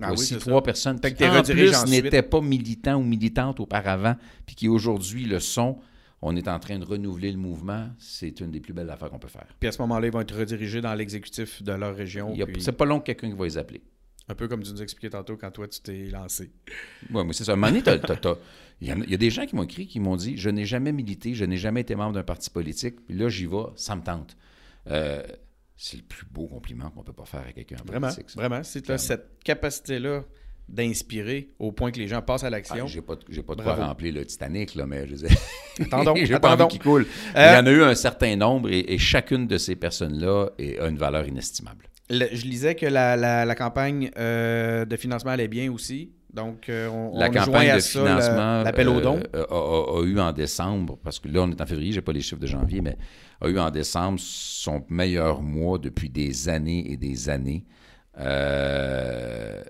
Ah 0.00 0.12
oui, 0.12 0.18
c'est 0.18 0.38
trois 0.38 0.54
ça. 0.54 0.62
personnes 0.62 1.00
que 1.00 1.08
qui, 1.08 1.24
en 1.24 1.42
plus, 1.42 1.84
n'étaient 1.86 2.22
pas 2.22 2.40
militants 2.40 2.96
ou 2.96 3.04
militantes 3.04 3.60
auparavant, 3.60 4.16
puis 4.46 4.54
qui 4.54 4.68
aujourd'hui 4.68 5.24
le 5.24 5.40
sont. 5.40 5.78
On 6.24 6.36
est 6.36 6.46
en 6.46 6.60
train 6.60 6.78
de 6.78 6.84
renouveler 6.84 7.32
le 7.32 7.38
mouvement. 7.38 7.88
C'est 7.98 8.40
une 8.40 8.52
des 8.52 8.60
plus 8.60 8.72
belles 8.72 8.90
affaires 8.90 9.10
qu'on 9.10 9.18
peut 9.18 9.28
faire. 9.28 9.46
Puis 9.58 9.68
à 9.68 9.72
ce 9.72 9.82
moment-là, 9.82 10.06
ils 10.06 10.12
vont 10.12 10.20
être 10.20 10.36
redirigés 10.36 10.80
dans 10.80 10.94
l'exécutif 10.94 11.62
de 11.64 11.72
leur 11.72 11.96
région. 11.96 12.32
Puis 12.32 12.62
C'est 12.62 12.72
pas 12.72 12.84
long 12.84 13.00
que 13.00 13.06
quelqu'un 13.06 13.30
qui 13.30 13.36
va 13.36 13.44
les 13.44 13.58
appeler. 13.58 13.82
Un 14.28 14.34
peu 14.36 14.46
comme 14.46 14.62
tu 14.62 14.70
nous 14.70 14.82
expliquais 14.82 15.10
tantôt 15.10 15.36
quand 15.36 15.50
toi, 15.50 15.66
tu 15.66 15.80
t'es 15.80 16.06
lancé. 16.06 16.52
Oui, 17.12 17.24
mais 17.26 17.32
c'est 17.32 17.44
ça. 17.44 17.52
À 17.52 17.54
un 17.54 17.56
moment 17.56 17.72
donné, 17.72 17.82
y, 18.80 18.86
il 18.90 19.10
y 19.10 19.14
a 19.14 19.18
des 19.18 19.30
gens 19.30 19.46
qui 19.46 19.56
m'ont 19.56 19.64
écrit, 19.64 19.88
qui 19.88 19.98
m'ont 19.98 20.16
dit 20.16 20.36
Je 20.36 20.48
n'ai 20.48 20.64
jamais 20.64 20.92
milité, 20.92 21.34
je 21.34 21.44
n'ai 21.44 21.56
jamais 21.56 21.80
été 21.80 21.96
membre 21.96 22.14
d'un 22.14 22.22
parti 22.22 22.48
politique, 22.50 23.04
puis 23.04 23.16
là, 23.16 23.28
j'y 23.28 23.46
vais, 23.46 23.64
ça 23.74 23.96
me 23.96 24.02
tente. 24.02 24.36
Euh, 24.88 25.22
c'est 25.84 25.96
le 25.96 26.02
plus 26.04 26.24
beau 26.30 26.46
compliment 26.46 26.90
qu'on 26.90 27.02
peut 27.02 27.12
pas 27.12 27.24
faire 27.24 27.44
à 27.48 27.52
quelqu'un 27.52 27.76
en 27.82 27.84
Vraiment, 27.84 28.10
ça. 28.10 28.20
vraiment. 28.36 28.60
Clairement. 28.62 28.98
cette 28.98 29.38
capacité-là 29.44 30.22
d'inspirer 30.68 31.50
au 31.58 31.72
point 31.72 31.90
que 31.90 31.98
les 31.98 32.06
gens 32.08 32.22
passent 32.22 32.44
à 32.44 32.46
Ah, 32.46 32.50
l'action. 32.50 32.86
j'ai 32.86 33.02
pas, 33.02 33.14
j'ai 33.28 33.42
pas 33.42 33.54
de 33.54 33.62
Bravo. 33.62 33.76
quoi 33.78 33.86
remplir 33.88 34.14
le 34.14 34.24
Titanic, 34.24 34.74
là, 34.74 34.86
mais 34.86 35.06
je 35.08 35.14
dire, 35.16 35.28
Attendons, 35.80 36.14
j'ai 36.24 36.38
pas 36.38 36.54
envie 36.54 36.68
qu'il 36.68 36.80
coule. 36.80 37.06
Euh, 37.36 37.48
Il 37.52 37.56
y 37.56 37.58
en 37.58 37.66
a 37.66 37.70
eu 37.72 37.82
un 37.82 37.94
certain 37.94 38.36
nombre 38.36 38.70
et, 38.70 38.92
et 38.94 38.98
chacune 38.98 39.46
de 39.46 39.58
ces 39.58 39.76
personnes-là 39.76 40.50
a 40.80 40.86
une 40.88 40.98
valeur 40.98 41.26
inestimable. 41.26 41.88
Le- 42.10 42.28
je 42.32 42.44
lisais 42.46 42.74
que 42.74 42.86
la, 42.86 43.16
la- 43.16 43.44
la 43.44 43.54
campagne 43.54 44.10
euh, 44.16 44.84
de 44.84 44.96
financement 44.96 45.32
allait 45.32 45.48
bien 45.48 45.70
aussi. 45.72 46.12
Donc, 46.32 46.68
euh, 46.68 46.88
on, 46.88 47.18
La 47.18 47.28
on 47.28 47.32
campagne 47.32 47.68
à 47.70 47.76
de 47.76 47.80
ça 47.80 48.00
financement 48.00 48.62
l'appel 48.62 48.88
aux 48.88 48.98
euh, 48.98 49.02
dons. 49.02 49.20
euh, 49.34 49.44
a, 49.50 49.54
a- 49.54 50.00
a 50.00 50.04
eu 50.04 50.18
en 50.18 50.32
décembre, 50.32 50.98
parce 51.02 51.18
que 51.18 51.28
là, 51.28 51.42
on 51.42 51.50
est 51.50 51.60
en 51.60 51.66
février, 51.66 51.92
j'ai 51.92 52.00
pas 52.00 52.12
les 52.12 52.22
chiffres 52.22 52.40
de 52.40 52.46
janvier, 52.46 52.80
mais 52.80 52.96
a 53.42 53.48
eu 53.48 53.58
en 53.58 53.70
décembre 53.70 54.18
son 54.18 54.82
meilleur 54.88 55.42
mois 55.42 55.78
depuis 55.78 56.08
des 56.08 56.48
années 56.48 56.90
et 56.90 56.96
des 56.96 57.28
années. 57.28 57.64
Euh, 58.18 59.62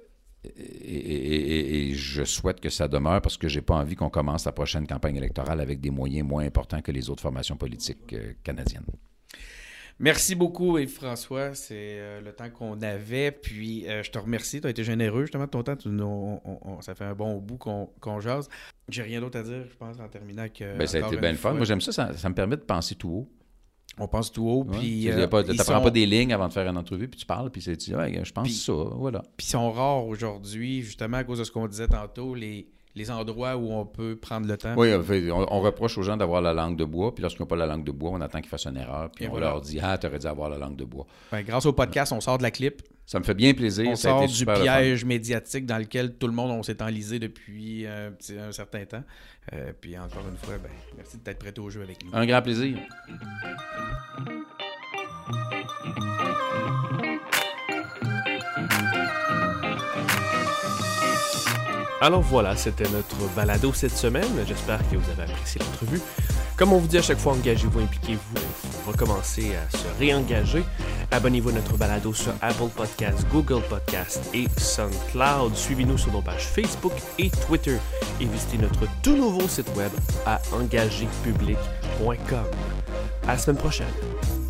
et, 0.45 0.51
et- 0.61 1.57
et- 1.59 1.91
et 1.91 1.95
je 1.95 2.25
souhaite 2.25 2.61
que 2.61 2.69
ça 2.69 2.89
demeure 2.89 3.21
parce 3.23 3.37
que 3.37 3.49
j'ai 3.49 3.63
pas 3.63 3.75
envie 3.77 3.95
qu'on 3.95 4.11
commence 4.11 4.45
la 4.45 4.53
prochaine 4.53 4.87
campagne 4.87 5.17
électorale 5.17 5.61
avec 5.61 5.81
des 5.81 5.91
moyens 5.91 6.27
moins 6.29 6.45
importants 6.45 6.81
que 6.81 6.91
les 6.93 7.11
autres 7.11 7.23
formations 7.23 7.57
politiques 7.57 8.15
canadiennes. 8.43 8.85
Merci 9.99 10.35
beaucoup, 10.35 10.79
Yves-François. 10.79 11.55
C'est 11.55 11.99
euh, 12.01 12.21
le 12.21 12.33
temps 12.33 12.51
qu'on 12.51 12.81
avait. 12.83 13.31
Puis, 13.31 13.89
euh, 13.89 14.03
je 14.03 14.11
te 14.11 14.19
remercie. 14.19 14.61
Tu 14.61 14.67
as 14.67 14.71
été 14.71 14.85
généreux, 14.85 15.23
justement, 15.23 15.45
de 15.45 15.51
ton 15.51 15.63
temps. 15.63 15.77
Tu 15.77 15.89
nous- 15.89 16.05
on- 16.05 16.41
on- 16.45 16.59
on- 16.63 16.81
ça 16.81 16.95
fait 16.95 17.05
un 17.05 17.15
bon 17.15 17.37
bout 17.39 17.57
qu'on 17.57 18.21
jase. 18.21 18.49
J'ai 18.89 19.03
rien 19.03 19.21
d'autre 19.21 19.39
à 19.39 19.43
dire, 19.43 19.65
je 19.71 19.77
pense, 19.77 20.01
en 20.01 20.09
terminant 20.09 20.47
que. 20.49 20.77
Ben, 20.77 20.87
ça 20.87 20.99
a 21.05 21.07
été 21.07 21.17
bien 21.17 21.31
le 21.31 21.37
fun. 21.39 21.53
Moi, 21.55 21.65
j'aime 21.65 21.81
ça, 21.81 21.93
ça, 21.93 22.13
ça 22.17 22.29
me 22.29 22.35
permet 22.35 22.57
de 22.57 22.63
penser 22.63 22.95
tout 22.95 23.09
haut. 23.11 23.29
On 23.99 24.09
pense 24.09 24.33
tout 24.33 24.49
haut. 24.49 24.65
Puis, 24.65 25.03
Tu 25.05 25.11
euh, 25.13 25.17
n'apprends 25.27 25.43
pas 25.43 25.83
sont- 25.83 25.91
des 25.91 26.07
lignes 26.07 26.33
avant 26.33 26.49
de 26.49 26.53
faire 26.55 26.67
une 26.67 26.79
entrevue, 26.79 27.09
puis 27.09 27.21
tu 27.21 27.27
parles, 27.27 27.51
puis 27.51 27.61
tu 27.61 27.77
dis, 27.77 27.95
Ouais, 27.95 28.21
je 28.25 28.33
pense 28.33 28.51
ça, 28.51 28.73
voilà. 28.73 29.23
Puis 29.37 29.47
ils 29.47 29.51
sont 29.51 29.71
rares 29.71 30.07
aujourd'hui, 30.07 30.81
justement 30.81 31.19
à 31.19 31.25
cause 31.25 31.39
de 31.41 31.45
ce 31.45 31.53
qu'on 31.53 31.69
disait 31.69 31.89
tantôt, 31.89 32.35
les, 32.35 32.69
les 32.95 33.11
endroits 33.11 33.57
où 33.57 33.73
on 33.73 33.87
peut 33.87 34.17
prendre 34.17 34.47
le 34.47 34.57
temps. 34.57 34.75
Oui, 34.77 34.91
on, 35.31 35.55
on 35.55 35.61
reproche 35.61 35.97
aux 35.99 36.03
gens 36.03 36.17
d'avoir 36.17 36.43
la 36.43 36.53
langue 36.53 36.77
de 36.77 36.85
bois, 36.85 37.15
puis 37.15 37.23
lorsqu'ils 37.23 37.43
n'ont 37.43 37.47
pas 37.47 37.57
la 37.57 37.67
langue 37.67 37.85
de 37.85 37.93
bois, 37.93 38.11
on 38.13 38.21
attend 38.21 38.41
qu'ils 38.41 38.51
fassent 38.51 38.67
une 38.67 38.77
erreur, 38.77 39.11
puis 39.11 39.25
Et 39.25 39.29
on 39.29 39.33
voilà. 39.33 39.51
leur 39.51 39.61
dit 39.61 39.79
Ah, 39.83 39.97
t'aurais 39.99 40.19
dû 40.19 40.27
avoir 40.27 40.51
la 40.51 40.59
langue 40.59 40.77
de 40.77 40.85
bois. 40.85 41.07
Ben, 41.31 41.43
grâce 41.43 41.67
au 41.67 41.73
podcast, 41.73 42.13
on 42.13 42.21
sort 42.21 42.39
de 42.39 42.43
la 42.43 42.51
clip. 42.51 42.83
Ça 43.07 43.19
me 43.19 43.25
fait 43.25 43.35
bien 43.35 43.53
plaisir. 43.53 43.89
On 43.89 43.97
ça 43.97 44.11
sort 44.11 44.27
du 44.27 44.45
fun. 44.45 44.55
piège 44.55 45.05
médiatique 45.05 45.67
dans 45.67 45.79
lequel 45.79 46.15
tout 46.15 46.27
le 46.27 46.33
monde 46.33 46.51
on 46.51 46.63
s'est 46.63 46.83
enlisé 46.83 47.19
depuis 47.19 47.85
euh, 47.87 48.11
un, 48.39 48.53
certain 48.53 48.85
temps. 48.85 49.03
Euh, 49.53 49.73
puis 49.79 49.99
encore 49.99 50.25
une 50.31 50.37
fois, 50.37 50.55
ben, 50.63 50.71
merci 50.97 51.19
de 51.19 51.23
t'être 51.23 51.39
prêté 51.39 51.61
au 51.61 51.69
jeu 51.69 51.83
avec 51.83 52.05
nous. 52.05 52.11
Un 52.13 52.27
grand 52.27 52.43
plaisir. 52.43 52.77
Alors 62.03 62.21
voilà, 62.21 62.57
c'était 62.57 62.89
notre 62.89 63.33
balado 63.37 63.73
cette 63.73 63.97
semaine. 63.97 64.27
J'espère 64.45 64.81
que 64.91 64.97
vous 64.97 65.11
avez 65.13 65.31
apprécié 65.31 65.61
l'entrevue. 65.61 66.01
Comme 66.57 66.73
on 66.73 66.79
vous 66.79 66.89
dit 66.89 66.99
à 66.99 67.03
chaque 67.03 67.19
fois, 67.19 67.33
engagez-vous, 67.35 67.79
impliquez-vous. 67.79 68.91
Recommencer 68.91 69.53
à 69.55 69.71
se 69.71 69.85
réengager. 70.01 70.65
Abonnez-vous 71.13 71.51
à 71.51 71.53
notre 71.53 71.77
balado 71.77 72.13
sur 72.13 72.33
Apple 72.41 72.71
Podcasts, 72.75 73.25
Google 73.31 73.63
Podcasts 73.69 74.29
et 74.35 74.49
SoundCloud. 74.57 75.55
Suivez-nous 75.55 75.97
sur 75.97 76.13
nos 76.13 76.23
pages 76.23 76.49
Facebook 76.49 76.95
et 77.21 77.31
Twitter. 77.47 77.79
Et 78.21 78.25
visitez 78.25 78.59
notre 78.59 78.89
tout 79.05 79.17
nouveau 79.17 79.47
site 79.47 79.71
web 79.77 79.93
à 80.27 80.43
engagépublic.com. 80.53 82.47
À 83.29 83.33
la 83.33 83.39
semaine 83.39 83.59
prochaine. 83.59 84.42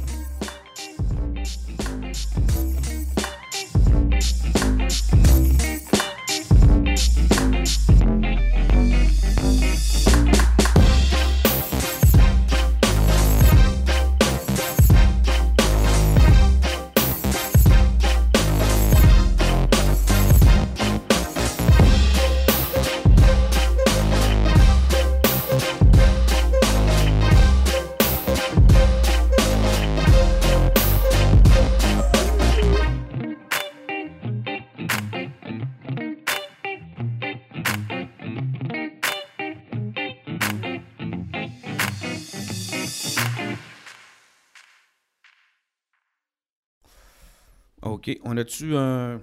A-tu 48.43 48.77
un, 48.77 49.23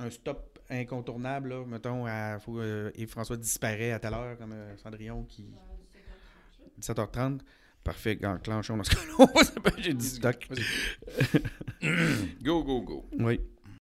un 0.00 0.10
stop 0.10 0.58
incontournable, 0.68 1.50
là? 1.50 1.64
Mettons, 1.64 2.04
à, 2.06 2.40
faut, 2.40 2.58
euh, 2.58 2.90
Yves-François 2.96 3.36
disparaît 3.36 3.92
à 3.92 4.00
telle 4.00 4.12
heure, 4.12 4.36
comme 4.36 4.50
euh, 4.52 4.76
Cendrillon 4.76 5.22
qui. 5.22 5.46
17h30. 6.80 7.42
Parfait, 7.84 8.18
enclenchons 8.24 8.76
dans 8.76 8.82
ce 8.82 8.90
cas-là. 8.90 9.72
J'ai 9.78 9.94
dit 9.94 10.18
doc. 10.18 10.48
Go, 12.42 12.64
go, 12.64 12.80
go. 12.82 13.06
Oui. 13.20 13.40